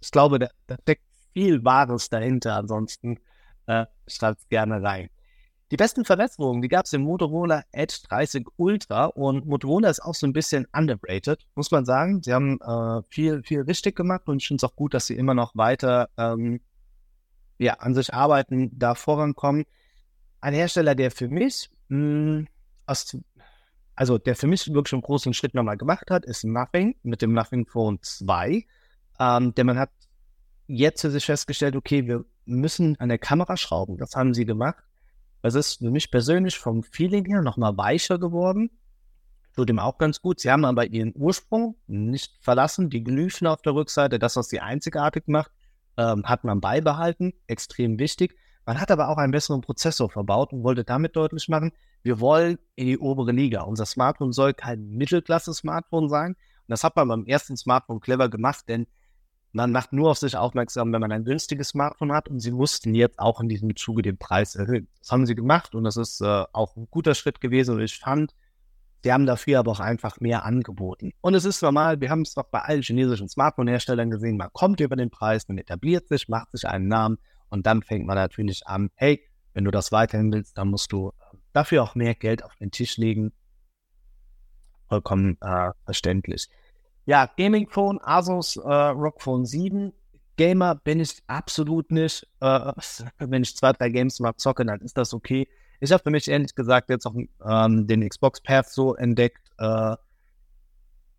ich 0.00 0.10
glaube, 0.10 0.40
da, 0.40 0.48
da 0.66 0.76
steckt 0.82 1.04
viel 1.32 1.64
Wahres 1.64 2.08
dahinter. 2.08 2.56
Ansonsten 2.56 3.20
äh, 3.66 3.86
schreibt 4.08 4.40
es 4.40 4.48
gerne 4.48 4.82
rein. 4.82 5.08
Die 5.72 5.76
besten 5.76 6.04
Verbesserungen, 6.04 6.62
die 6.62 6.68
gab 6.68 6.86
es 6.86 6.92
im 6.92 7.02
Motorola 7.02 7.64
Edge 7.72 7.98
30 8.08 8.46
Ultra 8.56 9.06
und 9.06 9.46
Motorola 9.46 9.90
ist 9.90 10.00
auch 10.00 10.14
so 10.14 10.24
ein 10.24 10.32
bisschen 10.32 10.68
underrated, 10.72 11.44
muss 11.56 11.72
man 11.72 11.84
sagen. 11.84 12.22
Sie 12.22 12.32
haben 12.32 12.60
äh, 12.60 13.02
viel, 13.10 13.42
viel 13.42 13.62
richtig 13.62 13.96
gemacht 13.96 14.22
und 14.26 14.40
ich 14.40 14.46
finde 14.46 14.64
es 14.64 14.70
auch 14.70 14.76
gut, 14.76 14.94
dass 14.94 15.06
sie 15.06 15.16
immer 15.16 15.34
noch 15.34 15.56
weiter 15.56 16.08
ähm, 16.16 16.60
ja, 17.58 17.74
an 17.74 17.94
sich 17.94 18.14
arbeiten, 18.14 18.70
da 18.78 18.94
vorankommen. 18.94 19.64
Ein 20.40 20.54
Hersteller, 20.54 20.94
der 20.94 21.10
für 21.10 21.28
mich 21.28 21.68
mh, 21.88 21.98
hm, 21.98 22.48
aus, 22.86 23.18
also 23.96 24.18
der 24.18 24.36
für 24.36 24.46
mich 24.46 24.72
wirklich 24.72 24.92
einen 24.92 25.02
großen 25.02 25.34
Schritt 25.34 25.54
nochmal 25.54 25.76
gemacht 25.76 26.12
hat, 26.12 26.24
ist 26.26 26.44
Nothing 26.44 26.94
mit 27.02 27.22
dem 27.22 27.32
Nothing 27.32 27.66
Phone 27.66 27.98
2. 28.02 28.64
Ähm, 29.18 29.54
denn 29.54 29.66
man 29.66 29.78
hat 29.78 29.90
jetzt 30.68 31.00
für 31.00 31.10
sich 31.10 31.24
festgestellt, 31.24 31.74
okay, 31.74 32.06
wir 32.06 32.24
müssen 32.44 32.94
an 33.00 33.08
der 33.08 33.18
Kamera 33.18 33.56
schrauben. 33.56 33.96
Das 33.98 34.14
haben 34.14 34.32
sie 34.32 34.44
gemacht. 34.44 34.85
Es 35.42 35.54
ist 35.54 35.78
für 35.78 35.90
mich 35.90 36.10
persönlich 36.10 36.58
vom 36.58 36.82
Feeling 36.82 37.24
her 37.26 37.42
nochmal 37.42 37.76
weicher 37.76 38.18
geworden. 38.18 38.70
Tut 39.54 39.70
ihm 39.70 39.78
auch 39.78 39.98
ganz 39.98 40.20
gut. 40.20 40.40
Sie 40.40 40.50
haben 40.50 40.64
aber 40.64 40.86
ihren 40.86 41.12
Ursprung 41.14 41.76
nicht 41.86 42.36
verlassen. 42.40 42.90
Die 42.90 43.02
Glyphen 43.02 43.46
auf 43.46 43.62
der 43.62 43.74
Rückseite, 43.74 44.18
das, 44.18 44.36
was 44.36 44.48
sie 44.48 44.60
einzigartig 44.60 45.24
macht, 45.28 45.50
ähm, 45.96 46.24
hat 46.24 46.44
man 46.44 46.60
beibehalten. 46.60 47.32
Extrem 47.46 47.98
wichtig. 47.98 48.36
Man 48.66 48.80
hat 48.80 48.90
aber 48.90 49.08
auch 49.08 49.16
einen 49.16 49.32
besseren 49.32 49.60
Prozessor 49.60 50.10
verbaut 50.10 50.52
und 50.52 50.64
wollte 50.64 50.84
damit 50.84 51.14
deutlich 51.14 51.48
machen, 51.48 51.72
wir 52.02 52.20
wollen 52.20 52.58
in 52.76 52.86
die 52.86 52.98
obere 52.98 53.32
Liga. 53.32 53.62
Unser 53.62 53.86
Smartphone 53.86 54.32
soll 54.32 54.54
kein 54.54 54.90
Mittelklasse-Smartphone 54.90 56.08
sein. 56.08 56.32
Und 56.34 56.68
das 56.68 56.84
hat 56.84 56.94
man 56.94 57.08
beim 57.08 57.24
ersten 57.26 57.56
Smartphone 57.56 57.98
clever 57.98 58.28
gemacht, 58.28 58.64
denn 58.68 58.86
man 59.52 59.72
macht 59.72 59.92
nur 59.92 60.10
auf 60.10 60.18
sich 60.18 60.36
aufmerksam, 60.36 60.92
wenn 60.92 61.00
man 61.00 61.12
ein 61.12 61.24
günstiges 61.24 61.68
Smartphone 61.68 62.12
hat 62.12 62.28
und 62.28 62.40
sie 62.40 62.50
mussten 62.50 62.94
jetzt 62.94 63.18
auch 63.18 63.40
in 63.40 63.48
diesem 63.48 63.74
Zuge 63.74 64.02
den 64.02 64.18
Preis 64.18 64.54
erhöhen. 64.54 64.88
Das 64.98 65.10
haben 65.10 65.26
sie 65.26 65.34
gemacht 65.34 65.74
und 65.74 65.84
das 65.84 65.96
ist 65.96 66.20
äh, 66.20 66.44
auch 66.52 66.76
ein 66.76 66.88
guter 66.90 67.14
Schritt 67.14 67.40
gewesen 67.40 67.76
und 67.76 67.80
ich 67.80 67.98
fand, 67.98 68.34
sie 69.02 69.12
haben 69.12 69.24
dafür 69.24 69.60
aber 69.60 69.72
auch 69.72 69.80
einfach 69.80 70.20
mehr 70.20 70.44
angeboten. 70.44 71.12
Und 71.20 71.34
es 71.34 71.44
ist 71.44 71.62
normal, 71.62 72.00
wir 72.00 72.10
haben 72.10 72.22
es 72.22 72.34
doch 72.34 72.48
bei 72.50 72.60
allen 72.60 72.82
chinesischen 72.82 73.28
Smartphone-Herstellern 73.28 74.10
gesehen, 74.10 74.36
man 74.36 74.50
kommt 74.52 74.80
über 74.80 74.96
den 74.96 75.10
Preis, 75.10 75.48
man 75.48 75.58
etabliert 75.58 76.08
sich, 76.08 76.28
macht 76.28 76.50
sich 76.52 76.66
einen 76.66 76.88
Namen 76.88 77.18
und 77.48 77.66
dann 77.66 77.82
fängt 77.82 78.06
man 78.06 78.16
natürlich 78.16 78.66
an, 78.66 78.90
hey, 78.96 79.22
wenn 79.54 79.64
du 79.64 79.70
das 79.70 79.90
weiterhin 79.90 80.30
willst, 80.32 80.58
dann 80.58 80.68
musst 80.68 80.92
du 80.92 81.08
äh, 81.08 81.36
dafür 81.54 81.82
auch 81.82 81.94
mehr 81.94 82.14
Geld 82.14 82.44
auf 82.44 82.54
den 82.56 82.70
Tisch 82.70 82.98
legen. 82.98 83.32
Vollkommen 84.88 85.38
äh, 85.40 85.70
verständlich. 85.86 86.48
Ja, 87.06 87.30
Gaming 87.36 87.68
Phone, 87.68 88.00
Asus 88.02 88.56
äh, 88.56 88.68
ROG 88.68 89.22
Phone 89.22 89.46
7. 89.46 89.92
Gamer 90.36 90.74
bin 90.74 90.98
ich 90.98 91.22
absolut 91.28 91.92
nicht. 91.92 92.26
Äh, 92.40 92.72
wenn 93.18 93.42
ich 93.42 93.56
zwei, 93.56 93.72
drei 93.72 93.88
Games 93.90 94.18
mal 94.18 94.34
zocke, 94.36 94.66
dann 94.66 94.80
ist 94.80 94.98
das 94.98 95.14
okay. 95.14 95.48
Ich 95.78 95.92
habe 95.92 96.02
für 96.02 96.10
mich 96.10 96.26
ehrlich 96.28 96.54
gesagt 96.54 96.90
jetzt 96.90 97.06
auch 97.06 97.14
ähm, 97.14 97.86
den 97.86 98.06
Xbox 98.06 98.40
Path 98.40 98.68
so 98.70 98.96
entdeckt, 98.96 99.52
äh, 99.58 99.94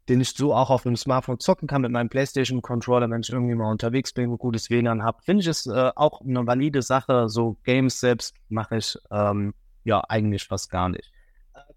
den 0.09 0.19
ich 0.19 0.31
so 0.31 0.53
auch 0.53 0.69
auf 0.69 0.83
dem 0.83 0.97
Smartphone 0.97 1.39
zocken 1.39 1.69
kann 1.69 1.83
mit 1.83 1.91
meinem 1.91 2.09
PlayStation 2.09 2.61
Controller, 2.61 3.09
wenn 3.09 3.21
ich 3.21 3.29
irgendwie 3.29 3.55
mal 3.55 3.71
unterwegs 3.71 4.11
bin 4.11 4.29
und 4.29 4.39
gutes 4.39 4.69
WLAN 4.69 5.03
habe. 5.03 5.21
Finde 5.21 5.41
ich 5.41 5.47
es 5.47 5.67
äh, 5.67 5.91
auch 5.95 6.19
eine 6.19 6.45
valide 6.45 6.81
Sache. 6.81 7.29
So 7.29 7.57
Games 7.63 7.99
selbst 8.01 8.35
mache 8.49 8.77
ich 8.77 8.97
ähm, 9.09 9.53
ja 9.85 10.01
eigentlich 10.01 10.43
fast 10.43 10.69
gar 10.69 10.89
nicht 10.89 11.13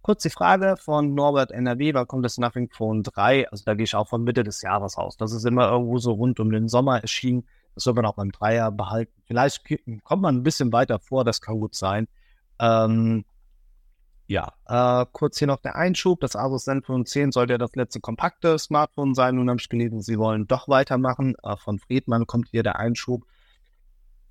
kurz 0.03 0.23
die 0.23 0.31
Frage 0.31 0.77
von 0.77 1.15
Norbert 1.15 1.53
NRW, 1.53 1.95
wann 1.95 2.07
kommt 2.07 2.25
das 2.25 2.39
Nothing 2.39 2.71
Phone 2.71 3.03
3? 3.03 3.49
Also 3.51 3.65
da 3.65 3.75
gehe 3.75 3.85
ich 3.85 3.95
auch 3.95 4.09
von 4.09 4.25
Mitte 4.25 4.45
des 4.45 4.63
Jahres 4.63 4.97
aus. 4.97 5.17
Das 5.17 5.33
ist 5.33 5.45
immer 5.45 5.71
irgendwo 5.71 5.99
so 5.99 6.13
rund 6.13 6.41
um 6.41 6.51
den 6.51 6.69
Sommer 6.69 7.01
erschienen. 7.01 7.47
Das 7.75 7.85
soll 7.85 7.95
man 7.95 8.07
auch 8.07 8.15
beim 8.15 8.33
Dreier 8.33 8.71
behalten. 8.71 9.13
Vielleicht 9.27 9.63
kommt 10.05 10.23
man 10.23 10.37
ein 10.37 10.43
bisschen 10.43 10.73
weiter 10.73 10.99
vor, 10.99 11.25
das 11.25 11.41
kann 11.41 11.61
gut 11.61 11.75
sein. 11.75 12.09
Ähm, 12.59 13.25
ja, 14.27 14.53
äh, 14.67 15.07
kurz 15.11 15.39
hier 15.39 15.49
noch 15.49 15.61
der 15.61 15.75
Einschub. 15.75 16.21
Das 16.21 16.37
Asus 16.37 16.65
Zenfone 16.65 17.05
10 17.05 17.33
sollte 17.33 17.55
ja 17.55 17.59
das 17.59 17.75
letzte 17.75 18.01
kompakte 18.01 18.59
Smartphone 18.61 19.15
sein. 19.15 19.35
Nun 19.35 19.49
habe 19.49 19.59
ich 19.61 19.69
gelesen, 19.69 20.03
sie 20.03 20.19
wollen 20.19 20.47
doch 20.47 20.69
weitermachen. 20.69 21.35
Äh, 21.43 21.57
von 21.57 21.81
Friedmann 21.81 22.29
kommt 22.29 22.49
hier 22.49 22.63
der 22.63 22.79
Einschub. 22.79 23.25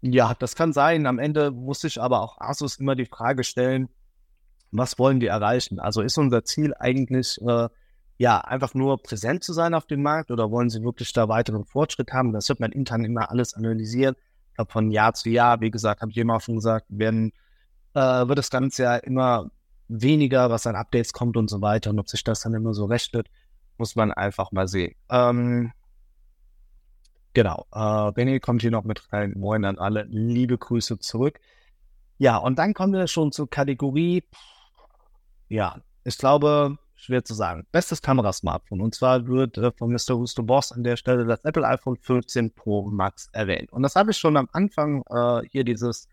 Ja, 0.01 0.33
das 0.39 0.55
kann 0.55 0.71
sein. 0.71 1.05
Am 1.05 1.19
Ende 1.19 1.51
muss 1.51 1.81
sich 1.81 2.01
aber 2.01 2.21
auch 2.21 2.39
Asus 2.39 2.77
immer 2.77 2.95
die 2.95 3.07
Frage 3.07 3.43
stellen, 3.43 3.89
was 4.71 4.99
wollen 4.99 5.21
wir 5.21 5.31
erreichen? 5.31 5.79
Also 5.79 6.01
ist 6.01 6.17
unser 6.17 6.43
Ziel 6.43 6.73
eigentlich, 6.79 7.39
äh, 7.41 7.69
ja, 8.17 8.39
einfach 8.39 8.73
nur 8.73 9.01
präsent 9.01 9.43
zu 9.43 9.53
sein 9.53 9.73
auf 9.73 9.85
dem 9.85 10.01
Markt 10.01 10.31
oder 10.31 10.51
wollen 10.51 10.69
sie 10.69 10.83
wirklich 10.83 11.13
da 11.13 11.29
weiteren 11.29 11.65
Fortschritt 11.65 12.11
haben? 12.11 12.33
Das 12.33 12.49
wird 12.49 12.59
man 12.59 12.71
intern 12.71 13.03
immer 13.05 13.31
alles 13.31 13.53
analysieren. 13.53 14.15
Ich 14.49 14.55
glaube, 14.55 14.71
von 14.71 14.91
Jahr 14.91 15.13
zu 15.13 15.29
Jahr, 15.29 15.61
wie 15.61 15.71
gesagt, 15.71 16.01
habe 16.01 16.11
ich 16.11 16.17
immer 16.17 16.39
schon 16.41 16.55
gesagt, 16.55 16.85
werden, 16.89 17.31
äh, 17.93 17.99
wird 17.99 18.37
das 18.37 18.49
Ganze 18.49 18.83
ja 18.83 18.95
immer 18.97 19.49
weniger, 19.87 20.49
was 20.49 20.67
an 20.67 20.75
Updates 20.75 21.13
kommt 21.13 21.37
und 21.37 21.49
so 21.49 21.61
weiter. 21.61 21.89
Und 21.89 21.99
ob 21.99 22.09
sich 22.09 22.23
das 22.23 22.41
dann 22.41 22.53
immer 22.53 22.73
so 22.73 22.85
rechnet, 22.85 23.27
muss 23.77 23.95
man 23.95 24.11
einfach 24.11 24.51
mal 24.51 24.67
sehen. 24.67 24.95
Ähm, 25.09 25.71
genau. 27.33 27.65
Äh, 27.71 27.77
René 27.77 28.39
kommt 28.39 28.61
hier 28.61 28.71
noch 28.71 28.83
mit 28.83 29.11
rein. 29.11 29.33
Moin 29.37 29.65
an 29.65 29.79
alle. 29.79 30.03
Liebe 30.09 30.57
Grüße 30.57 30.99
zurück. 30.99 31.39
Ja, 32.17 32.37
und 32.37 32.59
dann 32.59 32.73
kommen 32.73 32.93
wir 32.93 33.07
schon 33.07 33.31
zur 33.31 33.49
Kategorie 33.49 34.23
ja, 35.49 35.81
ich 36.03 36.17
glaube, 36.17 36.77
schwer 36.95 37.23
zu 37.23 37.33
sagen. 37.33 37.65
Bestes 37.71 38.01
Kamerasmartphone. 38.01 38.81
Und 38.81 38.95
zwar 38.95 39.27
wird 39.27 39.57
äh, 39.57 39.71
von 39.71 39.91
Mr. 39.91 40.15
Husto 40.17 40.43
Boss 40.43 40.71
an 40.71 40.83
der 40.83 40.97
Stelle 40.97 41.25
das 41.25 41.43
Apple 41.43 41.65
iPhone 41.65 41.97
15 41.97 42.53
Pro 42.53 42.89
Max 42.89 43.29
erwähnt. 43.31 43.71
Und 43.71 43.83
das 43.83 43.95
habe 43.95 44.11
ich 44.11 44.17
schon 44.17 44.37
am 44.37 44.49
Anfang 44.51 45.03
äh, 45.09 45.47
hier 45.49 45.63
dieses, 45.63 46.07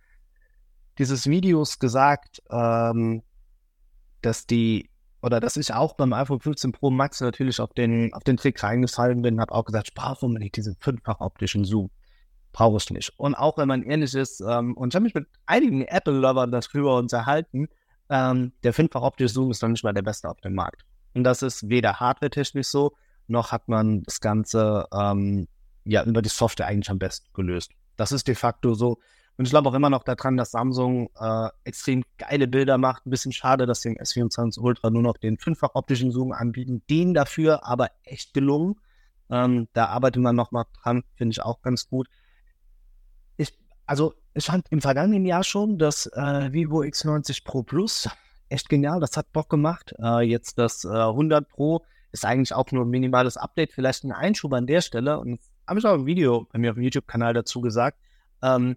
dieses 0.99 1.27
Videos 1.27 1.79
gesagt, 1.79 2.43
ähm, 2.51 3.23
dass 4.23 4.47
die 4.47 4.91
oder 5.23 5.41
dass 5.41 5.57
ich 5.57 5.73
auch 5.75 5.95
beim 5.95 6.13
iPhone 6.13 6.39
15 6.39 6.73
Pro 6.73 6.91
Max 6.91 7.21
natürlich 7.21 7.61
auf 7.61 7.73
den, 7.73 8.13
auf 8.15 8.23
den 8.23 8.37
Trick 8.37 8.63
reingefallen 8.63 9.23
bin, 9.23 9.41
habe 9.41 9.53
auch 9.53 9.65
gesagt, 9.65 9.89
sprach 9.89 10.23
unbedingt 10.23 10.57
diesen 10.57 10.77
fünffach 10.79 11.21
optischen 11.21 11.65
Zoom. 11.65 11.91
Brauche 12.53 12.77
ich 12.77 12.91
nicht. 12.91 13.13
Und 13.17 13.35
auch 13.35 13.59
wenn 13.59 13.67
man 13.67 13.83
ehrlich 13.83 14.15
ist, 14.15 14.41
ähm, 14.41 14.77
und 14.77 14.93
ich 14.93 14.95
habe 14.95 15.03
mich 15.03 15.15
mit 15.15 15.27
einigen 15.47 15.83
Apple-Lovern 15.83 16.53
darüber 16.53 16.97
unterhalten, 16.97 17.69
ähm, 18.11 18.53
der 18.63 18.73
fünffach 18.73 19.03
optische 19.03 19.35
Zoom 19.35 19.51
ist 19.51 19.63
noch 19.63 19.69
nicht 19.69 19.85
mal 19.85 19.95
der 19.95 20.03
beste 20.03 20.29
auf 20.29 20.41
dem 20.41 20.55
Markt. 20.55 20.85
Und 21.15 21.25
das 21.25 21.43
ist 21.43 21.69
weder 21.69 21.99
hardware-technisch 21.99 22.69
so, 22.69 22.93
noch 23.27 23.53
hat 23.53 23.69
man 23.69 24.03
das 24.03 24.21
Ganze 24.21 24.87
ähm, 24.93 25.49
ja 25.85 26.05
über 26.05 26.23
die 26.23 26.29
Software 26.29 26.67
eigentlich 26.67 26.91
am 26.91 26.99
besten 26.99 27.29
gelöst. 27.33 27.73
das 27.97 28.13
ist 28.13 28.29
de 28.29 28.35
facto 28.35 28.75
so. 28.75 28.99
Und 29.39 29.45
ich 29.45 29.51
glaube 29.51 29.69
auch 29.69 29.75
immer 29.75 29.91
noch 29.91 30.03
daran, 30.03 30.37
dass 30.37 30.51
Samsung 30.51 31.11
äh, 31.19 31.49
extrem 31.65 32.05
geile 32.17 32.49
Bilder 32.49 32.79
macht. 32.79 33.05
Ein 33.05 33.11
bisschen 33.11 33.33
schade, 33.33 33.67
dass 33.67 33.83
sie 33.83 33.91
im 33.91 33.97
S24 33.97 34.59
Ultra 34.59 34.89
nur 34.89 35.03
noch 35.03 35.19
den 35.19 35.37
fünffach 35.37 35.75
optischen 35.75 36.11
Zoom 36.11 36.33
anbieten. 36.33 36.83
Den 36.89 37.13
dafür 37.13 37.67
aber 37.67 37.91
echt 38.03 38.33
gelungen. 38.33 38.77
Ähm, 39.29 39.69
da 39.75 39.87
arbeitet 39.87 40.23
man 40.23 40.37
noch 40.37 40.53
mal 40.53 40.65
dran, 40.83 41.03
finde 41.17 41.33
ich 41.33 41.43
auch 41.43 41.61
ganz 41.61 41.89
gut. 41.89 42.09
Ich, 43.37 43.59
also 43.85 44.15
ich 44.37 44.45
fand 44.45 44.67
im 44.71 44.83
vergangenen 44.83 45.25
Jahr 45.25 45.43
schon 45.43 45.79
das 45.79 46.07
äh, 46.13 46.53
Vivo 46.53 46.81
X90 46.81 47.43
Pro 47.43 47.63
Plus 47.63 48.09
echt 48.49 48.69
genial. 48.69 49.01
Das 49.01 49.17
hat 49.17 49.33
Bock 49.33 49.49
gemacht. 49.49 49.95
Äh, 49.99 50.29
jetzt 50.29 50.59
das 50.59 50.85
äh, 50.85 50.89
100 50.89 51.49
Pro 51.49 51.83
ist 52.13 52.25
eigentlich 52.25 52.53
auch 52.53 52.71
nur 52.71 52.85
ein 52.85 52.91
minimales 52.91 53.39
Update, 53.39 53.73
vielleicht 53.73 54.05
ein 54.05 54.13
Einschub 54.13 54.53
an 54.53 54.67
der 54.67 54.83
Stelle. 54.83 55.19
Und 55.19 55.41
habe 55.67 55.79
ich 55.79 55.87
auch 55.87 55.95
ein 55.95 56.07
Video 56.07 56.47
bei 56.53 56.59
mir 56.59 56.71
auf 56.71 56.77
dem 56.77 56.85
YouTube-Kanal 56.85 57.33
dazu 57.33 57.63
gesagt. 57.63 57.99
Ähm, 58.43 58.77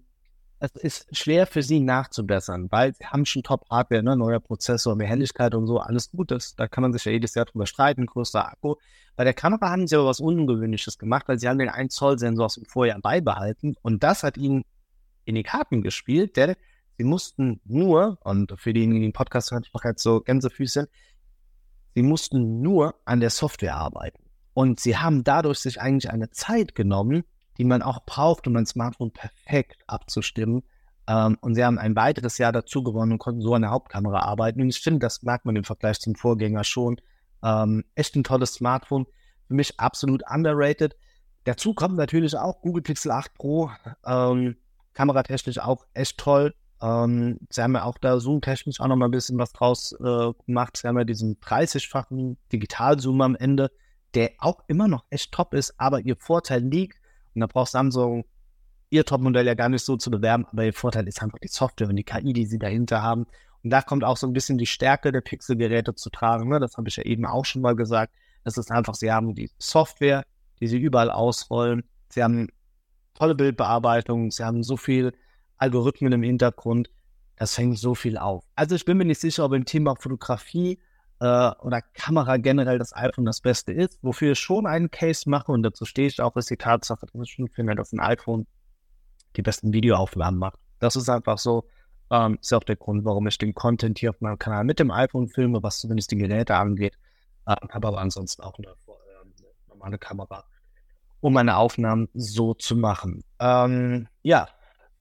es 0.62 0.72
ist 0.76 1.18
schwer 1.18 1.46
für 1.46 1.62
sie 1.62 1.80
nachzubessern, 1.80 2.68
weil 2.70 2.94
sie 2.96 3.06
haben 3.06 3.26
schon 3.26 3.44
Top-Hardware, 3.44 4.04
ne? 4.04 4.16
neuer 4.16 4.40
Prozessor, 4.40 4.96
mehr 4.96 5.08
Helligkeit 5.08 5.56
und 5.56 5.68
so, 5.68 5.80
alles 5.80 6.12
gut. 6.12 6.36
Da 6.58 6.68
kann 6.68 6.82
man 6.82 6.92
sich 6.92 7.06
ja 7.06 7.12
jedes 7.14 7.36
Jahr 7.36 7.46
drüber 7.46 7.66
streiten, 7.66 8.06
größer 8.06 8.46
Akku. 8.46 8.76
Bei 9.16 9.24
der 9.24 9.34
Kamera 9.34 9.70
haben 9.70 9.88
sie 9.88 9.96
aber 9.96 10.08
was 10.08 10.20
Ungewöhnliches 10.20 10.98
gemacht, 10.98 11.28
weil 11.28 11.40
sie 11.40 11.48
haben 11.48 11.60
den 11.60 11.70
1 11.70 11.94
Zoll 11.94 12.20
Sensor 12.20 12.46
aus 12.46 12.56
dem 12.56 12.66
Vorjahr 12.66 13.00
beibehalten 13.00 13.76
und 13.82 14.04
das 14.04 14.24
hat 14.24 14.38
ihnen 14.38 14.64
in 15.30 15.36
die 15.36 15.44
Karten 15.44 15.82
gespielt, 15.82 16.36
denn 16.36 16.56
sie 16.98 17.04
mussten 17.04 17.62
nur, 17.66 18.18
und 18.24 18.54
für 18.58 18.74
diejenigen, 18.74 19.02
die 19.02 19.08
den 19.08 19.14
Podcast 19.14 19.52
hören, 19.52 19.64
ich 19.66 19.74
mache 19.74 19.90
jetzt 19.90 20.04
so 20.04 20.22
Gänsefüße, 20.22 20.90
sie 21.96 22.02
mussten 22.02 22.62
nur 22.62 22.96
an 23.06 23.20
der 23.20 23.30
Software 23.30 23.76
arbeiten. 23.76 24.24
Und 24.54 24.80
sie 24.80 24.98
haben 24.98 25.24
dadurch 25.24 25.60
sich 25.60 25.80
eigentlich 25.80 26.12
eine 26.12 26.32
Zeit 26.32 26.76
genommen, 26.76 27.24
die 27.58 27.64
man 27.64 27.82
auch 27.82 28.06
braucht, 28.06 28.48
um 28.48 28.56
ein 28.56 28.66
Smartphone 28.66 29.12
perfekt 29.12 29.84
abzustimmen. 29.88 30.64
Ähm, 31.08 31.38
und 31.42 31.56
sie 31.56 31.64
haben 31.64 31.78
ein 31.78 31.96
weiteres 31.96 32.38
Jahr 32.38 32.52
dazu 32.52 32.84
gewonnen 32.84 33.14
und 33.14 33.20
konnten 33.20 33.42
so 33.42 33.54
an 33.54 33.62
der 33.62 33.72
Hauptkamera 33.72 34.20
arbeiten. 34.20 34.62
Und 34.62 34.70
ich 34.70 34.80
finde, 34.80 35.00
das 35.00 35.22
merkt 35.24 35.46
man 35.46 35.56
im 35.56 35.64
Vergleich 35.64 36.00
zum 36.00 36.16
Vorgänger 36.16 36.64
schon. 36.64 37.00
Ähm, 37.44 37.86
echt 37.96 38.16
ein 38.16 38.24
tolles 38.24 38.56
Smartphone. 38.56 39.06
Für 39.48 39.54
mich 39.54 39.80
absolut 39.80 40.24
underrated. 40.30 40.96
Dazu 41.44 41.74
kommt 41.74 41.96
natürlich 41.96 42.36
auch 42.36 42.62
Google 42.62 42.84
Pixel 42.84 43.12
8 43.12 43.34
Pro. 43.36 43.72
Ähm, 44.06 44.58
kameratechnisch 45.00 45.60
auch 45.60 45.86
echt 45.94 46.18
toll. 46.18 46.54
Ähm, 46.82 47.40
sie 47.50 47.62
haben 47.62 47.74
ja 47.74 47.86
auch 47.86 47.98
da 47.98 48.20
zoom-technisch 48.20 48.82
auch 48.82 48.88
noch 48.88 48.98
mal 48.98 49.06
ein 49.06 49.12
bisschen 49.12 49.38
was 49.38 49.54
draus 49.54 49.94
äh, 49.94 50.34
gemacht. 50.46 50.76
Sie 50.76 50.88
haben 50.90 50.98
ja 50.98 51.06
diesen 51.06 51.40
30-fachen 51.40 52.36
Digital-Zoom 52.52 53.22
am 53.22 53.36
Ende, 53.38 53.72
der 54.14 54.32
auch 54.40 54.60
immer 54.68 54.90
noch 54.90 55.06
echt 55.10 55.32
top 55.32 55.54
ist, 55.54 55.74
aber 55.78 56.02
ihr 56.02 56.18
Vorteil 56.18 56.62
liegt, 56.64 57.00
und 57.34 57.40
da 57.40 57.48
braucht 57.48 57.72
Samsung 57.72 58.26
ihr 58.90 59.06
Topmodell 59.06 59.48
ja 59.48 59.54
gar 59.54 59.70
nicht 59.70 59.86
so 59.86 59.96
zu 59.96 60.12
bewerben, 60.12 60.46
aber 60.52 60.66
ihr 60.66 60.74
Vorteil 60.74 61.08
ist 61.08 61.22
einfach 61.22 61.40
die 61.40 61.48
Software 61.48 61.88
und 61.88 61.96
die 61.96 62.04
KI, 62.04 62.34
die 62.34 62.46
sie 62.46 62.60
dahinter 62.60 63.02
haben. 63.02 63.26
Und 63.64 63.70
da 63.70 63.82
kommt 63.82 64.04
auch 64.04 64.18
so 64.18 64.28
ein 64.28 64.34
bisschen 64.34 64.58
die 64.58 64.66
Stärke 64.66 65.14
der 65.14 65.22
Pixel-Geräte 65.22 65.96
zu 65.96 66.10
tragen. 66.10 66.50
Ne? 66.50 66.60
Das 66.60 66.76
habe 66.76 66.90
ich 66.90 66.98
ja 66.98 67.04
eben 67.04 67.26
auch 67.26 67.46
schon 67.46 67.62
mal 67.62 67.76
gesagt. 67.76 68.14
Es 68.44 68.58
ist 68.58 68.70
einfach, 68.72 68.96
sie 68.96 69.12
haben 69.12 69.34
die 69.34 69.50
Software, 69.60 70.26
die 70.60 70.68
sie 70.68 70.78
überall 70.78 71.12
ausrollen. 71.12 71.84
Sie 72.10 72.22
haben 72.22 72.50
tolle 73.20 73.36
Bildbearbeitung, 73.36 74.32
sie 74.32 74.44
haben 74.44 74.64
so 74.64 74.78
viel 74.78 75.14
Algorithmen 75.58 76.14
im 76.14 76.24
Hintergrund. 76.24 76.90
Das 77.36 77.56
fängt 77.56 77.78
so 77.78 77.96
viel 77.96 78.18
auf. 78.18 78.46
Also 78.56 78.76
ich 78.76 78.86
bin 78.86 78.98
mir 78.98 79.06
nicht 79.06 79.22
sicher, 79.22 79.46
ob 79.46 79.54
im 79.54 79.66
Thema 79.66 79.96
Fotografie 79.96 80.80
äh, 81.20 81.52
oder 81.62 81.82
Kamera 81.94 82.38
generell 82.38 82.80
das 82.80 82.96
iPhone 82.96 83.26
das 83.26 83.42
Beste 83.42 83.72
ist. 83.72 84.00
Wofür 84.02 84.34
ich 84.34 84.40
schon 84.40 84.66
einen 84.66 84.92
Case 84.92 85.30
mache, 85.30 85.52
und 85.52 85.64
dazu 85.64 85.86
stehe 85.86 86.08
ich 86.08 86.22
auch, 86.22 86.36
ist 86.36 86.50
die 86.50 86.58
Tatsache, 86.58 87.06
dass 87.06 87.22
ich 87.22 87.32
schon 87.32 87.48
finde, 87.50 87.76
dass 87.76 87.94
ein 87.94 88.00
iPhone 88.00 88.48
die 89.36 89.42
besten 89.42 89.72
Videoaufnahmen 89.74 90.40
macht. 90.40 90.60
Das 90.80 90.96
ist 90.96 91.10
einfach 91.10 91.38
so. 91.38 91.66
Ähm, 92.12 92.40
ist 92.42 92.54
auch 92.54 92.64
der 92.64 92.76
Grund, 92.76 93.06
warum 93.06 93.28
ich 93.28 93.38
den 93.38 93.54
Content 93.54 94.00
hier 94.00 94.10
auf 94.10 94.20
meinem 94.20 94.40
Kanal 94.40 94.64
mit 94.64 94.80
dem 94.80 94.90
iPhone 94.90 95.28
filme, 95.28 95.62
was 95.62 95.80
zumindest 95.80 96.10
die 96.12 96.18
Geräte 96.18 96.56
angeht. 96.56 96.98
Ähm, 97.48 97.70
Habe 97.70 97.88
aber 97.88 98.00
ansonsten 98.00 98.42
auch 98.42 98.58
eine, 98.58 98.68
äh, 98.68 98.72
eine, 99.22 99.34
normale 99.68 99.98
Kamera, 100.00 100.44
um 101.22 101.34
meine 101.34 101.58
Aufnahmen 101.58 102.10
so 102.14 102.54
zu 102.54 102.76
machen. 102.76 103.24
Ähm, 103.40 104.08
ja, 104.22 104.48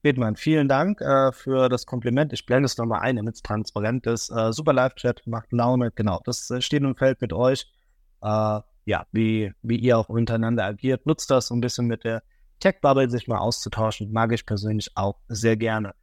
Bethmann, 0.01 0.35
vielen 0.35 0.67
Dank 0.67 1.01
äh, 1.01 1.31
für 1.31 1.67
das 1.69 1.85
Kompliment. 1.85 2.31
Ich 2.31 2.45
blende 2.45 2.65
es 2.65 2.77
nochmal 2.77 3.01
ein, 3.01 3.17
damit 3.17 3.35
es 3.35 3.41
transparent 3.41 4.07
ist. 4.07 4.29
Äh, 4.29 4.53
super 4.53 4.73
Live-Chat, 4.73 5.27
macht 5.27 5.51
Laune, 5.51 5.91
genau. 5.91 6.21
Das 6.23 6.49
äh, 6.51 6.61
steht 6.61 6.83
und 6.83 6.97
fällt 6.97 7.19
mit 7.21 7.33
euch. 7.33 7.65
Äh, 8.21 8.59
ja, 8.85 9.05
wie, 9.11 9.51
wie 9.61 9.75
ihr 9.77 9.97
auch 9.97 10.09
untereinander 10.09 10.65
agiert. 10.65 11.05
Nutzt 11.05 11.29
das, 11.29 11.51
um 11.51 11.57
ein 11.57 11.61
bisschen 11.61 11.87
mit 11.87 12.03
der 12.03 12.23
Tech-Bubble 12.59 13.09
sich 13.09 13.27
mal 13.27 13.37
auszutauschen. 13.39 14.11
Mag 14.11 14.31
ich 14.31 14.45
persönlich 14.45 14.91
auch 14.95 15.17
sehr 15.27 15.57
gerne. 15.57 15.93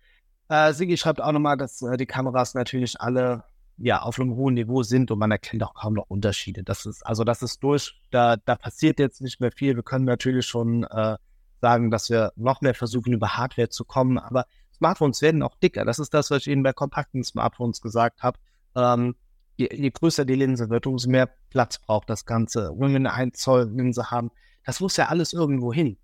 Äh, 0.49 0.73
Sigi 0.73 0.97
schreibt 0.97 1.21
auch 1.21 1.33
nochmal, 1.33 1.57
dass 1.57 1.83
äh, 1.83 1.97
die 1.97 2.07
Kameras 2.07 2.55
natürlich 2.55 3.01
alle 3.01 3.45
ja, 3.79 4.03
auf 4.03 4.19
einem 4.19 4.35
hohen 4.37 4.55
Niveau 4.55 4.83
sind 4.83 5.11
und 5.11 5.19
man 5.19 5.31
erkennt 5.31 5.63
auch 5.63 5.75
kaum 5.75 5.95
noch 5.95 6.09
Unterschiede. 6.09 6.63
Das 6.63 6.87
ist, 6.87 7.05
also 7.05 7.25
das 7.25 7.43
ist 7.43 7.63
durch, 7.63 8.01
da, 8.11 8.37
da 8.37 8.57
passiert 8.57 8.99
jetzt 8.99 9.21
nicht 9.21 9.41
mehr 9.41 9.53
viel. 9.53 9.77
Wir 9.77 9.83
können 9.83 10.07
natürlich 10.07 10.47
schon 10.47 10.85
äh, 10.85 11.17
sagen, 11.61 11.91
dass 11.91 12.09
wir 12.09 12.33
noch 12.37 12.61
mehr 12.63 12.75
versuchen, 12.75 13.13
über 13.13 13.37
Hardware 13.37 13.69
zu 13.69 13.85
kommen. 13.85 14.19
Aber 14.19 14.47
Smartphones 14.75 15.21
werden 15.23 15.43
auch 15.43 15.57
dicker. 15.57 15.85
Das 15.85 15.99
ist 15.99 16.15
das, 16.15 16.31
was 16.31 16.43
ich 16.43 16.49
Ihnen 16.49 16.63
bei 16.63 16.73
kompakten 16.73 17.23
Smartphones 17.23 17.81
gesagt 17.81 18.23
habe. 18.23 18.39
Ähm, 18.75 19.15
je, 19.57 19.69
je, 19.73 19.91
größer 19.91 20.25
die 20.25 20.35
Linse 20.35 20.71
wird, 20.71 20.87
umso 20.87 21.11
mehr 21.11 21.29
Platz 21.51 21.79
braucht 21.79 22.09
das 22.09 22.25
Ganze. 22.25 22.73
Wenn 22.77 22.91
wir 22.91 22.97
eine 22.97 23.13
1 23.13 23.39
Zoll 23.39 23.71
Linse 23.75 24.11
haben, 24.11 24.31
das 24.65 24.81
muss 24.81 24.97
ja 24.97 25.07
alles 25.07 25.33
irgendwo 25.33 25.73
hin. 25.73 25.99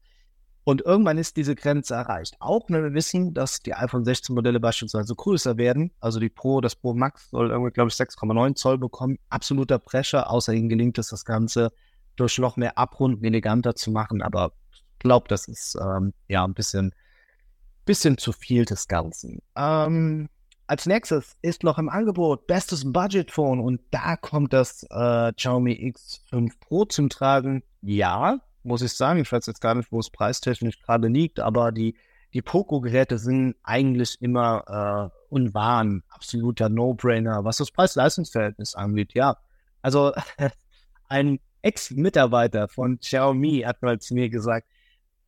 Und 0.64 0.82
irgendwann 0.82 1.18
ist 1.18 1.36
diese 1.36 1.56
Grenze 1.56 1.94
erreicht. 1.94 2.36
Auch 2.38 2.66
wenn 2.68 2.84
wir 2.84 2.94
wissen, 2.94 3.34
dass 3.34 3.60
die 3.60 3.74
iPhone 3.74 4.04
16 4.04 4.34
Modelle 4.34 4.60
beispielsweise 4.60 5.14
größer 5.14 5.56
werden. 5.56 5.90
Also 6.00 6.20
die 6.20 6.28
Pro, 6.28 6.60
das 6.60 6.76
Pro 6.76 6.94
Max 6.94 7.30
soll 7.30 7.50
irgendwie, 7.50 7.72
glaube 7.72 7.88
ich, 7.88 7.96
6,9 7.96 8.54
Zoll 8.54 8.78
bekommen. 8.78 9.18
Absoluter 9.28 9.78
Pressure. 9.78 10.30
Außer 10.30 10.52
ihnen 10.52 10.68
gelingt 10.68 10.98
es, 10.98 11.08
das 11.08 11.24
Ganze 11.24 11.72
durch 12.14 12.38
noch 12.38 12.56
mehr 12.56 12.78
Abrunden 12.78 13.24
eleganter 13.24 13.74
zu 13.74 13.90
machen. 13.90 14.22
Aber 14.22 14.52
glaube, 15.02 15.28
das 15.28 15.48
ist 15.48 15.76
ähm, 15.80 16.14
ja 16.28 16.44
ein 16.44 16.54
bisschen, 16.54 16.94
bisschen 17.84 18.16
zu 18.16 18.32
viel 18.32 18.64
des 18.64 18.88
Ganzen. 18.88 19.40
Ähm, 19.56 20.28
als 20.66 20.86
nächstes 20.86 21.36
ist 21.42 21.64
noch 21.64 21.78
im 21.78 21.88
Angebot 21.88 22.46
bestes 22.46 22.90
Budget-Phone 22.90 23.60
und 23.60 23.80
da 23.90 24.16
kommt 24.16 24.52
das 24.52 24.84
äh, 24.90 25.32
Xiaomi 25.32 25.72
X5 25.92 26.52
Pro 26.60 26.84
zum 26.84 27.08
Tragen. 27.10 27.62
Ja, 27.82 28.38
muss 28.64 28.82
ich 28.82 28.92
sagen. 28.92 29.20
Ich 29.20 29.30
weiß 29.30 29.46
jetzt 29.46 29.60
gar 29.60 29.74
nicht, 29.74 29.92
wo 29.92 30.00
es 30.00 30.10
preistechnisch 30.10 30.80
gerade 30.80 31.08
liegt, 31.08 31.40
aber 31.40 31.72
die, 31.72 31.96
die 32.32 32.42
Poco-Geräte 32.42 33.18
sind 33.18 33.56
eigentlich 33.62 34.20
immer 34.20 35.10
äh, 35.12 35.18
und 35.28 35.54
waren 35.54 36.02
absoluter 36.08 36.68
No-Brainer, 36.68 37.44
was 37.44 37.58
das 37.58 37.70
Preis-Leistungs-Verhältnis 37.70 38.74
angeht. 38.74 39.14
Ja, 39.14 39.36
also 39.82 40.12
ein 41.08 41.40
Ex-Mitarbeiter 41.62 42.68
von 42.68 42.98
Xiaomi 42.98 43.62
hat 43.66 43.82
mal 43.82 43.98
zu 43.98 44.14
mir 44.14 44.28
gesagt, 44.28 44.66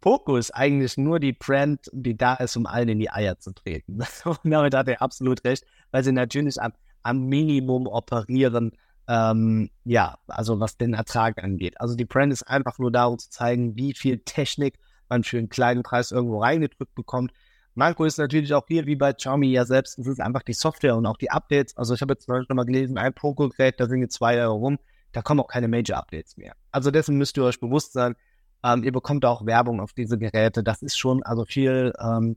Poco 0.01 0.37
ist 0.37 0.51
eigentlich 0.51 0.99
nur 0.99 1.19
die 1.19 1.33
Brand, 1.33 1.89
die 1.93 2.17
da 2.17 2.35
ist, 2.35 2.57
um 2.57 2.67
allen 2.67 2.91
in 2.91 2.99
die 2.99 3.11
Eier 3.11 3.39
zu 3.39 3.53
treten. 3.53 4.01
Und 4.25 4.39
damit 4.45 4.75
hat 4.75 4.89
er 4.89 5.01
absolut 5.01 5.43
recht, 5.45 5.65
weil 5.93 6.05
sie 6.05 6.13
natürlich 6.13 6.61
am, 6.61 6.75
am 7.03 7.27
Minimum 7.27 7.87
operieren, 7.87 8.73
ähm, 9.09 9.71
ja, 9.85 10.19
also 10.27 10.61
was 10.61 10.77
den 10.77 10.95
Ertrag 10.95 11.43
angeht. 11.43 11.81
Also 11.81 11.95
die 11.95 12.05
Brand 12.05 12.33
ist 12.33 12.43
einfach 12.45 12.79
nur 12.79 12.91
da, 12.91 13.07
um 13.07 13.19
zu 13.19 13.31
zeigen, 13.31 13.77
wie 13.77 13.95
viel 13.95 14.19
Technik 14.19 14.79
man 15.09 15.25
für 15.25 15.39
einen 15.39 15.49
kleinen 15.49 15.83
Preis 15.83 16.11
irgendwo 16.11 16.41
reingedrückt 16.41 16.95
bekommt. 16.95 17.33
Marco 17.75 18.05
ist 18.05 18.19
natürlich 18.19 18.55
auch 18.55 18.65
hier, 18.69 18.87
wie 18.87 18.97
bei 18.97 19.13
Xiaomi 19.13 19.49
ja 19.49 19.65
selbst, 19.65 19.99
es 19.99 20.07
ist 20.07 20.21
einfach 20.21 20.43
die 20.43 20.53
Software 20.53 20.97
und 20.97 21.07
auch 21.07 21.17
die 21.17 21.31
Updates. 21.31 21.77
Also 21.77 21.95
ich 21.95 22.01
habe 22.01 22.13
jetzt 22.13 22.25
zum 22.25 22.35
Beispiel 22.35 22.55
mal 22.55 22.65
gelesen, 22.65 22.99
ein 22.99 23.13
Poco-Gerät, 23.13 23.81
da 23.81 23.87
sind 23.87 24.01
jetzt 24.01 24.15
zwei 24.15 24.37
Jahre 24.37 24.53
rum, 24.53 24.79
da 25.13 25.23
kommen 25.23 25.41
auch 25.41 25.49
keine 25.49 25.69
Major-Updates 25.69 26.37
mehr. 26.37 26.55
Also 26.71 26.91
dessen 26.91 27.17
müsst 27.17 27.37
ihr 27.37 27.45
euch 27.45 27.59
bewusst 27.59 27.93
sein, 27.93 28.15
ähm, 28.63 28.85
ihr 28.85 28.93
bekommt 28.93 29.25
auch 29.25 29.45
Werbung 29.45 29.81
auf 29.81 29.93
diese 29.93 30.19
Geräte. 30.19 30.63
Das 30.63 30.83
ist 30.83 30.97
schon 30.97 31.23
also 31.25 31.45
viel, 31.45 31.93
ähm, 32.01 32.37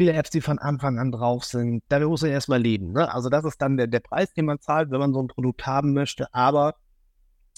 viele 0.00 0.14
Apps, 0.14 0.30
die 0.30 0.40
von 0.40 0.58
Anfang 0.58 0.98
an 0.98 1.12
drauf 1.12 1.44
sind. 1.44 1.82
Da 1.90 2.00
muss 2.00 2.22
man 2.22 2.30
erstmal 2.30 2.58
leben. 2.58 2.92
Ne? 2.92 3.12
Also 3.12 3.28
das 3.28 3.44
ist 3.44 3.60
dann 3.60 3.76
der, 3.76 3.86
der 3.86 4.00
Preis, 4.00 4.32
den 4.32 4.46
man 4.46 4.58
zahlt, 4.58 4.90
wenn 4.90 4.98
man 4.98 5.12
so 5.12 5.20
ein 5.20 5.28
Produkt 5.28 5.66
haben 5.66 5.92
möchte. 5.92 6.32
Aber 6.32 6.76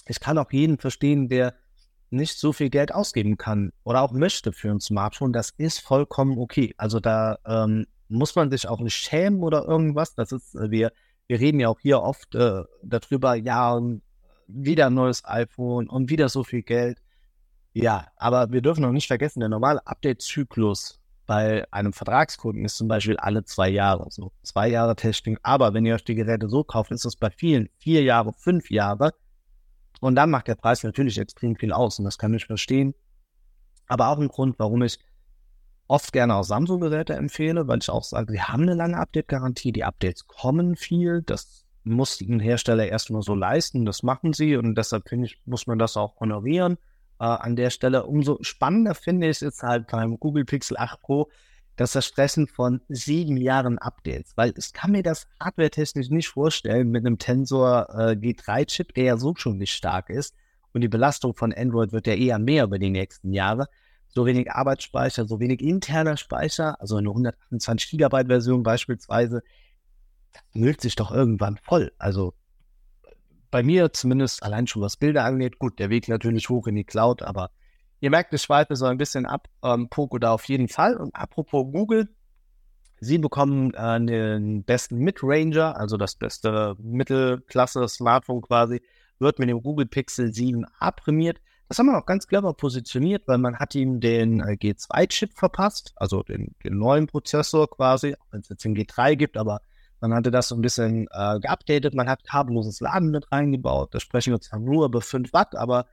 ich 0.09 0.19
kann 0.19 0.37
auch 0.37 0.51
jeden 0.51 0.77
verstehen, 0.77 1.29
der 1.29 1.53
nicht 2.09 2.37
so 2.37 2.51
viel 2.51 2.69
Geld 2.69 2.93
ausgeben 2.93 3.37
kann 3.37 3.71
oder 3.85 4.01
auch 4.01 4.11
möchte 4.11 4.51
für 4.51 4.69
ein 4.71 4.81
Smartphone. 4.81 5.31
Das 5.31 5.51
ist 5.51 5.79
vollkommen 5.79 6.37
okay. 6.37 6.73
Also 6.75 6.99
da 6.99 7.37
ähm, 7.45 7.85
muss 8.09 8.35
man 8.35 8.51
sich 8.51 8.67
auch 8.67 8.81
nicht 8.81 8.95
schämen 8.95 9.41
oder 9.41 9.63
irgendwas. 9.63 10.13
Das 10.13 10.33
ist, 10.33 10.53
äh, 10.55 10.69
wir, 10.69 10.91
wir 11.27 11.39
reden 11.39 11.61
ja 11.61 11.69
auch 11.69 11.79
hier 11.79 12.01
oft 12.01 12.35
äh, 12.35 12.63
darüber, 12.83 13.35
ja, 13.35 13.81
wieder 14.47 14.87
ein 14.87 14.93
neues 14.95 15.23
iPhone 15.23 15.87
und 15.87 16.09
wieder 16.09 16.27
so 16.27 16.43
viel 16.43 16.63
Geld. 16.63 17.01
Ja, 17.71 18.07
aber 18.17 18.51
wir 18.51 18.61
dürfen 18.61 18.81
noch 18.81 18.91
nicht 18.91 19.07
vergessen, 19.07 19.39
der 19.39 19.47
normale 19.47 19.87
Update-Zyklus 19.87 20.99
bei 21.25 21.65
einem 21.71 21.93
Vertragskunden 21.93 22.65
ist 22.65 22.77
zum 22.77 22.87
Beispiel 22.87 23.17
alle 23.17 23.43
zwei 23.45 23.69
Jahre, 23.69 24.07
so 24.09 24.31
zwei 24.43 24.67
Jahre 24.69 24.95
Testing. 24.95 25.37
Aber 25.43 25.73
wenn 25.73 25.85
ihr 25.85 25.95
euch 25.95 26.03
die 26.03 26.15
Geräte 26.15 26.49
so 26.49 26.63
kauft, 26.63 26.91
ist 26.91 27.05
das 27.05 27.15
bei 27.15 27.29
vielen 27.29 27.69
vier 27.77 28.03
Jahre, 28.03 28.33
fünf 28.33 28.69
Jahre. 28.69 29.13
Und 30.01 30.15
dann 30.15 30.29
macht 30.29 30.47
der 30.47 30.55
Preis 30.55 30.83
natürlich 30.83 31.17
extrem 31.17 31.55
viel 31.55 31.71
aus 31.71 31.99
und 31.99 32.05
das 32.05 32.17
kann 32.17 32.33
ich 32.33 32.45
verstehen. 32.45 32.93
Aber 33.87 34.09
auch 34.09 34.19
ein 34.19 34.27
Grund, 34.27 34.59
warum 34.59 34.83
ich 34.83 34.99
oft 35.87 36.11
gerne 36.11 36.35
auch 36.35 36.43
Samsung-Geräte 36.43 37.13
empfehle, 37.13 37.67
weil 37.67 37.79
ich 37.79 37.89
auch 37.89 38.03
sage, 38.03 38.31
sie 38.33 38.41
haben 38.41 38.63
eine 38.63 38.73
lange 38.73 38.97
Update-Garantie, 38.97 39.71
die 39.71 39.83
Updates 39.83 40.27
kommen 40.27 40.75
viel, 40.75 41.21
das 41.21 41.65
muss 41.83 42.21
ein 42.21 42.39
Hersteller 42.39 42.87
erstmal 42.87 43.21
so 43.21 43.35
leisten, 43.35 43.85
das 43.85 44.03
machen 44.03 44.33
sie 44.33 44.55
und 44.55 44.75
deshalb 44.75 45.07
finde 45.07 45.27
ich, 45.27 45.41
muss 45.45 45.67
man 45.67 45.79
das 45.79 45.97
auch 45.97 46.19
honorieren. 46.19 46.77
Äh, 47.23 47.25
an 47.25 47.55
der 47.55 47.69
Stelle. 47.69 48.05
Umso 48.05 48.37
spannender 48.41 48.95
finde 48.95 49.29
ich 49.29 49.41
es 49.41 49.63
halt 49.63 49.87
beim 49.87 50.19
Google 50.19 50.43
Pixel 50.43 50.75
8 50.75 50.99
Pro, 50.99 51.29
das 51.77 51.93
Versprechen 51.93 52.47
von 52.47 52.81
sieben 52.89 53.37
Jahren 53.37 53.79
Updates, 53.79 54.33
weil 54.35 54.53
ich 54.57 54.73
kann 54.73 54.91
mir 54.91 55.03
das 55.03 55.25
hardware-technisch 55.39 56.09
nicht 56.09 56.27
vorstellen 56.27 56.89
mit 56.89 57.05
einem 57.05 57.17
Tensor 57.17 57.87
äh, 57.91 58.11
G3-Chip, 58.15 58.93
der 58.93 59.03
ja 59.05 59.17
so 59.17 59.33
schon 59.37 59.57
nicht 59.57 59.71
stark 59.71 60.09
ist. 60.09 60.35
Und 60.73 60.81
die 60.81 60.89
Belastung 60.89 61.33
von 61.33 61.53
Android 61.53 61.93
wird 61.93 62.07
ja 62.07 62.13
eher 62.13 62.39
mehr 62.39 62.65
über 62.65 62.77
die 62.77 62.89
nächsten 62.89 63.31
Jahre, 63.31 63.69
so 64.09 64.25
wenig 64.25 64.51
Arbeitsspeicher, 64.51 65.25
so 65.25 65.39
wenig 65.39 65.61
interner 65.61 66.17
Speicher, 66.17 66.75
also 66.81 66.97
eine 66.97 67.07
128 67.07 67.91
Gigabyte 67.91 68.27
Version 68.27 68.63
beispielsweise, 68.63 69.43
das 70.33 70.43
müllt 70.51 70.81
sich 70.81 70.97
doch 70.97 71.13
irgendwann 71.13 71.55
voll. 71.55 71.93
Also 71.99 72.33
bei 73.53 73.61
mir 73.61 73.93
zumindest 73.93 74.41
allein 74.41 74.65
schon 74.65 74.81
was 74.81 74.97
Bilder 74.97 75.23
angeht, 75.25 75.59
gut, 75.59 75.77
der 75.77 75.91
Weg 75.91 76.07
natürlich 76.07 76.49
hoch 76.49 76.65
in 76.65 76.73
die 76.73 76.85
Cloud, 76.85 77.21
aber 77.21 77.51
ihr 77.99 78.09
merkt, 78.09 78.33
ich 78.33 78.41
schweife 78.41 78.75
so 78.75 78.85
ein 78.85 78.97
bisschen 78.97 79.27
ab, 79.27 79.47
ähm, 79.63 79.89
Poco 79.89 80.17
da 80.17 80.33
auf 80.33 80.45
jeden 80.45 80.67
Fall. 80.69 80.97
Und 80.97 81.15
apropos 81.15 81.71
Google, 81.71 82.09
Sie 82.99 83.19
bekommen 83.19 83.71
äh, 83.75 84.03
den 84.03 84.63
besten 84.63 84.97
Midranger, 84.97 85.77
also 85.77 85.97
das 85.97 86.15
beste 86.15 86.75
Mittelklasse-Smartphone 86.79 88.41
quasi, 88.41 88.81
wird 89.19 89.37
mit 89.37 89.49
dem 89.49 89.61
Google 89.61 89.85
Pixel 89.85 90.29
7a 90.29 90.91
prämiert. 90.91 91.39
Das 91.69 91.77
haben 91.77 91.87
wir 91.87 91.99
auch 91.99 92.07
ganz 92.07 92.25
clever 92.25 92.55
positioniert, 92.55 93.27
weil 93.27 93.37
man 93.37 93.59
hat 93.59 93.75
ihm 93.75 93.99
den 93.99 94.39
äh, 94.39 94.53
G2-Chip 94.53 95.37
verpasst, 95.37 95.93
also 95.95 96.23
den, 96.23 96.55
den, 96.63 96.79
neuen 96.79 97.05
Prozessor 97.05 97.69
quasi, 97.69 98.15
auch 98.15 98.31
wenn 98.31 98.39
es 98.39 98.49
jetzt 98.49 98.65
den 98.65 98.75
G3 98.75 99.15
gibt, 99.15 99.37
aber 99.37 99.61
man 100.03 100.17
hatte 100.17 100.31
das 100.31 100.49
so 100.49 100.55
ein 100.55 100.61
bisschen 100.61 101.07
äh, 101.11 101.39
geupdatet, 101.39 101.93
man 101.93 102.09
hat 102.09 102.25
kabelloses 102.25 102.81
Laden 102.81 103.09
mit 103.09 103.31
reingebaut. 103.31 103.95
Da 103.95 104.01
sprechen 104.01 104.33
wir 104.33 104.41
zwar 104.41 104.59
nur 104.59 104.85
über 104.85 105.01
5 105.01 105.31
Watt, 105.31 105.55
aber 105.55 105.85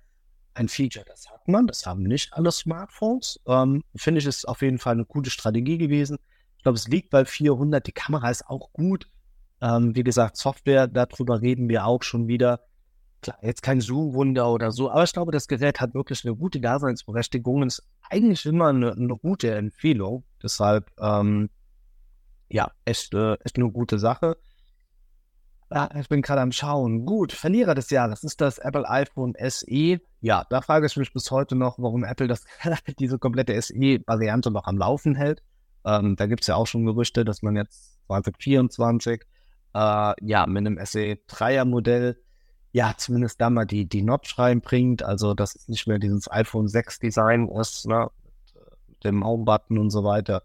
ein 0.55 0.69
Feature, 0.69 1.05
das 1.07 1.31
hat 1.31 1.47
man, 1.47 1.69
das 1.69 1.87
haben 1.87 2.03
nicht 2.03 2.33
alle 2.33 2.51
Smartphones. 2.51 3.39
Ähm, 3.47 3.85
Finde 3.95 4.19
ich, 4.19 4.27
ist 4.27 4.49
auf 4.49 4.63
jeden 4.63 4.79
Fall 4.79 4.95
eine 4.95 5.05
gute 5.05 5.31
Strategie 5.31 5.79
gewesen. 5.79 6.19
Ich 6.57 6.65
glaube, 6.65 6.77
es 6.77 6.89
liegt 6.89 7.11
bei 7.11 7.25
400, 7.25 7.87
die 7.87 7.93
Kamera 7.93 8.31
ist 8.31 8.49
auch 8.49 8.73
gut. 8.73 9.07
Ähm, 9.61 9.95
wie 9.95 10.03
gesagt, 10.03 10.37
Software, 10.37 10.89
darüber 10.89 11.41
reden 11.41 11.69
wir 11.69 11.87
auch 11.87 12.03
schon 12.03 12.27
wieder. 12.27 12.61
Klar, 13.23 13.39
jetzt 13.43 13.63
kein 13.63 13.81
Zoom-Wunder 13.81 14.51
oder 14.51 14.73
so, 14.73 14.91
aber 14.91 15.05
ich 15.05 15.13
glaube, 15.13 15.31
das 15.31 15.47
Gerät 15.47 15.81
hat 15.81 15.95
wirklich 15.95 16.25
eine 16.25 16.35
gute 16.35 16.59
Daseinsberechtigung 16.59 17.63
und 17.63 17.69
ist 17.69 17.87
eigentlich 18.09 18.45
immer 18.45 18.69
eine, 18.71 18.91
eine 18.91 19.17
gute 19.17 19.55
Empfehlung. 19.55 20.25
Deshalb, 20.43 20.91
ähm, 20.99 21.49
ja, 22.51 22.71
echt, 22.85 23.15
äh, 23.15 23.35
echt 23.45 23.57
eine 23.57 23.71
gute 23.71 23.99
Sache. 23.99 24.37
Ah, 25.71 25.89
ich 25.99 26.09
bin 26.09 26.21
gerade 26.21 26.41
am 26.41 26.51
Schauen. 26.51 27.07
Gut, 27.07 27.33
Verlierer 27.33 27.77
des 27.77 27.91
Jahres 27.91 28.25
ist 28.25 28.41
das 28.41 28.59
Apple 28.59 28.89
iPhone 28.89 29.35
SE. 29.39 30.01
Ja, 30.21 30.45
da 30.51 30.61
frage 30.61 30.87
ich 30.87 30.97
mich 30.97 31.13
bis 31.13 31.31
heute 31.31 31.55
noch, 31.55 31.79
warum 31.79 32.03
Apple 32.03 32.27
das, 32.27 32.45
diese 32.99 33.19
komplette 33.19 33.61
SE-Variante 33.61 34.51
noch 34.51 34.65
am 34.65 34.79
Laufen 34.79 35.15
hält. 35.15 35.43
Ähm, 35.85 36.17
da 36.17 36.27
gibt 36.27 36.43
es 36.43 36.49
ja 36.49 36.57
auch 36.57 36.67
schon 36.67 36.85
Gerüchte, 36.85 37.25
dass 37.25 37.43
man 37.43 37.57
jetzt 37.57 38.01
2024 38.07 39.23
äh, 39.75 40.13
ja 40.21 40.47
mit 40.47 40.67
einem 40.67 40.85
SE 40.85 41.19
3er 41.29 41.65
Modell 41.65 42.17
ja, 42.73 42.95
zumindest 42.97 43.41
da 43.41 43.51
mal 43.51 43.65
die, 43.65 43.89
die 43.89 44.03
Notch 44.03 44.39
reinbringt, 44.39 45.03
also 45.03 45.35
dass 45.35 45.57
es 45.57 45.69
nicht 45.69 45.87
mehr 45.87 45.99
dieses 45.99 46.31
iPhone 46.31 46.69
6 46.69 47.01
Design 47.01 47.49
ist, 47.49 47.87
ne, 47.87 48.09
mit 48.89 49.05
dem 49.05 49.25
Home-Button 49.25 49.79
und 49.79 49.91
so 49.91 50.05
weiter. 50.05 50.43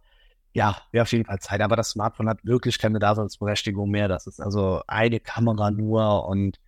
Ja, 0.56 0.78
wäre 0.92 1.02
auf 1.02 1.12
jeden 1.12 1.26
Fall 1.26 1.40
Zeit, 1.40 1.60
aber 1.60 1.76
das 1.76 1.90
Smartphone 1.90 2.30
hat 2.30 2.46
wirklich 2.46 2.80
keine 2.80 2.98
Daseinsberechtigung 2.98 3.90
mehr. 3.90 4.08
Das 4.08 4.26
ist 4.26 4.40
also 4.40 4.82
eine 4.88 5.20
Kamera 5.20 5.70
nur 5.70 6.26
und 6.30 6.62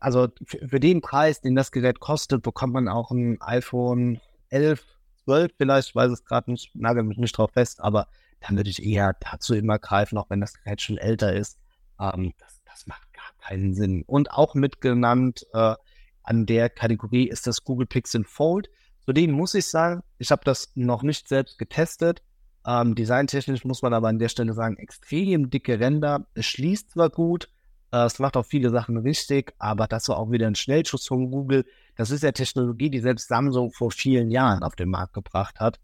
also 0.00 0.28
für, 0.46 0.66
für 0.66 0.80
den 0.80 1.02
Preis, 1.02 1.42
den 1.42 1.54
das 1.54 1.72
Gerät 1.72 2.00
kostet, 2.00 2.42
bekommt 2.42 2.72
man 2.72 2.88
auch 2.88 3.10
ein 3.10 3.38
iPhone 3.42 4.18
11, 4.48 4.82
12 5.24 5.52
vielleicht, 5.58 5.88
ich 5.90 5.94
weiß 5.94 6.10
es 6.10 6.24
gerade 6.24 6.50
nicht, 6.50 6.74
nagel 6.74 7.02
mich 7.02 7.18
nicht 7.18 7.36
drauf 7.36 7.50
fest, 7.52 7.82
aber 7.82 8.08
dann 8.40 8.56
würde 8.56 8.70
ich 8.70 8.82
eher 8.82 9.14
dazu 9.20 9.54
immer 9.54 9.78
greifen, 9.78 10.16
auch 10.16 10.30
wenn 10.30 10.40
das 10.40 10.54
Gerät 10.54 10.80
schon 10.80 10.96
älter 10.96 11.34
ist. 11.34 11.58
Ähm, 12.00 12.32
das, 12.38 12.62
das 12.64 12.86
macht 12.86 13.06
keinen 13.42 13.74
Sinn. 13.74 14.04
Und 14.06 14.30
auch 14.30 14.54
mitgenannt 14.54 15.46
äh, 15.52 15.74
an 16.22 16.46
der 16.46 16.70
Kategorie 16.70 17.28
ist 17.28 17.46
das 17.46 17.62
Google 17.62 17.86
Pixel 17.86 18.24
Fold. 18.24 18.70
Zudem 19.04 19.32
muss 19.32 19.54
ich 19.54 19.66
sagen, 19.66 20.02
ich 20.18 20.30
habe 20.30 20.42
das 20.44 20.72
noch 20.74 21.02
nicht 21.02 21.28
selbst 21.28 21.58
getestet. 21.58 22.22
Ähm, 22.64 22.94
designtechnisch 22.94 23.64
muss 23.64 23.82
man 23.82 23.92
aber 23.92 24.08
an 24.08 24.18
der 24.18 24.28
Stelle 24.28 24.52
sagen, 24.54 24.76
extrem 24.76 25.50
dicke 25.50 25.80
Ränder. 25.80 26.26
Es 26.34 26.46
schließt 26.46 26.92
zwar 26.92 27.10
gut, 27.10 27.48
äh, 27.92 28.04
es 28.04 28.18
macht 28.18 28.36
auch 28.36 28.46
viele 28.46 28.70
Sachen 28.70 28.96
richtig, 28.96 29.54
aber 29.58 29.86
das 29.86 30.08
war 30.08 30.18
auch 30.18 30.30
wieder 30.30 30.46
ein 30.46 30.54
Schnellschuss 30.54 31.06
von 31.06 31.30
Google. 31.30 31.64
Das 31.96 32.10
ist 32.10 32.22
ja 32.22 32.32
Technologie, 32.32 32.90
die 32.90 33.00
selbst 33.00 33.28
Samsung 33.28 33.72
vor 33.72 33.90
vielen 33.90 34.30
Jahren 34.30 34.62
auf 34.62 34.76
den 34.76 34.88
Markt 34.88 35.14
gebracht 35.14 35.60
hat. 35.60 35.78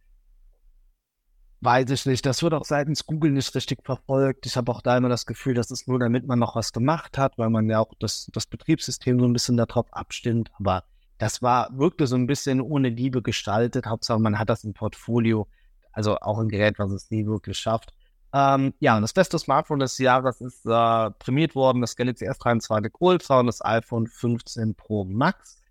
Weiß 1.61 1.91
ich 1.91 2.07
nicht. 2.07 2.25
Das 2.25 2.43
wird 2.43 2.55
auch 2.55 2.65
seitens 2.65 3.05
Google 3.05 3.33
nicht 3.33 3.53
richtig 3.55 3.85
verfolgt. 3.85 4.47
Ich 4.47 4.57
habe 4.57 4.71
auch 4.71 4.81
da 4.81 4.97
immer 4.97 5.09
das 5.09 5.27
Gefühl, 5.27 5.55
das 5.55 5.73
ist 5.73 5.89
nur, 5.89 5.99
damit 5.99 6.25
man 6.27 6.39
noch 6.39 6.55
was 6.55 6.73
gemacht 6.73 7.19
hat, 7.19 7.37
weil 7.37 7.51
man 7.51 7.69
ja 7.69 7.81
auch 7.81 7.93
das, 7.99 8.31
das 8.33 8.47
Betriebssystem 8.47 9.19
so 9.19 9.27
ein 9.27 9.33
bisschen 9.33 9.57
darauf 9.57 9.93
abstimmt. 9.93 10.53
Aber 10.61 10.85
das 11.19 11.43
war, 11.43 11.69
wirkte 11.77 12.07
so 12.07 12.17
ein 12.17 12.27
bisschen 12.27 12.61
ohne 12.61 12.89
Liebe 12.89 13.23
gestaltet. 13.23 13.87
Hauptsache, 13.87 14.21
man 14.21 14.39
hat 14.39 14.49
das 14.49 14.65
im 14.65 14.73
Portfolio. 14.73 15.49
Also 15.93 16.17
auch 16.19 16.39
ein 16.39 16.49
Gerät, 16.49 16.79
was 16.79 16.93
es 16.93 17.11
nie 17.11 17.27
wirklich 17.27 17.59
schafft. 17.59 17.93
Ähm, 18.33 18.75
ja, 18.79 18.95
und 18.97 19.03
das 19.03 19.13
beste 19.13 19.39
Smartphone 19.39 19.81
des 19.81 19.99
Jahres 19.99 20.41
ist 20.41 20.65
äh, 20.67 21.11
prämiert 21.13 21.55
worden, 21.55 21.81
das 21.81 21.97
Galaxy 21.97 22.29
S23 22.29 22.91
Ultra 22.99 23.41
und 23.41 23.47
das 23.47 23.65
iPhone 23.65 24.07
15 24.07 24.75
Pro 24.75 25.05
Max. 25.05 25.63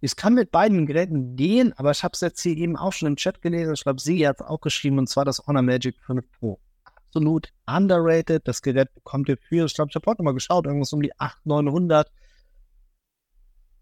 Ich 0.00 0.16
kann 0.16 0.34
mit 0.34 0.50
beiden 0.50 0.86
Geräten 0.86 1.36
gehen, 1.36 1.74
aber 1.76 1.90
ich 1.90 2.02
habe 2.02 2.12
es 2.14 2.20
jetzt 2.20 2.40
hier 2.40 2.56
eben 2.56 2.76
auch 2.76 2.92
schon 2.92 3.08
im 3.08 3.16
Chat 3.16 3.42
gelesen. 3.42 3.74
Ich 3.74 3.82
glaube, 3.82 4.00
sie 4.00 4.26
hat 4.26 4.40
es 4.40 4.46
auch 4.46 4.60
geschrieben, 4.60 4.98
und 4.98 5.08
zwar 5.08 5.24
das 5.24 5.46
Honor 5.46 5.62
Magic 5.62 5.96
5 6.06 6.24
Pro. 6.38 6.60
Absolut 6.84 7.52
underrated. 7.66 8.46
Das 8.46 8.62
Gerät 8.62 8.94
bekommt 8.94 9.28
ihr 9.28 9.36
für, 9.36 9.66
ich 9.66 9.74
glaube, 9.74 9.90
ich 9.90 9.96
habe 9.96 10.06
heute 10.06 10.22
mal 10.22 10.34
geschaut, 10.34 10.66
irgendwas 10.66 10.92
um 10.92 11.02
die 11.02 11.12
800, 11.18 11.64
900. 11.64 12.12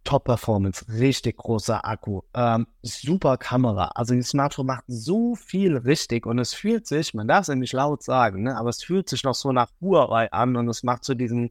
Top-Performance, 0.06 0.86
richtig 0.88 1.36
großer 1.36 1.84
Akku, 1.84 2.22
ähm, 2.32 2.66
super 2.82 3.36
Kamera. 3.36 3.88
Also 3.94 4.14
die 4.14 4.22
Smartphone 4.22 4.66
macht 4.66 4.84
so 4.86 5.34
viel 5.34 5.76
richtig 5.76 6.24
und 6.24 6.38
es 6.38 6.54
fühlt 6.54 6.86
sich, 6.86 7.12
man 7.12 7.28
darf 7.28 7.42
es 7.42 7.48
ja 7.48 7.56
nicht 7.56 7.72
laut 7.72 8.02
sagen, 8.02 8.44
ne, 8.44 8.56
aber 8.56 8.70
es 8.70 8.82
fühlt 8.82 9.08
sich 9.08 9.24
noch 9.24 9.34
so 9.34 9.52
nach 9.52 9.70
Huawei 9.80 10.30
an 10.32 10.56
und 10.56 10.68
es 10.68 10.82
macht 10.82 11.04
so 11.04 11.14
diesen 11.14 11.50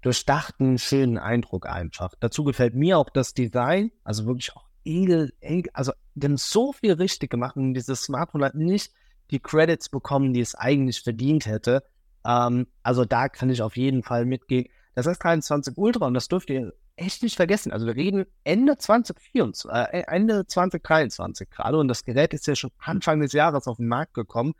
durchdachten, 0.00 0.78
schönen 0.78 1.18
Eindruck 1.18 1.66
einfach. 1.66 2.14
Dazu 2.18 2.44
gefällt 2.44 2.74
mir 2.74 2.98
auch 2.98 3.10
das 3.10 3.34
Design, 3.34 3.92
also 4.02 4.26
wirklich 4.26 4.56
auch 4.56 4.64
edel, 4.84 5.32
also 5.72 5.92
denn 6.14 6.36
so 6.36 6.72
viel 6.72 6.92
richtig 6.94 7.30
gemacht 7.30 7.56
und 7.56 7.74
dieses 7.74 8.02
Smartphone 8.02 8.44
hat 8.44 8.54
nicht 8.54 8.92
die 9.30 9.40
Credits 9.40 9.88
bekommen, 9.90 10.32
die 10.32 10.40
es 10.40 10.54
eigentlich 10.54 11.00
verdient 11.00 11.46
hätte. 11.46 11.84
Ähm, 12.26 12.66
also 12.82 13.04
da 13.04 13.28
kann 13.28 13.50
ich 13.50 13.62
auf 13.62 13.76
jeden 13.76 14.02
Fall 14.02 14.24
mitgehen. 14.24 14.68
Das 14.94 15.06
ist 15.06 15.18
23 15.18 15.76
Ultra 15.76 16.06
und 16.06 16.14
das 16.14 16.28
dürft 16.28 16.50
ihr 16.50 16.72
echt 16.96 17.22
nicht 17.22 17.36
vergessen. 17.36 17.72
Also 17.72 17.86
wir 17.86 17.96
reden 17.96 18.26
Ende 18.44 18.76
2024, 18.78 19.70
äh, 19.70 20.04
Ende 20.06 20.46
2023 20.46 21.50
gerade 21.50 21.78
und 21.78 21.88
das 21.88 22.04
Gerät 22.04 22.34
ist 22.34 22.46
ja 22.46 22.54
schon 22.54 22.70
Anfang 22.78 23.20
des 23.20 23.32
Jahres 23.32 23.66
auf 23.66 23.78
den 23.78 23.88
Markt 23.88 24.14
gekommen 24.14 24.54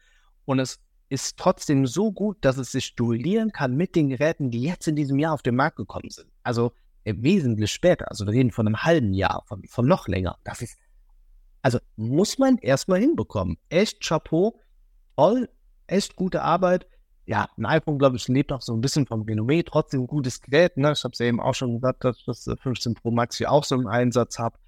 und 0.45 0.59
es 0.59 0.81
ist 1.09 1.37
trotzdem 1.37 1.87
so 1.87 2.13
gut, 2.13 2.39
dass 2.41 2.57
es 2.57 2.73
sich 2.73 2.97
duellieren 2.97 3.53
kann 3.53 3.77
mit 3.77 3.95
den 3.95 4.09
Geräten, 4.09 4.51
die 4.51 4.63
jetzt 4.63 4.89
in 4.89 4.97
diesem 4.97 5.19
Jahr 5.19 5.35
auf 5.35 5.43
den 5.43 5.55
Markt 5.55 5.77
gekommen 5.77 6.11
sind. 6.11 6.29
Also 6.43 6.73
wesentlich 7.05 7.71
später. 7.71 8.11
Also 8.11 8.27
wir 8.27 8.33
reden 8.33 8.51
von 8.51 8.67
einem 8.67 8.83
halben 8.83 9.13
Jahr, 9.13 9.45
von, 9.47 9.63
von 9.69 9.87
noch 9.87 10.09
länger. 10.09 10.39
Das 10.43 10.63
ist, 10.63 10.79
also 11.63 11.79
muss 11.97 12.39
man 12.39 12.59
erstmal 12.59 13.01
hinbekommen. 13.01 13.59
Echt 13.69 14.03
Chapeau, 14.03 14.59
toll, 15.17 15.49
echt 15.87 16.17
gute 16.17 16.43
Arbeit. 16.43 16.87
Ja, 17.27 17.49
ein 17.57 17.65
iPhone, 17.65 17.99
glaube 17.99 18.17
ich, 18.17 18.29
lebt 18.29 18.53
auch 18.53 18.61
so 18.61 18.75
ein 18.75 18.81
bisschen 18.81 19.07
vom 19.07 19.23
Renommee, 19.23 19.63
trotzdem 19.63 20.03
ein 20.03 20.07
gutes 20.07 20.41
Gerät. 20.43 20.77
Ne? 20.77 20.93
Ich 20.93 21.05
habe 21.05 21.13
es 21.13 21.19
ja 21.19 21.27
eben 21.27 21.41
auch 21.41 21.55
schon 21.55 21.75
gesagt, 21.75 22.05
dass 22.05 22.19
ich 22.19 22.25
das 22.25 22.49
15 22.61 22.95
Pro 22.95 23.11
Max 23.11 23.39
hier 23.39 23.51
auch 23.51 23.65
so 23.65 23.75
im 23.77 23.87
Einsatz 23.87 24.39
habe. 24.39 24.59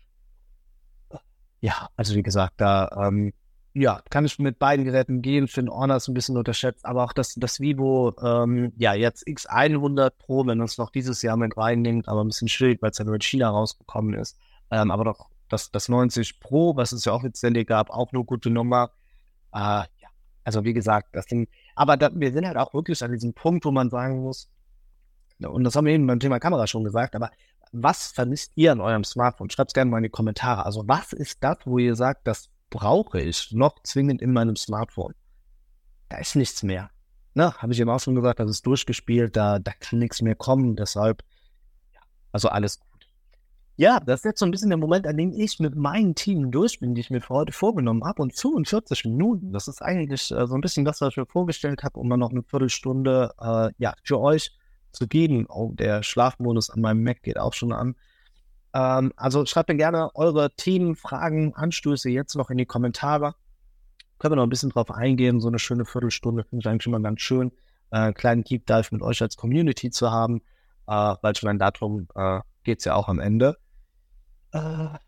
Ja, 1.60 1.88
also 1.96 2.14
wie 2.14 2.22
gesagt, 2.22 2.54
da 2.58 3.08
ähm, 3.08 3.32
ja, 3.78 4.00
kann 4.08 4.24
ich 4.24 4.38
mit 4.38 4.58
beiden 4.58 4.86
Geräten 4.86 5.20
gehen. 5.20 5.48
Für 5.48 5.62
den 5.62 5.70
Honor 5.70 5.96
ist 5.96 6.08
ein 6.08 6.14
bisschen 6.14 6.38
unterschätzt, 6.38 6.86
aber 6.86 7.04
auch 7.04 7.12
das, 7.12 7.34
das 7.34 7.60
Vivo, 7.60 8.14
ähm, 8.22 8.72
ja, 8.78 8.94
jetzt 8.94 9.26
X100 9.26 10.12
Pro, 10.18 10.46
wenn 10.46 10.56
man 10.56 10.64
es 10.64 10.78
noch 10.78 10.88
dieses 10.90 11.20
Jahr 11.20 11.36
mit 11.36 11.58
reinnimmt, 11.58 12.08
aber 12.08 12.24
ein 12.24 12.28
bisschen 12.28 12.48
schwierig, 12.48 12.80
weil 12.80 12.92
es 12.92 12.98
ja 12.98 13.04
nur 13.04 13.16
in 13.16 13.20
China 13.20 13.50
rausgekommen 13.50 14.14
ist. 14.14 14.38
Ähm, 14.70 14.90
aber 14.90 15.04
doch 15.04 15.26
das, 15.50 15.70
das 15.70 15.90
90 15.90 16.40
Pro, 16.40 16.74
was 16.76 16.92
es 16.92 17.04
ja 17.04 17.12
offiziell 17.12 17.64
gab, 17.66 17.90
auch 17.90 18.12
eine 18.12 18.24
gute 18.24 18.48
Nummer. 18.48 18.92
Äh, 19.52 19.82
also 20.46 20.62
wie 20.62 20.74
gesagt, 20.74 21.08
das 21.12 21.26
sind, 21.26 21.48
aber 21.74 21.96
da, 21.96 22.08
wir 22.14 22.30
sind 22.30 22.46
halt 22.46 22.56
auch 22.56 22.72
wirklich 22.72 23.02
an 23.02 23.10
diesem 23.10 23.34
Punkt, 23.34 23.64
wo 23.64 23.72
man 23.72 23.90
sagen 23.90 24.22
muss, 24.22 24.48
und 25.40 25.64
das 25.64 25.74
haben 25.74 25.86
wir 25.86 25.92
eben 25.92 26.06
beim 26.06 26.20
Thema 26.20 26.38
Kamera 26.38 26.68
schon 26.68 26.84
gesagt, 26.84 27.16
aber 27.16 27.32
was 27.72 28.12
vermisst 28.12 28.52
ihr 28.54 28.70
an 28.70 28.80
eurem 28.80 29.02
Smartphone? 29.02 29.50
Schreibt 29.50 29.70
es 29.70 29.74
gerne 29.74 29.90
mal 29.90 29.96
in 29.96 30.04
die 30.04 30.08
Kommentare. 30.08 30.64
Also 30.64 30.84
was 30.86 31.12
ist 31.12 31.42
das, 31.42 31.58
wo 31.64 31.78
ihr 31.78 31.96
sagt, 31.96 32.28
das 32.28 32.48
brauche 32.70 33.20
ich 33.20 33.50
noch 33.50 33.82
zwingend 33.82 34.22
in 34.22 34.32
meinem 34.32 34.54
Smartphone? 34.54 35.14
Da 36.10 36.18
ist 36.18 36.36
nichts 36.36 36.62
mehr. 36.62 36.90
Ne, 37.34 37.52
habe 37.54 37.72
ich 37.72 37.80
eben 37.80 37.90
auch 37.90 37.98
schon 37.98 38.14
gesagt, 38.14 38.38
das 38.38 38.48
ist 38.48 38.64
durchgespielt, 38.64 39.36
da, 39.36 39.58
da 39.58 39.72
kann 39.80 39.98
nichts 39.98 40.22
mehr 40.22 40.36
kommen, 40.36 40.76
deshalb, 40.76 41.24
ja, 41.92 42.00
also 42.30 42.48
alles 42.48 42.78
gut. 42.78 42.85
Ja, 43.78 44.00
das 44.00 44.20
ist 44.20 44.24
jetzt 44.24 44.40
so 44.40 44.46
ein 44.46 44.50
bisschen 44.50 44.70
der 44.70 44.78
Moment, 44.78 45.06
an 45.06 45.18
dem 45.18 45.34
ich 45.34 45.60
mit 45.60 45.74
meinem 45.74 46.14
Team 46.14 46.50
durch 46.50 46.80
bin, 46.80 46.94
die 46.94 47.02
ich 47.02 47.10
mir 47.10 47.20
für 47.20 47.34
heute 47.34 47.52
vorgenommen 47.52 48.04
habe. 48.04 48.22
Und 48.22 48.34
45 48.34 49.04
Minuten, 49.04 49.52
das 49.52 49.68
ist 49.68 49.82
eigentlich 49.82 50.30
äh, 50.30 50.46
so 50.46 50.54
ein 50.54 50.62
bisschen 50.62 50.86
das, 50.86 51.02
was 51.02 51.10
ich 51.10 51.18
mir 51.18 51.26
vorgestellt 51.26 51.82
habe, 51.82 52.00
um 52.00 52.08
dann 52.08 52.20
noch 52.20 52.30
eine 52.30 52.42
Viertelstunde 52.42 53.34
äh, 53.38 53.70
ja, 53.76 53.94
für 54.02 54.18
euch 54.18 54.56
zu 54.92 55.06
geben. 55.06 55.46
Oh, 55.50 55.72
der 55.74 56.02
Schlafmodus 56.02 56.70
an 56.70 56.80
meinem 56.80 57.02
Mac 57.02 57.22
geht 57.22 57.38
auch 57.38 57.52
schon 57.52 57.72
an. 57.72 57.96
Ähm, 58.72 59.12
also 59.14 59.44
schreibt 59.44 59.68
mir 59.68 59.76
gerne 59.76 60.08
eure 60.14 60.54
Themen, 60.56 60.96
Fragen, 60.96 61.54
Anstöße 61.54 62.08
jetzt 62.08 62.34
noch 62.34 62.48
in 62.48 62.56
die 62.56 62.64
Kommentare. 62.64 63.34
Können 64.18 64.32
wir 64.32 64.36
noch 64.36 64.44
ein 64.44 64.50
bisschen 64.50 64.70
drauf 64.70 64.90
eingehen. 64.90 65.38
So 65.38 65.48
eine 65.48 65.58
schöne 65.58 65.84
Viertelstunde 65.84 66.44
finde 66.44 66.62
ich 66.62 66.66
eigentlich 66.66 66.86
immer 66.86 67.00
ganz 67.00 67.20
schön. 67.20 67.52
Äh, 67.90 68.14
kleinen 68.14 68.42
Deep 68.42 68.66
Dive 68.66 68.88
mit 68.92 69.02
euch 69.02 69.20
als 69.20 69.36
Community 69.36 69.90
zu 69.90 70.10
haben, 70.10 70.40
äh, 70.86 71.14
weil 71.20 71.34
ich 71.34 71.42
meine, 71.42 71.58
darum 71.58 72.08
äh, 72.14 72.40
geht 72.64 72.78
es 72.78 72.86
ja 72.86 72.94
auch 72.94 73.08
am 73.08 73.18
Ende. 73.18 73.58
Äh, 74.56 74.98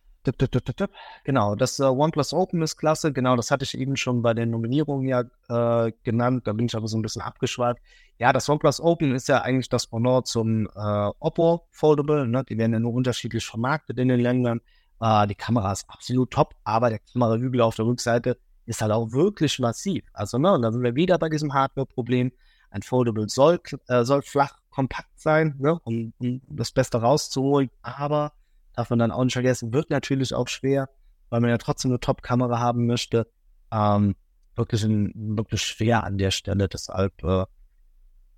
genau, 1.25 1.55
das 1.55 1.79
äh, 1.79 1.85
OnePlus 1.85 2.33
Open 2.33 2.63
ist 2.63 2.77
klasse. 2.77 3.13
Genau, 3.13 3.37
das 3.37 3.51
hatte 3.51 3.65
ich 3.65 3.79
eben 3.79 3.97
schon 3.97 4.23
bei 4.23 4.35
den 4.35 4.51
Nominierungen 4.51 5.09
ja 5.09 5.25
äh, 5.49 5.93
genannt. 6.03 6.47
Da 6.47 6.53
bin 6.53 6.67
ich 6.67 6.77
aber 6.77 6.89
so 6.89 6.99
ein 6.99 7.03
bisschen 7.03 7.23
abgeschweift. 7.23 7.81
Ja, 8.19 8.33
das 8.33 8.49
OnePlus 8.49 8.81
Open 8.81 9.15
ist 9.15 9.29
ja 9.29 9.43
eigentlich 9.43 9.69
das 9.69 9.87
Pendant 9.87 10.27
zum 10.27 10.67
äh, 10.67 11.11
Oppo 11.21 11.67
Foldable. 11.71 12.27
Ne? 12.27 12.45
Die 12.45 12.59
werden 12.59 12.73
ja 12.73 12.81
nur 12.81 12.93
unterschiedlich 12.93 13.47
vermarktet 13.47 13.99
in 13.99 14.09
den 14.09 14.21
Ländern. 14.21 14.61
Äh, 15.01 15.27
die 15.29 15.35
Kamera 15.35 15.73
ist 15.73 15.89
absolut 15.89 16.31
top, 16.31 16.55
aber 16.65 16.91
der 16.91 16.99
Kamerahügel 16.99 17.61
auf 17.61 17.77
der 17.77 17.87
Rückseite 17.87 18.39
ist 18.67 18.83
halt 18.83 18.93
auch 18.93 19.13
wirklich 19.13 19.59
massiv. 19.59 20.05
Also, 20.13 20.39
ne, 20.39 20.53
und 20.53 20.63
da 20.63 20.71
sind 20.71 20.83
wir 20.83 20.95
wieder 20.95 21.19
bei 21.19 21.31
diesem 21.31 21.55
Hardware-Problem. 21.55 22.33
Ein 22.71 22.83
Foldable 22.83 23.29
soll, 23.29 23.61
äh, 23.87 24.05
soll 24.05 24.21
flach, 24.21 24.59
kompakt 24.69 25.19
sein, 25.19 25.57
ne, 25.59 25.81
um, 25.85 26.13
um 26.19 26.43
das 26.49 26.71
Beste 26.71 27.01
rauszuholen, 27.01 27.71
aber 27.81 28.33
darf 28.79 28.91
man 28.91 29.01
dann 29.01 29.11
auch 29.11 29.25
nicht 29.25 29.33
vergessen, 29.33 29.73
wird 29.73 29.91
natürlich 29.91 30.33
auch 30.35 30.47
schwer, 30.47 30.89
weil 31.31 31.41
man 31.41 31.51
ja 31.51 31.59
trotzdem 31.59 31.91
eine 31.91 31.99
Top-Kamera 31.99 32.61
haben 32.61 32.87
möchte. 32.87 33.27
Ähm, 33.73 34.15
wirklich, 34.55 34.85
ein, 34.85 35.13
wirklich 35.37 35.63
schwer 35.63 36.05
an 36.05 36.17
der 36.17 36.31
Stelle. 36.31 36.69
Deshalb, 36.69 37.25
äh, 37.25 37.45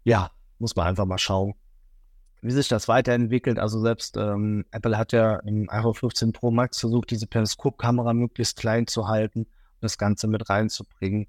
ja, 0.04 0.30
muss 0.58 0.76
man 0.76 0.86
einfach 0.86 1.04
mal 1.04 1.18
schauen, 1.18 1.54
wie 2.40 2.52
sich 2.52 2.68
das 2.68 2.88
weiterentwickelt. 2.88 3.58
Also 3.58 3.80
selbst 3.80 4.16
ähm, 4.16 4.64
Apple 4.70 4.96
hat 4.96 5.12
ja 5.12 5.36
im 5.40 5.68
iPhone 5.68 5.94
15 5.94 6.32
Pro 6.32 6.50
Max 6.50 6.80
versucht, 6.80 7.10
diese 7.10 7.26
Periskopkamera 7.26 8.14
möglichst 8.14 8.58
klein 8.58 8.86
zu 8.86 9.08
halten 9.08 9.40
und 9.40 9.82
das 9.82 9.98
Ganze 9.98 10.26
mit 10.26 10.48
reinzubringen. 10.48 11.26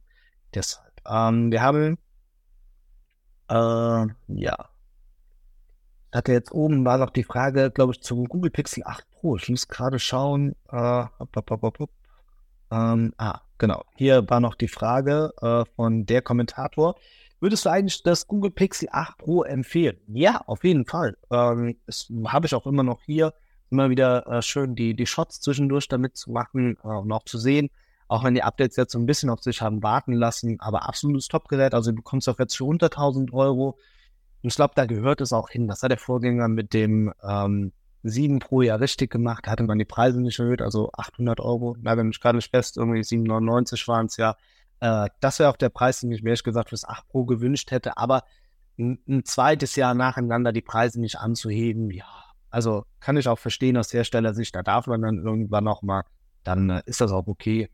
Deshalb, 0.53 0.93
ähm, 1.05 1.51
wir 1.51 1.62
haben, 1.62 1.97
äh, 3.49 4.07
ja, 4.28 4.70
hatte 6.14 6.32
jetzt 6.34 6.51
oben 6.51 6.86
war 6.86 6.97
noch 6.97 7.09
die 7.09 7.24
Frage, 7.24 7.72
glaube 7.72 7.93
ich, 7.93 8.01
zum 8.01 8.26
Google 8.26 8.51
Pixel 8.51 8.84
8 8.86 9.09
Pro. 9.12 9.38
Ich 9.38 9.49
muss 9.49 9.68
gerade 9.68 9.99
schauen. 9.99 10.55
Äh, 10.70 11.05
hopp, 11.20 11.49
hopp, 11.49 11.80
hopp. 11.80 11.89
Ähm, 12.72 13.14
ah, 13.18 13.41
genau. 13.57 13.84
Hier 13.95 14.30
war 14.30 14.39
noch 14.39 14.55
die 14.55 14.68
Frage 14.68 15.34
äh, 15.41 15.64
von 15.76 16.05
der 16.05 16.22
Kommentator. 16.22 16.95
Würdest 17.39 17.66
du 17.66 17.70
eigentlich 17.70 18.03
das 18.03 18.28
Google 18.28 18.51
Pixel 18.51 18.89
8 18.91 19.18
Pro 19.18 19.43
empfehlen? 19.43 19.97
Ja, 20.07 20.41
auf 20.45 20.64
jeden 20.64 20.86
Fall. 20.86 21.18
Ähm, 21.32 21.78
das 21.86 22.07
habe 22.28 22.45
ich 22.45 22.55
auch 22.55 22.68
immer 22.68 22.84
noch 22.84 23.01
hier. 23.03 23.34
Immer 23.70 23.89
wieder 23.89 24.28
äh, 24.28 24.41
schön 24.41 24.76
die, 24.76 24.95
die 24.95 25.05
Shots 25.05 25.39
zwischendurch 25.41 25.88
damit 25.88 26.18
zu 26.18 26.32
machen 26.32 26.78
äh, 26.84 26.88
und 26.88 27.12
auch 27.12 27.24
zu 27.24 27.38
sehen. 27.38 27.70
Auch 28.07 28.26
wenn 28.26 28.36
die 28.36 28.43
Updates 28.43 28.76
jetzt 28.76 28.91
so 28.91 28.99
ein 28.99 29.05
bisschen 29.05 29.30
auf 29.30 29.41
sich 29.41 29.62
haben 29.62 29.82
warten 29.82 30.12
lassen, 30.12 30.59
aber 30.59 30.88
absolutes 30.88 31.30
Top-Gerät. 31.30 31.74
Also 31.74 31.91
du 31.91 31.95
bekommst 31.97 32.28
auch 32.28 32.38
jetzt 32.39 32.57
für 32.57 32.66
unter 32.66 32.88
1000 32.88 33.32
Euro 33.34 33.78
und 34.44 34.50
ich 34.50 34.56
glaube, 34.56 34.74
da 34.76 34.86
gehört 34.86 35.22
es 35.22 35.34
auch 35.34 35.50
hin. 35.50 35.68
Das 35.68 35.84
hat 35.84 35.92
der 35.92 35.98
Vorgänger 35.98 36.48
mit 36.48 36.74
dem 36.74 37.14
ähm, 37.24 37.72
7 38.04 38.39
Pro 38.39 38.62
ja 38.62 38.76
richtig 38.76 39.12
gemacht. 39.12 39.46
Da 39.46 39.52
hatte 39.52 39.64
man 39.64 39.78
die 39.78 39.86
Preise 39.86 40.22
nicht 40.22 40.39
erhöht, 40.39 40.62
also 40.62 40.89
800 40.94 41.39
Euro. 41.39 41.76
Nagel 41.80 42.06
mich 42.06 42.20
gerade 42.20 42.38
nicht 42.38 42.50
fest, 42.50 42.78
irgendwie 42.78 43.04
799 43.04 43.88
waren 43.88 44.08
es 44.08 44.18
ja. 44.18 44.36
Äh, 44.80 45.10
das 45.20 45.39
wäre 45.39 45.50
auch 45.50 45.58
der 45.58 45.70
Preis, 45.70 46.00
den 46.00 46.12
ich 46.12 46.24
mir 46.24 46.30
ehrlich 46.30 46.44
gesagt 46.44 46.70
fürs 46.70 46.86
8 46.86 47.08
Pro 47.08 47.26
gewünscht 47.26 47.72
hätte. 47.72 47.98
Aber 47.98 48.24
ein, 48.80 49.00
ein 49.08 49.26
zweites 49.26 49.76
Jahr 49.76 49.94
nacheinander 49.94 50.52
die 50.52 50.62
Preise 50.62 51.00
nicht 51.00 51.18
anzuheben, 51.18 51.92
ja. 51.92 52.06
Also 52.50 52.86
kann 53.00 53.18
ich 53.18 53.28
auch 53.28 53.39
verstehen 53.39 53.78
aus 53.78 53.94
Herstellersicht, 53.94 54.54
da 54.56 54.62
darf 54.62 54.88
man 54.88 55.02
dann 55.02 55.24
irgendwann 55.24 55.64
nochmal, 55.64 56.04
dann 56.44 56.70
äh, 56.70 56.82
ist 56.86 57.00
das 57.00 57.12
auch 57.12 57.28
okay. 57.28 57.70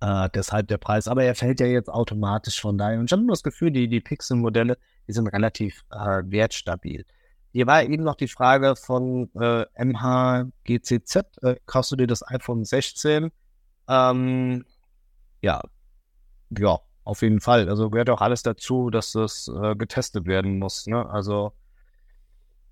Äh, 0.00 0.28
deshalb 0.34 0.68
der 0.68 0.78
Preis. 0.78 1.08
Aber 1.08 1.24
er 1.24 1.34
fällt 1.34 1.60
ja 1.60 1.66
jetzt 1.66 1.88
automatisch 1.88 2.60
von 2.60 2.76
daher. 2.78 2.98
Und 2.98 3.06
ich 3.06 3.12
habe 3.12 3.22
nur 3.22 3.32
das 3.32 3.42
Gefühl, 3.42 3.70
die, 3.70 3.88
die 3.88 4.00
Pixel-Modelle, 4.00 4.78
die 5.06 5.12
sind 5.12 5.28
relativ 5.28 5.84
äh, 5.90 6.22
wertstabil. 6.24 7.04
Hier 7.52 7.66
war 7.66 7.82
eben 7.82 8.04
noch 8.04 8.16
die 8.16 8.28
Frage 8.28 8.76
von 8.76 9.30
äh, 9.34 9.64
MHGCZ. 9.82 11.16
Äh, 11.42 11.56
kaufst 11.64 11.90
du 11.90 11.96
dir 11.96 12.06
das 12.06 12.26
iPhone 12.28 12.64
16? 12.64 13.30
Ähm, 13.88 14.64
ja, 15.40 15.62
ja, 16.50 16.78
auf 17.04 17.22
jeden 17.22 17.40
Fall. 17.40 17.68
Also 17.68 17.88
gehört 17.88 18.10
auch 18.10 18.20
alles 18.20 18.42
dazu, 18.42 18.90
dass 18.90 19.12
das 19.12 19.48
äh, 19.48 19.74
getestet 19.74 20.26
werden 20.26 20.58
muss. 20.58 20.86
Ne? 20.86 21.08
Also 21.08 21.52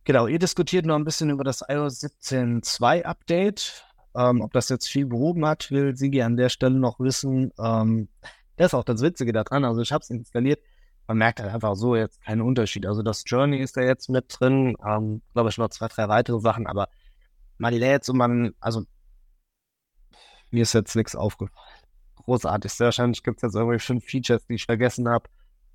genau, 0.05 0.27
ihr 0.27 0.39
diskutiert 0.39 0.87
noch 0.87 0.97
ein 0.97 1.05
bisschen 1.05 1.31
über 1.31 1.45
das 1.45 1.63
iOS 1.67 2.03
17.2 2.03 3.05
Update. 3.05 3.85
Ähm, 4.17 4.43
ob 4.43 4.53
das 4.53 4.69
jetzt 4.69 4.89
viel 4.89 5.07
behoben 5.07 5.47
hat, 5.47 5.71
will 5.71 5.97
Sigi 5.97 6.23
an 6.23 6.37
der 6.37 6.49
Stelle 6.49 6.79
noch 6.79 7.01
wissen. 7.01 7.53
Ähm, 7.59 8.09
das 8.57 8.67
ist 8.67 8.75
auch 8.75 8.85
das 8.85 9.01
Witzige 9.01 9.33
daran. 9.33 9.65
Also 9.65 9.81
ich 9.81 9.93
habe 9.93 10.03
es 10.03 10.11
installiert. 10.11 10.61
Man 11.07 11.19
merkt 11.19 11.41
halt 11.41 11.53
einfach 11.53 11.77
so 11.77 11.97
jetzt 11.97 12.23
keinen 12.23 12.41
Unterschied. 12.41 12.87
Also 12.87 13.03
das 13.03 13.25
Journey 13.27 13.59
ist 13.59 13.77
da 13.77 13.83
jetzt 13.83 14.09
mit 14.09 14.27
drin. 14.29 14.77
Ähm, 14.87 15.23
glaube 15.33 15.51
ich 15.51 15.59
noch 15.59 15.69
zwei, 15.69 15.89
drei 15.89 16.09
weitere 16.09 16.41
Sachen. 16.41 16.67
Aber 16.67 16.89
man 17.59 17.75
lädt 17.75 18.09
und 18.09 18.17
man, 18.17 18.55
also 18.61 18.83
mir 20.51 20.63
ist 20.63 20.73
jetzt 20.73 20.97
nichts 20.97 21.15
aufgefallen. 21.15 21.69
Großartig. 22.17 22.73
Sehr 22.73 22.87
wahrscheinlich 22.87 23.23
gibt 23.23 23.39
es 23.39 23.43
jetzt 23.43 23.55
irgendwie 23.55 23.79
fünf 23.79 24.05
Features, 24.05 24.47
die 24.47 24.55
ich 24.55 24.65
vergessen 24.65 25.09
habe. 25.09 25.29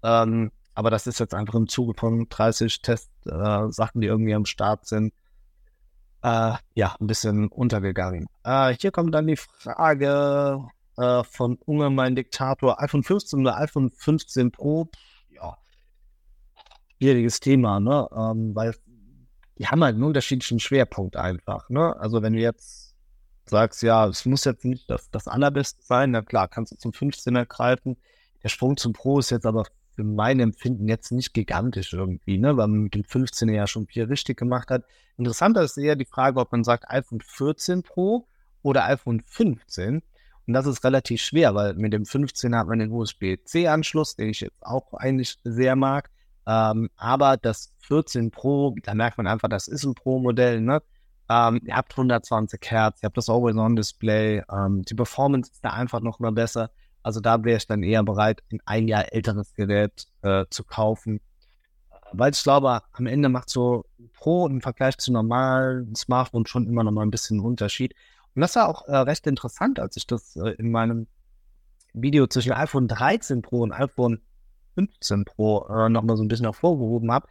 Ähm, 0.03 0.51
aber 0.73 0.89
das 0.89 1.07
ist 1.07 1.19
jetzt 1.19 1.33
einfach 1.33 1.55
im 1.55 1.67
Zuge 1.67 1.93
von 1.99 2.27
30 2.29 2.81
Test-Sachen, 2.81 3.99
äh, 3.99 4.01
die 4.01 4.07
irgendwie 4.07 4.33
am 4.33 4.45
Start 4.45 4.87
sind 4.87 5.13
äh, 6.21 6.53
ja, 6.73 6.95
ein 6.99 7.07
bisschen 7.07 7.47
untergegangen. 7.47 8.27
Äh, 8.43 8.75
hier 8.79 8.91
kommt 8.91 9.13
dann 9.13 9.27
die 9.27 9.37
Frage 9.37 10.67
äh, 10.97 11.23
von 11.23 11.57
Unge, 11.65 11.89
mein 11.89 12.15
Diktator, 12.15 12.81
iPhone 12.81 13.03
15 13.03 13.39
oder 13.41 13.57
iPhone 13.57 13.91
15 13.91 14.51
Pro. 14.51 14.89
Schwieriges 16.99 17.39
Thema, 17.39 17.79
ne? 17.79 18.07
Ähm, 18.15 18.55
weil 18.55 18.75
die 19.57 19.67
haben 19.67 19.83
halt 19.83 19.95
einen 19.95 20.03
unterschiedlichen 20.03 20.59
Schwerpunkt 20.59 21.17
einfach, 21.17 21.69
ne? 21.69 21.95
Also 21.97 22.21
wenn 22.21 22.33
du 22.33 22.39
jetzt 22.39 22.95
sagst, 23.45 23.81
ja, 23.81 24.07
es 24.07 24.25
muss 24.25 24.45
jetzt 24.45 24.65
nicht 24.65 24.89
das, 24.89 25.09
das 25.11 25.27
Allerbeste 25.27 25.81
sein, 25.83 26.11
na 26.11 26.21
klar, 26.21 26.47
kannst 26.47 26.71
du 26.71 26.77
zum 26.77 26.91
15er 26.91 27.45
greifen. 27.45 27.97
Der 28.43 28.49
Sprung 28.49 28.77
zum 28.77 28.93
Pro 28.93 29.19
ist 29.19 29.31
jetzt 29.31 29.45
aber 29.45 29.65
für 29.95 30.03
mein 30.03 30.39
Empfinden 30.39 30.87
jetzt 30.87 31.11
nicht 31.11 31.33
gigantisch 31.33 31.93
irgendwie, 31.93 32.37
ne? 32.37 32.55
weil 32.55 32.67
man 32.67 32.83
mit 32.83 32.95
dem 32.95 33.03
15er 33.03 33.51
ja 33.51 33.67
schon 33.67 33.87
viel 33.87 34.05
richtig 34.05 34.37
gemacht 34.37 34.69
hat. 34.69 34.85
Interessanter 35.17 35.61
ist 35.63 35.77
eher 35.77 35.97
die 35.97 36.05
Frage, 36.05 36.39
ob 36.39 36.51
man 36.51 36.63
sagt 36.63 36.89
iPhone 36.89 37.19
14 37.19 37.83
Pro 37.83 38.25
oder 38.61 38.85
iPhone 38.85 39.21
15. 39.25 40.01
Und 40.47 40.53
das 40.53 40.65
ist 40.65 40.83
relativ 40.85 41.21
schwer, 41.21 41.53
weil 41.53 41.73
mit 41.73 41.91
dem 41.91 42.05
15 42.05 42.55
hat 42.55 42.67
man 42.67 42.79
den 42.79 42.91
USB-C-Anschluss, 42.91 44.15
den 44.15 44.29
ich 44.29 44.39
jetzt 44.39 44.65
auch 44.65 44.93
eigentlich 44.93 45.37
sehr 45.43 45.75
mag. 45.75 46.09
Ähm, 46.47 46.89
aber 46.95 47.37
das 47.37 47.73
14 47.79 48.31
Pro, 48.31 48.75
da 48.83 48.93
merkt 48.93 49.17
man 49.17 49.27
einfach, 49.27 49.49
das 49.49 49.67
ist 49.67 49.83
ein 49.83 49.95
Pro-Modell. 49.95 50.61
Ne? 50.61 50.81
Ähm, 51.29 51.61
ihr 51.65 51.75
habt 51.75 51.93
120 51.93 52.59
Hertz, 52.69 53.01
ihr 53.01 53.07
habt 53.07 53.17
das 53.17 53.29
Always-On-Display, 53.29 54.43
ähm, 54.51 54.83
die 54.83 54.95
Performance 54.95 55.51
ist 55.51 55.63
da 55.63 55.71
einfach 55.71 56.01
noch 56.01 56.19
mal 56.19 56.31
besser. 56.31 56.71
Also 57.03 57.19
da 57.19 57.43
wäre 57.43 57.57
ich 57.57 57.67
dann 57.67 57.83
eher 57.83 58.03
bereit, 58.03 58.43
ein 58.51 58.59
ein 58.65 58.87
Jahr 58.87 59.13
älteres 59.13 59.53
Gerät 59.53 60.07
äh, 60.21 60.45
zu 60.49 60.63
kaufen. 60.63 61.21
Weil 62.11 62.31
ich 62.31 62.41
glaube, 62.43 62.81
am 62.91 63.05
Ende 63.05 63.29
macht 63.29 63.49
so 63.49 63.85
Pro 64.13 64.47
im 64.47 64.61
Vergleich 64.61 64.97
zu 64.97 65.11
normalen 65.11 65.95
Smartphone 65.95 66.45
schon 66.47 66.67
immer 66.67 66.83
noch 66.83 66.91
mal 66.91 67.03
ein 67.03 67.11
bisschen 67.11 67.37
einen 67.37 67.45
Unterschied. 67.45 67.93
Und 68.35 68.41
das 68.41 68.55
war 68.55 68.67
auch 68.67 68.87
äh, 68.87 68.95
recht 68.95 69.27
interessant, 69.27 69.79
als 69.79 69.97
ich 69.97 70.07
das 70.07 70.35
äh, 70.35 70.51
in 70.57 70.71
meinem 70.71 71.07
Video 71.93 72.27
zwischen 72.27 72.53
iPhone 72.53 72.87
13 72.87 73.41
Pro 73.41 73.61
und 73.61 73.71
iPhone 73.71 74.21
15 74.79 75.25
Pro 75.25 75.67
äh, 75.67 75.89
noch 75.89 76.03
mal 76.03 76.15
so 76.15 76.23
ein 76.23 76.27
bisschen 76.27 76.45
hervorgehoben 76.45 77.11
habe. 77.11 77.27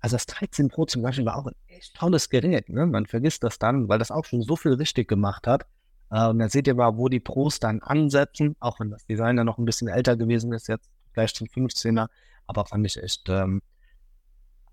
Also 0.00 0.14
das 0.14 0.26
13 0.26 0.68
Pro 0.68 0.86
zum 0.86 1.02
Beispiel 1.02 1.24
war 1.24 1.36
auch 1.36 1.46
ein 1.46 1.54
echt 1.68 1.94
tolles 1.94 2.28
Gerät. 2.30 2.68
Ne? 2.68 2.86
Man 2.86 3.06
vergisst 3.06 3.42
das 3.42 3.58
dann, 3.58 3.88
weil 3.88 3.98
das 3.98 4.10
auch 4.10 4.24
schon 4.24 4.42
so 4.42 4.56
viel 4.56 4.74
richtig 4.74 5.08
gemacht 5.08 5.46
hat. 5.46 5.66
Äh, 6.10 6.26
und 6.28 6.38
da 6.38 6.48
seht 6.48 6.66
ihr 6.66 6.74
mal, 6.74 6.96
wo 6.96 7.08
die 7.08 7.20
Pros 7.20 7.60
dann 7.60 7.80
ansetzen, 7.80 8.56
auch 8.60 8.80
wenn 8.80 8.90
das 8.90 9.06
Design 9.06 9.36
dann 9.36 9.46
noch 9.46 9.58
ein 9.58 9.64
bisschen 9.64 9.88
älter 9.88 10.16
gewesen 10.16 10.52
ist, 10.52 10.68
jetzt 10.68 10.90
gleich 11.12 11.34
zum 11.34 11.46
15er. 11.46 12.08
Aber 12.46 12.64
fand 12.66 12.86
ich 12.86 13.02
echt, 13.02 13.28
ähm, 13.28 13.62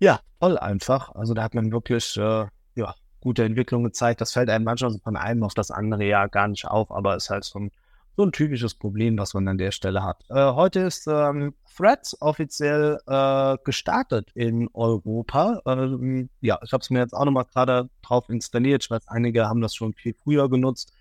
ja, 0.00 0.20
toll 0.40 0.58
einfach. 0.58 1.14
Also 1.14 1.34
da 1.34 1.42
hat 1.42 1.54
man 1.54 1.72
wirklich, 1.72 2.16
äh, 2.16 2.46
ja, 2.74 2.94
gute 3.20 3.44
Entwicklung 3.44 3.84
gezeigt. 3.84 4.20
Das 4.20 4.32
fällt 4.32 4.50
einem 4.50 4.64
manchmal 4.64 4.98
von 4.98 5.16
einem 5.16 5.42
auf 5.42 5.54
das 5.54 5.70
andere 5.70 6.04
Jahr 6.04 6.28
gar 6.28 6.48
nicht 6.48 6.66
auf, 6.66 6.90
aber 6.90 7.16
ist 7.16 7.30
halt 7.30 7.44
so 7.44 7.58
ein, 7.58 7.70
so 8.18 8.24
ein 8.24 8.32
typisches 8.32 8.74
Problem, 8.74 9.16
was 9.16 9.32
man 9.32 9.46
an 9.46 9.58
der 9.58 9.70
Stelle 9.70 10.02
hat. 10.02 10.24
Äh, 10.28 10.52
heute 10.52 10.80
ist 10.80 11.06
ähm, 11.06 11.54
Threads 11.76 12.20
offiziell 12.20 12.98
äh, 13.06 13.56
gestartet 13.62 14.32
in 14.34 14.68
Europa. 14.74 15.62
Ähm, 15.64 16.28
ja, 16.40 16.58
ich 16.64 16.72
habe 16.72 16.82
es 16.82 16.90
mir 16.90 16.98
jetzt 16.98 17.12
auch 17.14 17.24
nochmal 17.24 17.44
gerade 17.44 17.88
drauf 18.02 18.28
installiert. 18.28 18.82
Ich 18.82 18.90
weiß, 18.90 19.06
einige 19.06 19.48
haben 19.48 19.60
das 19.60 19.76
schon 19.76 19.94
viel 19.94 20.14
früher 20.14 20.50
genutzt. 20.50 20.92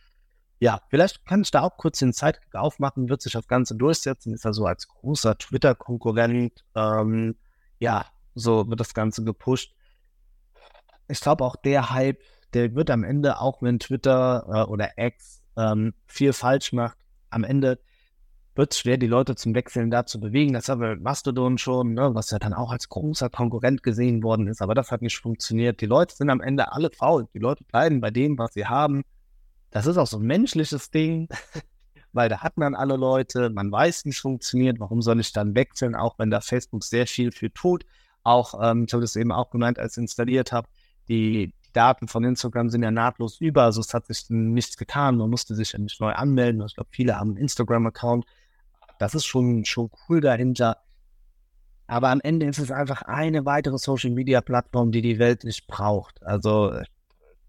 Ja, 0.59 0.80
vielleicht 0.91 1.26
kann 1.26 1.41
ich 1.41 1.49
da 1.49 1.63
auch 1.63 1.78
kurz 1.78 1.97
den 1.97 2.13
Zeitkick 2.13 2.53
aufmachen, 2.53 3.09
wird 3.09 3.24
sich 3.24 3.34
das 3.34 3.47
Ganze 3.47 3.76
durchsetzen, 3.76 4.36
ist 4.36 4.45
er 4.45 4.53
so 4.53 4.68
als 4.68 4.88
großer 4.88 5.39
Twitter-Konkurrent. 5.39 6.65
Ähm, 6.76 7.36
ja, 7.80 8.05
so 8.36 8.70
wird 8.70 8.80
das 8.80 8.93
Ganze 8.93 9.24
gepusht. 9.24 9.74
Ich 11.07 11.20
glaube 11.20 11.45
auch 11.45 11.55
der 11.55 11.89
Hype, 11.89 12.22
der 12.53 12.76
wird 12.76 12.91
am 12.91 13.03
Ende, 13.03 13.41
auch 13.41 13.63
wenn 13.63 13.80
Twitter 13.80 14.45
äh, 14.47 14.70
oder 14.70 14.91
X 14.97 15.41
ähm, 15.57 15.95
viel 16.05 16.32
falsch 16.32 16.74
macht, 16.74 16.97
am 17.30 17.43
Ende 17.43 17.80
wird 18.57 18.73
es 18.73 18.80
schwer, 18.80 18.97
die 18.97 19.07
Leute 19.07 19.36
zum 19.36 19.53
Wechseln 19.53 19.91
da 19.91 20.05
zu 20.05 20.19
bewegen. 20.19 20.53
Das 20.53 20.67
haben 20.67 20.82
wir 20.82 20.89
mit 20.89 21.01
Mastodon 21.01 21.57
schon, 21.57 21.93
ne, 21.93 22.09
was 22.13 22.32
ja 22.32 22.39
dann 22.39 22.53
auch 22.53 22.71
als 22.71 22.89
großer 22.89 23.30
Konkurrent 23.30 23.84
gesehen 23.84 24.23
worden 24.23 24.47
ist. 24.47 24.61
Aber 24.61 24.73
das 24.73 24.91
hat 24.91 25.01
nicht 25.01 25.17
funktioniert. 25.17 25.80
Die 25.82 25.86
Leute 25.86 26.15
sind 26.15 26.30
am 26.30 26.41
Ende 26.41 26.71
alle 26.71 26.89
faul. 26.89 27.28
Die 27.34 27.39
Leute 27.39 27.63
bleiben 27.63 28.01
bei 28.01 28.09
dem, 28.09 28.38
was 28.38 28.53
sie 28.53 28.65
haben. 28.65 29.03
Das 29.69 29.86
ist 29.86 29.97
auch 29.97 30.07
so 30.07 30.17
ein 30.17 30.25
menschliches 30.25 30.89
Ding, 30.89 31.30
weil 32.13 32.30
da 32.30 32.39
hat 32.39 32.57
man 32.57 32.73
alle 32.73 32.97
Leute. 32.97 33.49
Man 33.51 33.71
weiß, 33.71 34.05
wie 34.05 34.09
es 34.09 34.17
funktioniert. 34.17 34.80
Warum 34.80 35.01
soll 35.01 35.19
ich 35.19 35.32
dann 35.34 35.53
wechseln, 35.55 35.95
auch 35.95 36.17
wenn 36.17 36.32
da 36.32 36.41
Facebook 36.41 36.84
sehr 36.84 37.05
viel 37.05 37.32
für 37.32 37.53
tut? 37.53 37.86
Auch, 38.23 38.59
ähm, 38.61 38.86
ich 38.88 38.93
habe 38.93 39.01
das 39.01 39.15
eben 39.15 39.32
auch 39.32 39.51
gemeint, 39.51 39.78
als 39.78 39.97
ich 39.97 40.01
installiert 40.01 40.51
habe, 40.51 40.67
die, 41.07 41.53
Daten 41.78 42.07
von 42.07 42.23
Instagram 42.23 42.69
sind 42.69 42.82
ja 42.82 42.89
nahtlos 42.89 43.39
über, 43.39 43.63
also 43.63 43.82
es 43.82 43.93
hat 43.93 44.07
sich 44.07 44.25
nichts 44.30 44.78
getan, 44.78 45.17
man 45.17 45.30
musste 45.30 45.53
sich 45.53 45.73
ja 45.73 45.80
nicht 45.80 46.01
neu 46.01 46.11
anmelden. 46.11 46.65
Ich 46.65 46.73
glaube, 46.73 46.89
viele 46.91 47.19
haben 47.19 47.32
einen 47.32 47.38
Instagram-Account. 47.38 48.25
Das 48.97 49.13
ist 49.13 49.28
schon, 49.28 49.63
schon 49.63 49.91
cool 50.09 50.19
dahinter. 50.19 50.78
Aber 51.86 52.09
am 52.09 52.19
Ende 52.21 52.47
ist 52.47 52.57
es 52.57 52.71
einfach 52.71 53.03
eine 53.03 53.45
weitere 53.45 53.78
Social-Media-Plattform, 53.78 54.91
die 54.91 55.03
die 55.03 55.19
Welt 55.19 55.43
nicht 55.43 55.67
braucht. 55.67 56.23
Also 56.23 56.73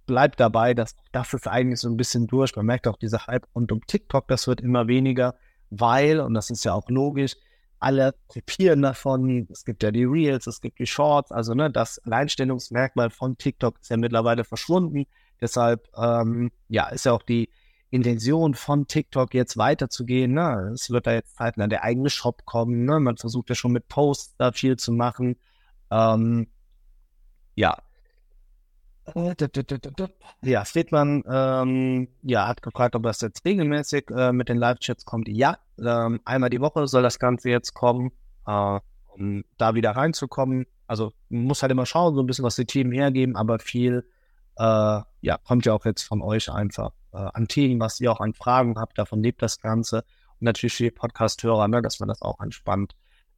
bleibt 0.04 0.38
dabei, 0.40 0.74
dass 0.74 0.94
das 1.10 1.32
ist 1.32 1.48
eigentlich 1.48 1.80
so 1.80 1.88
ein 1.88 1.96
bisschen 1.96 2.26
durch. 2.26 2.54
Man 2.54 2.66
merkt 2.66 2.86
auch 2.86 2.98
diese 2.98 3.26
Hype 3.26 3.46
rund 3.54 3.72
um 3.72 3.80
TikTok, 3.86 4.28
das 4.28 4.46
wird 4.46 4.60
immer 4.60 4.88
weniger, 4.88 5.36
weil, 5.70 6.20
und 6.20 6.34
das 6.34 6.50
ist 6.50 6.64
ja 6.64 6.74
auch 6.74 6.90
logisch, 6.90 7.34
alle 7.80 8.14
kopieren 8.26 8.82
davon. 8.82 9.48
Es 9.50 9.64
gibt 9.64 9.82
ja 9.82 9.90
die 9.90 10.04
Reels, 10.04 10.46
es 10.46 10.60
gibt 10.60 10.78
die 10.78 10.86
Shorts. 10.86 11.30
Also 11.32 11.54
ne, 11.54 11.70
das 11.70 11.98
Alleinstellungsmerkmal 12.00 13.10
von 13.10 13.38
TikTok 13.38 13.80
ist 13.80 13.90
ja 13.90 13.96
mittlerweile 13.96 14.44
verschwunden. 14.44 15.06
Deshalb 15.40 15.88
ähm, 15.96 16.50
ja 16.68 16.88
ist 16.88 17.04
ja 17.04 17.12
auch 17.12 17.22
die 17.22 17.48
Intention 17.90 18.54
von 18.54 18.86
TikTok 18.86 19.34
jetzt 19.34 19.56
weiterzugehen. 19.56 20.32
Ne? 20.32 20.72
Es 20.74 20.90
wird 20.90 21.06
da 21.06 21.12
jetzt 21.12 21.36
zeitnah 21.36 21.68
der 21.68 21.84
eigene 21.84 22.10
Shop 22.10 22.44
kommen. 22.44 22.84
Ne? 22.84 23.00
Man 23.00 23.16
versucht 23.16 23.48
ja 23.48 23.54
schon 23.54 23.72
mit 23.72 23.88
Posts 23.88 24.36
da 24.36 24.52
viel 24.52 24.76
zu 24.76 24.92
machen. 24.92 25.36
Ähm, 25.90 26.48
ja. 27.54 27.78
Ja, 30.42 30.64
Stehtmann 30.64 31.24
ähm, 31.30 32.08
ja, 32.22 32.46
hat 32.46 32.62
gefragt, 32.62 32.94
ob 32.94 33.02
das 33.02 33.20
jetzt 33.20 33.44
regelmäßig 33.44 34.10
äh, 34.10 34.32
mit 34.32 34.48
den 34.48 34.58
Live-Chats 34.58 35.04
kommt. 35.04 35.28
Ja, 35.28 35.58
ähm, 35.78 36.20
einmal 36.24 36.50
die 36.50 36.60
Woche 36.60 36.86
soll 36.86 37.02
das 37.02 37.18
Ganze 37.18 37.50
jetzt 37.50 37.74
kommen, 37.74 38.12
äh, 38.46 38.80
um 39.08 39.44
da 39.56 39.74
wieder 39.74 39.92
reinzukommen. 39.92 40.66
Also 40.86 41.12
man 41.28 41.44
muss 41.44 41.62
halt 41.62 41.72
immer 41.72 41.86
schauen, 41.86 42.14
so 42.14 42.22
ein 42.22 42.26
bisschen, 42.26 42.44
was 42.44 42.56
die 42.56 42.66
Themen 42.66 42.92
hergeben, 42.92 43.36
aber 43.36 43.58
viel 43.58 44.04
äh, 44.58 45.00
ja, 45.20 45.38
kommt 45.44 45.66
ja 45.66 45.72
auch 45.72 45.84
jetzt 45.84 46.02
von 46.02 46.22
euch 46.22 46.50
einfach 46.50 46.90
äh, 47.12 47.16
an 47.16 47.48
Themen, 47.48 47.80
was 47.80 48.00
ihr 48.00 48.12
auch 48.12 48.20
an 48.20 48.34
Fragen 48.34 48.78
habt, 48.78 48.98
davon 48.98 49.22
lebt 49.22 49.42
das 49.42 49.60
Ganze. 49.60 49.98
Und 50.40 50.42
natürlich 50.42 50.76
die 50.76 50.90
Podcast-Hörer, 50.90 51.68
ne, 51.68 51.82
dass 51.82 52.00
man 52.00 52.08
das 52.08 52.22
auch 52.22 52.40
entspannt 52.40 52.94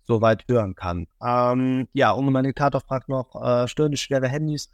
soweit 0.07 0.45
hören 0.49 0.75
kann. 0.75 1.07
Ähm, 1.23 1.89
ja, 1.93 2.11
und 2.11 2.31
mein 2.33 2.45
Diktator 2.45 2.81
fragt 2.81 3.09
noch, 3.09 3.35
äh, 3.41 3.69
stören 3.69 3.93
die 3.93 3.99
schwere 3.99 4.29
Handys? 4.29 4.71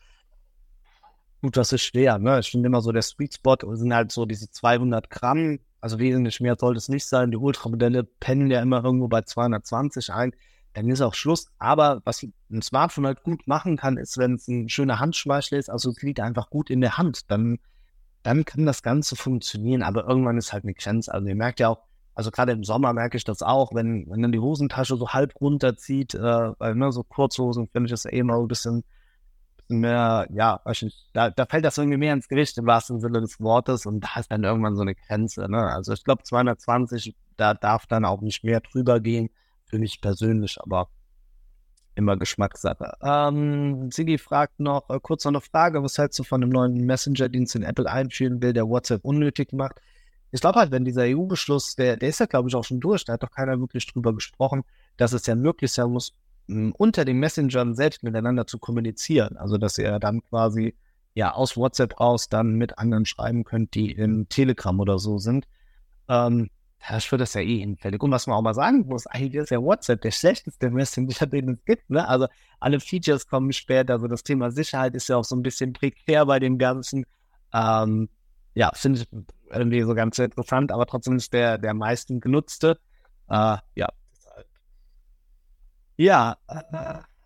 Gut, 1.42 1.56
das 1.56 1.72
ist 1.72 1.82
schwer, 1.82 2.18
ne? 2.18 2.40
Ich 2.40 2.50
finde 2.50 2.66
immer 2.66 2.80
so, 2.80 2.92
der 2.92 3.02
Sweet 3.02 3.34
Spot 3.34 3.56
sind 3.74 3.94
halt 3.94 4.10
so 4.10 4.26
diese 4.26 4.50
200 4.50 5.10
Gramm, 5.10 5.58
also 5.80 5.98
wesentlich 5.98 6.40
mehr 6.40 6.56
sollte 6.58 6.78
es 6.78 6.88
nicht 6.88 7.06
sein. 7.06 7.30
Die 7.30 7.36
Ultramodelle 7.36 8.04
pennen 8.04 8.50
ja 8.50 8.60
immer 8.60 8.82
irgendwo 8.82 9.08
bei 9.08 9.22
220 9.22 10.12
ein. 10.12 10.32
Dann 10.72 10.88
ist 10.88 11.00
auch 11.00 11.14
Schluss. 11.14 11.46
Aber 11.58 12.00
was 12.04 12.26
ein 12.50 12.62
Smartphone 12.62 13.06
halt 13.06 13.22
gut 13.22 13.46
machen 13.46 13.76
kann, 13.76 13.96
ist, 13.96 14.18
wenn 14.18 14.34
es 14.34 14.48
ein 14.48 14.68
schöner 14.68 14.98
Handschmeichel 14.98 15.58
ist, 15.58 15.70
also 15.70 15.90
es 15.90 16.02
liegt 16.02 16.20
einfach 16.20 16.50
gut 16.50 16.70
in 16.70 16.80
der 16.80 16.98
Hand, 16.98 17.30
dann, 17.30 17.58
dann 18.22 18.44
kann 18.44 18.66
das 18.66 18.82
Ganze 18.82 19.14
funktionieren. 19.14 19.82
Aber 19.82 20.08
irgendwann 20.08 20.38
ist 20.38 20.52
halt 20.52 20.64
eine 20.64 20.74
Grenze. 20.74 21.14
Also 21.14 21.28
ihr 21.28 21.36
merkt 21.36 21.60
ja 21.60 21.68
auch, 21.68 21.82
also 22.14 22.30
gerade 22.30 22.52
im 22.52 22.64
Sommer 22.64 22.92
merke 22.92 23.18
ich 23.18 23.24
das 23.24 23.42
auch, 23.42 23.74
wenn, 23.74 24.10
wenn 24.10 24.22
dann 24.22 24.32
die 24.32 24.38
Hosentasche 24.38 24.96
so 24.96 25.10
halb 25.10 25.38
runterzieht, 25.40 26.14
äh, 26.14 26.18
weil 26.58 26.74
ne, 26.74 26.90
so 26.90 27.04
Kurzhosen 27.04 27.68
finde 27.68 27.86
ich 27.86 27.90
das 27.92 28.06
eh 28.06 28.18
immer 28.18 28.38
ein 28.38 28.48
bisschen 28.48 28.84
mehr, 29.68 30.26
ja, 30.32 30.60
da, 31.12 31.30
da 31.30 31.46
fällt 31.46 31.64
das 31.64 31.78
irgendwie 31.78 31.98
mehr 31.98 32.12
ins 32.12 32.28
Gewicht 32.28 32.56
im 32.58 32.66
wahrsten 32.66 33.00
Sinne 33.00 33.20
des 33.20 33.40
Wortes 33.40 33.86
und 33.86 34.00
da 34.00 34.20
ist 34.20 34.30
dann 34.30 34.44
irgendwann 34.44 34.76
so 34.76 34.82
eine 34.82 34.94
Grenze. 34.94 35.50
Ne? 35.50 35.58
Also 35.58 35.92
ich 35.92 36.04
glaube 36.04 36.22
220, 36.22 37.14
da 37.36 37.54
darf 37.54 37.86
dann 37.86 38.04
auch 38.04 38.20
nicht 38.20 38.44
mehr 38.44 38.60
drüber 38.60 39.00
gehen, 39.00 39.30
für 39.64 39.78
mich 39.78 40.00
persönlich, 40.00 40.58
aber 40.60 40.88
immer 41.96 42.16
Geschmackssache. 42.16 42.92
Ähm, 43.02 43.90
Sigi 43.90 44.18
fragt 44.18 44.60
noch, 44.60 44.88
äh, 44.90 45.00
kurz 45.00 45.24
noch 45.24 45.32
eine 45.32 45.40
Frage, 45.40 45.82
was 45.82 45.98
hältst 45.98 46.18
du 46.18 46.24
von 46.24 46.40
dem 46.40 46.50
neuen 46.50 46.84
Messenger-Dienst, 46.84 47.54
den 47.54 47.62
Apple 47.62 47.90
einführen 47.90 48.42
will, 48.42 48.52
der 48.52 48.68
WhatsApp 48.68 49.04
unnötig 49.04 49.52
macht? 49.52 49.80
Ich 50.30 50.40
glaube 50.40 50.58
halt, 50.58 50.70
wenn 50.70 50.84
dieser 50.84 51.04
EU-Beschluss, 51.04 51.76
der, 51.76 51.96
der 51.96 52.10
ist 52.10 52.20
ja 52.20 52.26
glaube 52.26 52.48
ich 52.48 52.54
auch 52.54 52.64
schon 52.64 52.80
durch, 52.80 53.04
da 53.04 53.14
hat 53.14 53.22
doch 53.22 53.30
keiner 53.30 53.58
wirklich 53.58 53.86
drüber 53.86 54.14
gesprochen, 54.14 54.64
dass 54.96 55.12
es 55.12 55.26
ja 55.26 55.34
möglich 55.34 55.72
sein 55.72 55.90
muss, 55.90 56.12
unter 56.48 57.04
den 57.04 57.18
Messengern 57.18 57.74
selbst 57.74 58.02
miteinander 58.02 58.46
zu 58.46 58.58
kommunizieren. 58.58 59.36
Also 59.36 59.58
dass 59.58 59.78
ihr 59.78 59.98
dann 59.98 60.22
quasi 60.22 60.74
ja 61.14 61.32
aus 61.32 61.56
WhatsApp 61.56 61.98
raus 61.98 62.28
dann 62.28 62.54
mit 62.54 62.78
anderen 62.78 63.06
schreiben 63.06 63.44
könnt, 63.44 63.74
die 63.74 63.90
in 63.90 64.28
Telegram 64.28 64.78
oder 64.78 64.98
so 64.98 65.18
sind. 65.18 65.46
Ähm, 66.08 66.50
das 66.88 67.10
wird 67.10 67.20
das 67.20 67.34
ja 67.34 67.40
eh 67.40 67.58
hinfällig. 67.58 68.02
Und 68.02 68.10
was 68.12 68.26
man 68.26 68.36
auch 68.36 68.42
mal 68.42 68.54
sagen 68.54 68.86
muss, 68.86 69.06
eigentlich 69.06 69.34
ist 69.34 69.50
ja 69.50 69.60
WhatsApp 69.60 70.02
der 70.02 70.10
schlechteste 70.12 70.70
Messenger, 70.70 71.26
den 71.26 71.48
es 71.50 71.64
gibt. 71.64 71.90
Ne? 71.90 72.06
Also 72.06 72.28
alle 72.60 72.80
Features 72.80 73.26
kommen 73.26 73.52
später. 73.52 73.94
Also 73.94 74.06
das 74.06 74.22
Thema 74.22 74.50
Sicherheit 74.50 74.94
ist 74.94 75.08
ja 75.08 75.16
auch 75.16 75.24
so 75.24 75.34
ein 75.34 75.42
bisschen 75.42 75.72
prekär 75.72 76.26
bei 76.26 76.38
dem 76.38 76.58
Ganzen. 76.58 77.06
Ähm, 77.52 78.08
ja, 78.54 78.70
finde 78.74 79.00
ich 79.00 79.08
irgendwie 79.50 79.82
so 79.82 79.94
ganz 79.94 80.18
interessant, 80.18 80.72
aber 80.72 80.86
trotzdem 80.86 81.16
ist 81.16 81.32
der 81.32 81.58
der 81.58 81.74
meisten 81.74 82.20
genutzte. 82.20 82.78
Äh, 83.28 83.58
ja, 83.74 83.88
ja, 85.96 86.36
äh, 86.48 86.62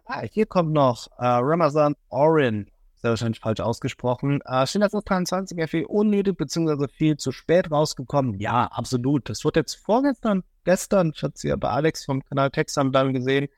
ah, 0.06 0.22
hier 0.30 0.46
kommt 0.46 0.72
noch 0.72 1.08
äh, 1.18 1.26
Ramazan 1.26 1.96
Orin. 2.08 2.66
Sehr 2.96 3.10
wahrscheinlich 3.10 3.40
falsch 3.40 3.60
ausgesprochen. 3.60 4.40
Äh, 4.44 4.66
Schindler 4.66 4.90
23 4.90 5.70
FE 5.70 5.86
unnötig 5.88 6.36
bzw. 6.36 6.86
viel 6.88 7.16
zu 7.16 7.32
spät 7.32 7.70
rausgekommen. 7.70 8.38
Ja, 8.38 8.66
absolut. 8.66 9.28
Das 9.30 9.44
wurde 9.44 9.60
jetzt 9.60 9.74
vorgestern, 9.74 10.44
gestern, 10.64 11.12
ich 11.14 11.22
hatte 11.22 11.34
es 11.36 11.42
ja 11.42 11.56
bei 11.56 11.70
Alex 11.70 12.04
vom 12.04 12.22
Kanal 12.24 12.50
Texan 12.50 12.92
dann 12.92 13.14
gesehen. 13.14 13.48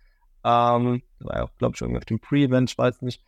Ähm, 0.45 1.03
war 1.21 1.37
ja 1.37 1.43
auch, 1.45 1.51
glaube 1.59 1.75
ich, 1.75 1.81
irgendwie 1.81 1.99
auf 1.99 2.05
dem 2.05 2.21
Pre-Event, 2.21 2.71
ich 2.71 2.79
weiß 2.79 3.03
nicht. 3.03 3.23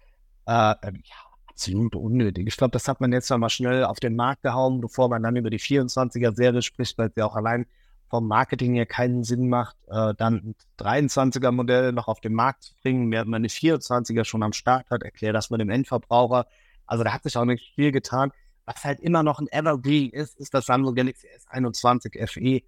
Äh, 0.47 0.75
ähm, 0.83 1.03
ja, 1.05 1.17
absolut 1.49 1.97
unnötig. 1.97 2.47
Ich 2.47 2.57
glaube, 2.57 2.73
das 2.73 2.87
hat 2.89 3.01
man 3.01 3.13
jetzt 3.13 3.31
mal 3.31 3.49
schnell 3.49 3.85
auf 3.85 4.01
den 4.01 4.17
Markt 4.17 4.43
gehauen, 4.43 4.81
bevor 4.81 5.09
man 5.09 5.23
dann 5.23 5.37
über 5.37 5.51
die 5.51 5.61
24er-Serie 5.61 6.63
spricht, 6.63 6.97
weil 6.99 7.11
sie 7.15 7.23
auch 7.23 7.35
allein 7.35 7.67
vom 8.15 8.29
Marketing 8.29 8.75
her 8.75 8.87
keinen 8.87 9.25
Sinn 9.25 9.49
macht, 9.49 9.75
äh, 9.89 10.15
dann 10.17 10.35
ein 10.37 10.55
23er 10.79 11.51
Modell 11.51 11.91
noch 11.91 12.07
auf 12.07 12.21
den 12.21 12.33
Markt 12.33 12.63
zu 12.63 12.75
bringen, 12.81 13.11
während 13.11 13.29
man 13.29 13.41
eine 13.41 13.49
24er 13.49 14.25
schon 14.25 14.45
am 14.45 14.53
Start 14.53 14.89
hat, 14.91 15.03
erklärt 15.03 15.35
das 15.35 15.51
mal 15.51 15.57
dem 15.57 15.69
Endverbraucher. 15.69 16.47
Also 16.87 17.03
da 17.03 17.13
hat 17.13 17.25
sich 17.25 17.37
auch 17.37 17.45
nicht 17.45 17.75
viel 17.75 17.91
getan. 17.91 18.31
Was 18.67 18.85
halt 18.85 19.01
immer 19.01 19.25
noch 19.25 19.41
ein 19.41 19.49
Evergreen 19.49 20.11
ist, 20.13 20.39
ist 20.39 20.55
das 20.55 20.67
Samsung 20.67 20.95
Galaxy 20.95 21.27
S21 21.27 22.25
FE. 22.29 22.65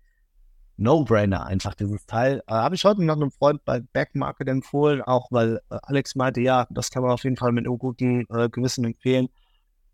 No-Brainer 0.79 1.47
einfach, 1.47 1.77
dieses 1.77 2.07
Teil. 2.07 2.43
Äh, 2.49 2.55
Habe 2.55 2.75
ich 2.75 2.85
heute 2.85 3.05
noch 3.05 3.15
einem 3.15 3.31
Freund 3.31 3.65
bei 3.65 3.79
Backmarket 3.79 4.49
empfohlen, 4.49 5.01
auch 5.01 5.29
weil 5.31 5.61
äh, 5.71 5.79
Alex 5.81 6.17
meinte, 6.17 6.41
ja, 6.41 6.67
das 6.71 6.91
kann 6.91 7.05
man 7.05 7.13
auf 7.13 7.23
jeden 7.23 7.37
Fall 7.37 7.53
mit 7.53 7.67
einem 7.67 7.79
guten 7.79 8.27
äh, 8.31 8.49
Gewissen 8.49 8.85
empfehlen. 8.85 9.27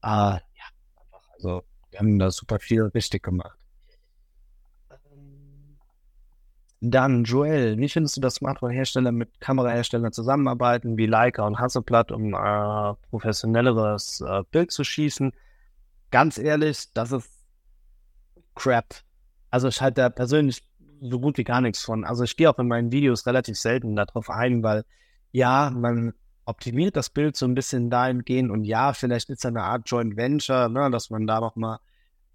Äh, 0.03 0.09
ja, 0.09 0.41
einfach, 0.97 1.29
also 1.35 1.63
wir 1.91 1.99
haben 1.99 2.19
da 2.19 2.31
super 2.31 2.59
viel 2.59 2.85
richtig 2.85 3.23
gemacht. 3.23 3.59
Dann, 6.85 7.23
Joel, 7.23 7.79
wie 7.79 7.89
findest 7.89 8.17
du, 8.17 8.21
dass 8.21 8.35
Smartphone-Hersteller 8.35 9.13
mit 9.13 9.41
Kameraherstellern 9.41 10.13
zusammenarbeiten, 10.13 10.97
wie 10.97 11.07
Leica 11.07 11.47
und 11.47 11.61
Hasselblatt, 11.61 12.11
um 12.11 12.35
äh, 12.35 12.95
professionelleres 13.09 14.21
äh, 14.21 14.43
Bild 14.51 14.73
zu 14.73 14.83
schießen? 14.83 15.33
Ganz 16.11 16.39
ehrlich, 16.39 16.93
das 16.93 17.13
ist 17.13 17.31
Crap. 18.57 18.97
Also 19.51 19.69
ich 19.69 19.81
halte 19.81 20.01
da 20.01 20.11
persönlich 20.11 20.65
so 21.01 21.21
gut 21.21 21.39
wie 21.39 21.45
gar 21.45 21.61
nichts 21.61 21.83
von. 21.83 22.05
Also 22.05 22.25
ich 22.25 22.37
gehe 22.37 22.51
auch 22.51 22.59
in 22.59 22.67
meinen 22.67 22.91
Videos 22.91 23.27
relativ 23.27 23.57
selten 23.57 23.95
darauf 23.95 24.29
ein, 24.29 24.65
weil 24.65 24.85
ja, 25.31 25.71
man, 25.71 26.15
optimiert 26.47 26.97
das 26.97 27.11
Bild 27.11 27.37
so 27.37 27.47
ein 27.47 27.55
bisschen 27.55 27.91
dahingehend 27.91 28.51
und 28.51 28.65
ja, 28.65 28.93
vielleicht 28.93 29.31
ist 29.31 29.39
es 29.39 29.47
eine 29.47 29.63
Art 29.63 29.83
Joint 29.87 30.17
Venture, 30.17 30.69
ne, 30.69 30.91
dass 30.91 31.11
man 31.11 31.29
da 31.29 31.41
nochmal 31.41 31.79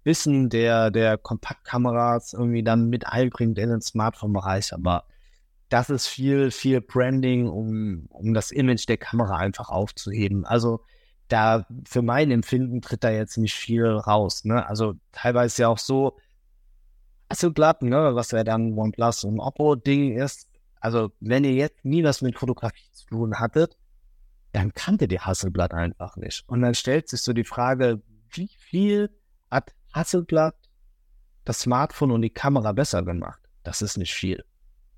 Wissen 0.08 0.48
der, 0.48 0.90
der 0.90 1.18
Kompaktkameras 1.18 2.32
irgendwie 2.32 2.62
dann 2.62 2.88
mit 2.88 3.06
einbringt 3.06 3.58
in 3.58 3.68
den 3.68 3.82
Smartphone-Bereich, 3.82 4.72
aber 4.72 5.04
das 5.68 5.90
ist 5.90 6.06
viel, 6.06 6.50
viel 6.50 6.80
Branding, 6.80 7.46
um, 7.46 8.06
um 8.08 8.32
das 8.32 8.50
Image 8.50 8.88
der 8.88 8.96
Kamera 8.96 9.36
einfach 9.36 9.68
aufzuheben. 9.68 10.46
Also 10.46 10.80
da 11.28 11.66
für 11.86 12.00
mein 12.00 12.30
Empfinden 12.30 12.80
tritt 12.80 13.04
da 13.04 13.10
jetzt 13.10 13.36
nicht 13.36 13.54
viel 13.54 13.84
raus. 13.84 14.46
Ne? 14.46 14.66
Also 14.66 14.94
teilweise 15.12 15.62
ja 15.62 15.68
auch 15.68 15.76
so, 15.76 16.16
glatt, 17.54 17.82
ne, 17.82 18.14
was 18.14 18.30
ja 18.30 18.44
dann 18.44 18.72
OnePlus 18.78 19.24
und 19.24 19.40
Oppo-Ding 19.40 20.16
ist. 20.16 20.48
Also 20.80 21.12
wenn 21.20 21.44
ihr 21.44 21.52
jetzt 21.52 21.84
nie 21.84 22.02
was 22.02 22.22
mit 22.22 22.38
Fotografie 22.38 22.90
zu 22.92 23.06
tun 23.08 23.38
hattet, 23.38 23.76
dann 24.52 24.72
kannte 24.72 25.06
die 25.06 25.20
Hasselblatt 25.20 25.74
einfach 25.74 26.16
nicht. 26.16 26.48
Und 26.48 26.62
dann 26.62 26.74
stellt 26.74 27.10
sich 27.10 27.20
so 27.20 27.34
die 27.34 27.44
Frage, 27.44 28.00
wie 28.30 28.48
viel 28.56 29.10
hat 29.50 29.74
Hasselblatt 29.92 30.54
das 31.44 31.60
Smartphone 31.60 32.10
und 32.10 32.22
die 32.22 32.30
Kamera 32.30 32.72
besser 32.72 33.02
gemacht? 33.02 33.40
Das 33.62 33.82
ist 33.82 33.96
nicht 33.96 34.14
viel. 34.14 34.44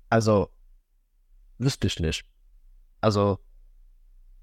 Also, 0.09 0.49
wüsste 1.57 1.87
ich 1.87 1.99
nicht. 1.99 2.25
Also, 2.99 3.39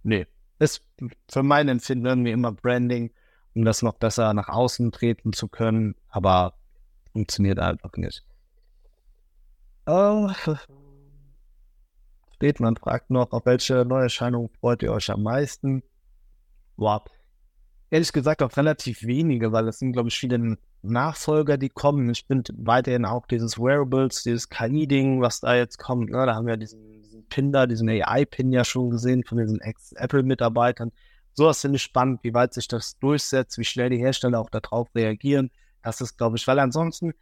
nee. 0.02 0.26
Ist 0.58 0.82
für 1.30 1.42
mein 1.42 1.68
Empfinden 1.68 2.06
irgendwie 2.06 2.32
immer 2.32 2.52
Branding, 2.52 3.12
um 3.54 3.64
das 3.64 3.82
noch 3.82 3.94
besser 3.94 4.34
nach 4.34 4.48
außen 4.48 4.90
treten 4.90 5.32
zu 5.32 5.48
können, 5.48 5.94
aber 6.08 6.54
funktioniert 7.12 7.58
einfach 7.58 7.92
nicht. 7.96 8.24
Oh, 9.86 10.28
man 12.58 12.76
fragt 12.76 13.10
noch, 13.10 13.32
auf 13.32 13.46
welche 13.46 13.84
Neuerscheinung 13.84 14.50
freut 14.60 14.82
ihr 14.82 14.92
euch 14.92 15.10
am 15.10 15.22
meisten? 15.22 15.82
Wow. 16.76 17.02
Ehrlich 17.90 18.12
gesagt 18.12 18.42
auf 18.42 18.56
relativ 18.56 19.02
wenige, 19.04 19.52
weil 19.52 19.66
es 19.68 19.78
sind, 19.78 19.92
glaube 19.92 20.08
ich, 20.08 20.18
viele 20.18 20.58
Nachfolger, 20.82 21.56
die 21.56 21.70
kommen. 21.70 22.10
Ich 22.10 22.24
finde 22.26 22.52
weiterhin 22.58 23.04
auch 23.04 23.26
dieses 23.26 23.58
Wearables, 23.58 24.22
dieses 24.22 24.48
KI-Ding, 24.50 25.20
was 25.20 25.40
da 25.40 25.54
jetzt 25.54 25.78
kommt. 25.78 26.10
Ne? 26.10 26.26
Da 26.26 26.34
haben 26.34 26.46
wir 26.46 26.56
diesen, 26.56 27.02
diesen 27.02 27.26
Pin 27.28 27.52
da, 27.52 27.66
diesen 27.66 27.88
AI-Pin 27.88 28.52
ja 28.52 28.64
schon 28.64 28.90
gesehen 28.90 29.24
von 29.24 29.38
diesen 29.38 29.60
Ex-Apple-Mitarbeitern. 29.60 30.92
Sowas 31.32 31.60
finde 31.60 31.76
ich 31.76 31.82
spannend, 31.82 32.20
wie 32.24 32.34
weit 32.34 32.52
sich 32.52 32.68
das 32.68 32.98
durchsetzt, 32.98 33.58
wie 33.58 33.64
schnell 33.64 33.90
die 33.90 33.98
Hersteller 33.98 34.40
auch 34.40 34.50
darauf 34.50 34.88
reagieren. 34.94 35.50
Das 35.82 36.00
ist, 36.00 36.18
glaube 36.18 36.36
ich, 36.36 36.46
weil 36.46 36.58
ansonsten 36.58 37.14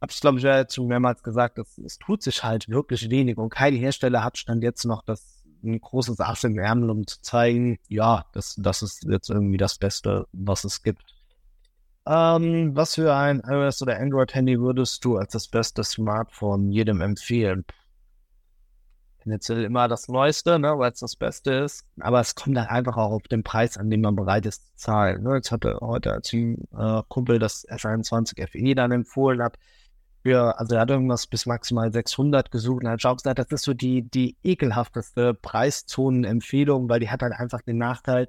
habe 0.00 0.12
ich, 0.12 0.20
glaube 0.20 0.38
ich, 0.38 0.44
ja 0.44 0.58
jetzt 0.58 0.74
schon 0.74 0.86
mehrmals 0.86 1.22
gesagt, 1.22 1.58
es, 1.58 1.78
es 1.78 1.98
tut 1.98 2.22
sich 2.22 2.42
halt 2.42 2.68
wirklich 2.68 3.10
wenig 3.10 3.36
und 3.36 3.50
kein 3.50 3.74
Hersteller 3.74 4.24
hat 4.24 4.38
stand 4.38 4.62
jetzt 4.62 4.84
noch 4.84 5.02
das 5.02 5.39
ein 5.62 5.80
großes 5.80 6.20
Ass 6.20 6.44
im 6.44 6.58
Ärmel, 6.58 6.90
um 6.90 7.06
zu 7.06 7.20
zeigen, 7.22 7.78
ja, 7.88 8.24
das, 8.32 8.56
das 8.58 8.82
ist 8.82 9.04
jetzt 9.04 9.30
irgendwie 9.30 9.58
das 9.58 9.78
Beste, 9.78 10.26
was 10.32 10.64
es 10.64 10.82
gibt. 10.82 11.14
Ähm, 12.06 12.74
was 12.74 12.94
für 12.94 13.14
ein 13.14 13.42
iOS 13.46 13.82
oder 13.82 13.98
Android-Handy 13.98 14.58
würdest 14.58 15.04
du 15.04 15.18
als 15.18 15.32
das 15.32 15.48
beste 15.48 15.84
Smartphone 15.84 16.70
jedem 16.70 17.00
empfehlen? 17.00 17.64
Tendenziell 19.22 19.64
immer 19.64 19.86
das 19.86 20.08
Neueste, 20.08 20.58
ne, 20.58 20.78
weil 20.78 20.92
es 20.92 21.00
das 21.00 21.14
Beste 21.14 21.52
ist. 21.52 21.84
Aber 22.00 22.20
es 22.20 22.34
kommt 22.34 22.56
dann 22.56 22.66
einfach 22.66 22.96
auch 22.96 23.12
auf 23.12 23.22
den 23.24 23.44
Preis 23.44 23.76
an, 23.76 23.90
den 23.90 24.00
man 24.00 24.16
bereit 24.16 24.46
ist 24.46 24.66
zu 24.66 24.76
zahlen. 24.86 25.22
Ne? 25.22 25.36
Jetzt 25.36 25.52
hatte 25.52 25.78
heute 25.82 26.12
als 26.12 26.32
ein 26.32 26.56
äh, 26.76 27.02
Kumpel 27.08 27.38
das 27.38 27.68
S21 27.68 28.48
FE 28.48 28.74
dann 28.74 28.92
empfohlen 28.92 29.42
hat, 29.42 29.58
für, 30.22 30.58
also 30.58 30.74
er 30.74 30.82
hat 30.82 30.90
irgendwas 30.90 31.26
bis 31.26 31.46
maximal 31.46 31.92
600 31.92 32.50
gesucht 32.50 32.84
und 32.84 32.90
hat 32.90 33.04
auch 33.06 33.16
gesagt, 33.16 33.38
das 33.38 33.48
ist 33.50 33.64
so 33.64 33.74
die, 33.74 34.02
die 34.02 34.36
ekelhafteste 34.42 35.34
Preiszonenempfehlung, 35.34 36.88
weil 36.88 37.00
die 37.00 37.10
hat 37.10 37.22
halt 37.22 37.32
einfach 37.32 37.62
den 37.62 37.78
Nachteil, 37.78 38.28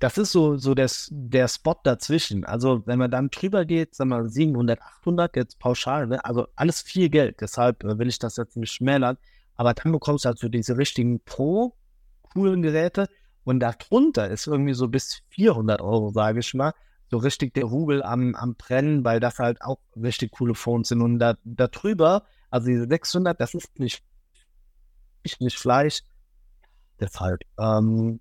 das 0.00 0.16
ist 0.16 0.32
so, 0.32 0.56
so 0.56 0.74
des, 0.74 1.08
der 1.12 1.46
Spot 1.46 1.76
dazwischen. 1.84 2.44
Also 2.44 2.82
wenn 2.86 2.98
man 2.98 3.10
dann 3.10 3.28
drüber 3.28 3.64
geht, 3.66 3.94
sagen 3.94 4.10
wir 4.10 4.28
700, 4.28 4.80
800 4.80 5.36
jetzt 5.36 5.58
pauschal, 5.58 6.06
ne? 6.06 6.24
also 6.24 6.46
alles 6.56 6.80
viel 6.80 7.10
Geld, 7.10 7.40
deshalb 7.40 7.84
äh, 7.84 7.98
will 7.98 8.08
ich 8.08 8.18
das 8.18 8.36
jetzt 8.36 8.56
nicht 8.56 8.72
schmälern, 8.72 9.18
aber 9.56 9.74
dann 9.74 9.92
bekommst 9.92 10.24
du 10.24 10.28
halt 10.28 10.38
so 10.38 10.48
diese 10.48 10.76
richtigen 10.78 11.20
Pro 11.20 11.76
coolen 12.32 12.62
Geräte 12.62 13.08
und 13.44 13.60
darunter 13.60 14.28
ist 14.28 14.46
irgendwie 14.46 14.74
so 14.74 14.88
bis 14.88 15.22
400 15.28 15.80
Euro, 15.80 16.10
sage 16.10 16.40
ich 16.40 16.54
mal, 16.54 16.72
so 17.10 17.18
richtig 17.18 17.54
der 17.54 17.64
Rubel 17.64 18.02
am, 18.02 18.34
am 18.34 18.54
Brennen, 18.54 19.04
weil 19.04 19.20
das 19.20 19.38
halt 19.38 19.60
auch 19.62 19.80
richtig 19.96 20.32
coole 20.32 20.54
Phones 20.54 20.88
sind. 20.88 21.02
Und 21.02 21.18
da, 21.18 21.36
da 21.44 21.66
drüber, 21.66 22.24
also 22.50 22.68
diese 22.68 22.86
600, 22.86 23.40
das 23.40 23.54
ist 23.54 23.78
nicht, 23.78 24.04
nicht 25.40 25.58
Fleisch. 25.58 26.02
Deshalb, 27.00 27.40
ähm, 27.58 28.20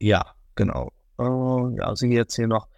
ja, 0.00 0.34
genau. 0.56 0.90
Äh, 1.18 1.76
ja, 1.78 1.94
sind 1.94 2.12
jetzt 2.12 2.34
hier 2.34 2.48
noch 2.48 2.68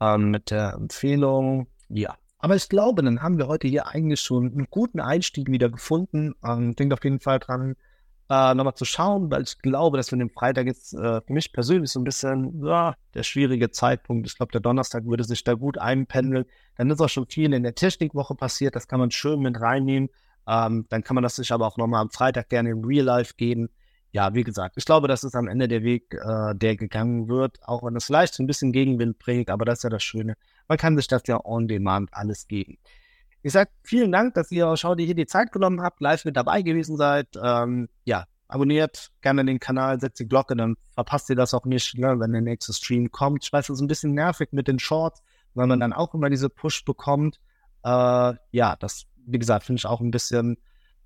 ähm, 0.00 0.30
mit 0.30 0.50
der 0.50 0.74
Empfehlung. 0.74 1.68
Ja, 1.88 2.16
aber 2.38 2.56
ich 2.56 2.68
glaube, 2.68 3.02
dann 3.02 3.22
haben 3.22 3.38
wir 3.38 3.48
heute 3.48 3.68
hier 3.68 3.86
eigentlich 3.86 4.20
schon 4.20 4.52
einen 4.52 4.66
guten 4.70 5.00
Einstieg 5.00 5.50
wieder 5.50 5.70
gefunden. 5.70 6.34
Ähm, 6.44 6.74
denkt 6.74 6.92
auf 6.92 7.04
jeden 7.04 7.20
Fall 7.20 7.38
dran, 7.38 7.76
äh, 8.30 8.54
nochmal 8.54 8.74
zu 8.76 8.84
schauen, 8.84 9.28
weil 9.30 9.42
ich 9.42 9.58
glaube, 9.58 9.96
dass 9.96 10.12
wir 10.12 10.18
den 10.18 10.30
Freitag 10.30 10.66
jetzt 10.66 10.94
äh, 10.94 11.20
für 11.20 11.32
mich 11.32 11.52
persönlich 11.52 11.90
so 11.90 11.98
ein 11.98 12.04
bisschen 12.04 12.64
ja, 12.64 12.94
der 13.12 13.24
schwierige 13.24 13.72
Zeitpunkt. 13.72 14.28
Ich 14.28 14.36
glaube, 14.36 14.52
der 14.52 14.60
Donnerstag 14.60 15.04
würde 15.04 15.24
sich 15.24 15.42
da 15.42 15.54
gut 15.54 15.78
einpendeln. 15.78 16.44
Dann 16.76 16.88
ist 16.90 17.00
auch 17.00 17.08
schon 17.08 17.26
viel 17.26 17.52
in 17.52 17.64
der 17.64 17.74
Technikwoche 17.74 18.36
passiert. 18.36 18.76
Das 18.76 18.86
kann 18.86 19.00
man 19.00 19.10
schön 19.10 19.40
mit 19.40 19.60
reinnehmen. 19.60 20.10
Ähm, 20.46 20.86
dann 20.88 21.02
kann 21.02 21.16
man 21.16 21.24
das 21.24 21.36
sich 21.36 21.50
aber 21.50 21.66
auch 21.66 21.76
nochmal 21.76 22.02
am 22.02 22.10
Freitag 22.10 22.48
gerne 22.48 22.70
im 22.70 22.84
Real 22.84 23.04
Life 23.04 23.34
geben. 23.36 23.68
Ja, 24.12 24.32
wie 24.32 24.44
gesagt, 24.44 24.76
ich 24.76 24.84
glaube, 24.84 25.08
das 25.08 25.24
ist 25.24 25.34
am 25.34 25.48
Ende 25.48 25.66
der 25.66 25.82
Weg, 25.82 26.14
äh, 26.14 26.54
der 26.54 26.76
gegangen 26.76 27.28
wird, 27.28 27.58
auch 27.62 27.82
wenn 27.82 27.96
es 27.96 28.08
leicht 28.08 28.38
ein 28.38 28.46
bisschen 28.46 28.72
Gegenwind 28.72 29.18
prägt, 29.18 29.50
aber 29.50 29.64
das 29.64 29.80
ist 29.80 29.82
ja 29.84 29.90
das 29.90 30.02
Schöne. 30.02 30.36
Man 30.68 30.78
kann 30.78 30.96
sich 30.96 31.06
das 31.06 31.22
ja 31.26 31.44
on 31.44 31.68
demand 31.68 32.10
alles 32.12 32.48
geben. 32.48 32.78
Ich 33.42 33.52
sage 33.52 33.70
vielen 33.82 34.12
Dank, 34.12 34.34
dass 34.34 34.50
ihr 34.50 34.76
Schau 34.76 34.94
dir 34.94 35.06
hier 35.06 35.14
die 35.14 35.26
Zeit 35.26 35.52
genommen 35.52 35.80
habt, 35.82 36.00
live 36.00 36.24
mit 36.24 36.36
dabei 36.36 36.62
gewesen 36.62 36.96
seid. 36.96 37.28
Ähm, 37.42 37.88
ja, 38.04 38.24
abonniert 38.48 39.10
gerne 39.22 39.44
den 39.44 39.60
Kanal, 39.60 40.00
setzt 40.00 40.20
die 40.20 40.28
Glocke, 40.28 40.56
dann 40.56 40.76
verpasst 40.94 41.30
ihr 41.30 41.36
das 41.36 41.54
auch 41.54 41.64
nicht, 41.64 41.96
ne, 41.96 42.18
wenn 42.18 42.32
der 42.32 42.42
nächste 42.42 42.72
Stream 42.72 43.10
kommt. 43.10 43.44
Ich 43.44 43.52
weiß, 43.52 43.70
es 43.70 43.78
ist 43.78 43.80
ein 43.80 43.88
bisschen 43.88 44.12
nervig 44.12 44.50
mit 44.52 44.68
den 44.68 44.78
Shorts, 44.78 45.22
weil 45.54 45.66
man 45.66 45.80
dann 45.80 45.92
auch 45.92 46.14
immer 46.14 46.28
diese 46.28 46.50
Push 46.50 46.84
bekommt. 46.84 47.40
Äh, 47.82 48.34
ja, 48.50 48.76
das, 48.78 49.06
wie 49.26 49.38
gesagt, 49.38 49.64
finde 49.64 49.78
ich 49.78 49.86
auch 49.86 50.00
ein 50.00 50.10
bisschen 50.10 50.58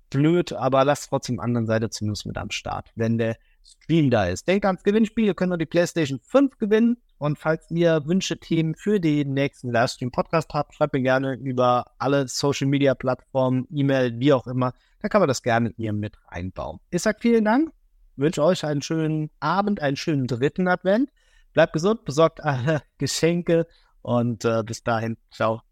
blöd, 0.09 0.53
aber 0.53 0.83
lasst 0.83 1.09
trotzdem 1.09 1.39
anderen 1.39 1.67
Seite 1.67 1.89
zumindest 1.89 2.25
mit 2.25 2.37
am 2.37 2.51
Start, 2.51 2.91
wenn 2.95 3.17
der 3.17 3.37
Stream 3.63 4.09
da 4.09 4.25
ist. 4.25 4.47
Denkt 4.47 4.65
ans 4.65 4.83
Gewinnspiel, 4.83 5.25
ihr 5.25 5.33
könnt 5.35 5.51
noch 5.51 5.57
die 5.57 5.65
PlayStation 5.65 6.19
5 6.19 6.57
gewinnen. 6.57 6.97
Und 7.17 7.39
falls 7.39 7.69
ihr 7.71 8.05
Wünsche, 8.05 8.37
Themen 8.37 8.75
für 8.75 8.99
den 8.99 9.33
nächsten 9.33 9.71
Livestream-Podcast 9.71 10.53
habt, 10.53 10.75
schreibt 10.75 10.93
mir 10.93 11.01
gerne 11.01 11.35
über 11.35 11.85
alle 11.97 12.27
Social-Media-Plattformen, 12.27 13.67
E-Mail, 13.71 14.19
wie 14.19 14.33
auch 14.33 14.47
immer. 14.47 14.73
Da 15.01 15.07
kann 15.07 15.21
man 15.21 15.27
das 15.27 15.43
gerne 15.43 15.73
hier 15.77 15.93
mit 15.93 16.17
reinbauen. 16.27 16.79
Ich 16.89 17.01
sage 17.01 17.19
vielen 17.21 17.45
Dank, 17.45 17.71
wünsche 18.15 18.43
euch 18.43 18.65
einen 18.65 18.81
schönen 18.81 19.29
Abend, 19.39 19.81
einen 19.81 19.97
schönen 19.97 20.27
dritten 20.27 20.67
Advent. 20.67 21.09
Bleibt 21.53 21.73
gesund, 21.73 22.03
besorgt 22.03 22.43
alle 22.43 22.81
Geschenke 22.97 23.67
und 24.01 24.43
äh, 24.43 24.63
bis 24.63 24.83
dahin, 24.83 25.17
ciao. 25.31 25.61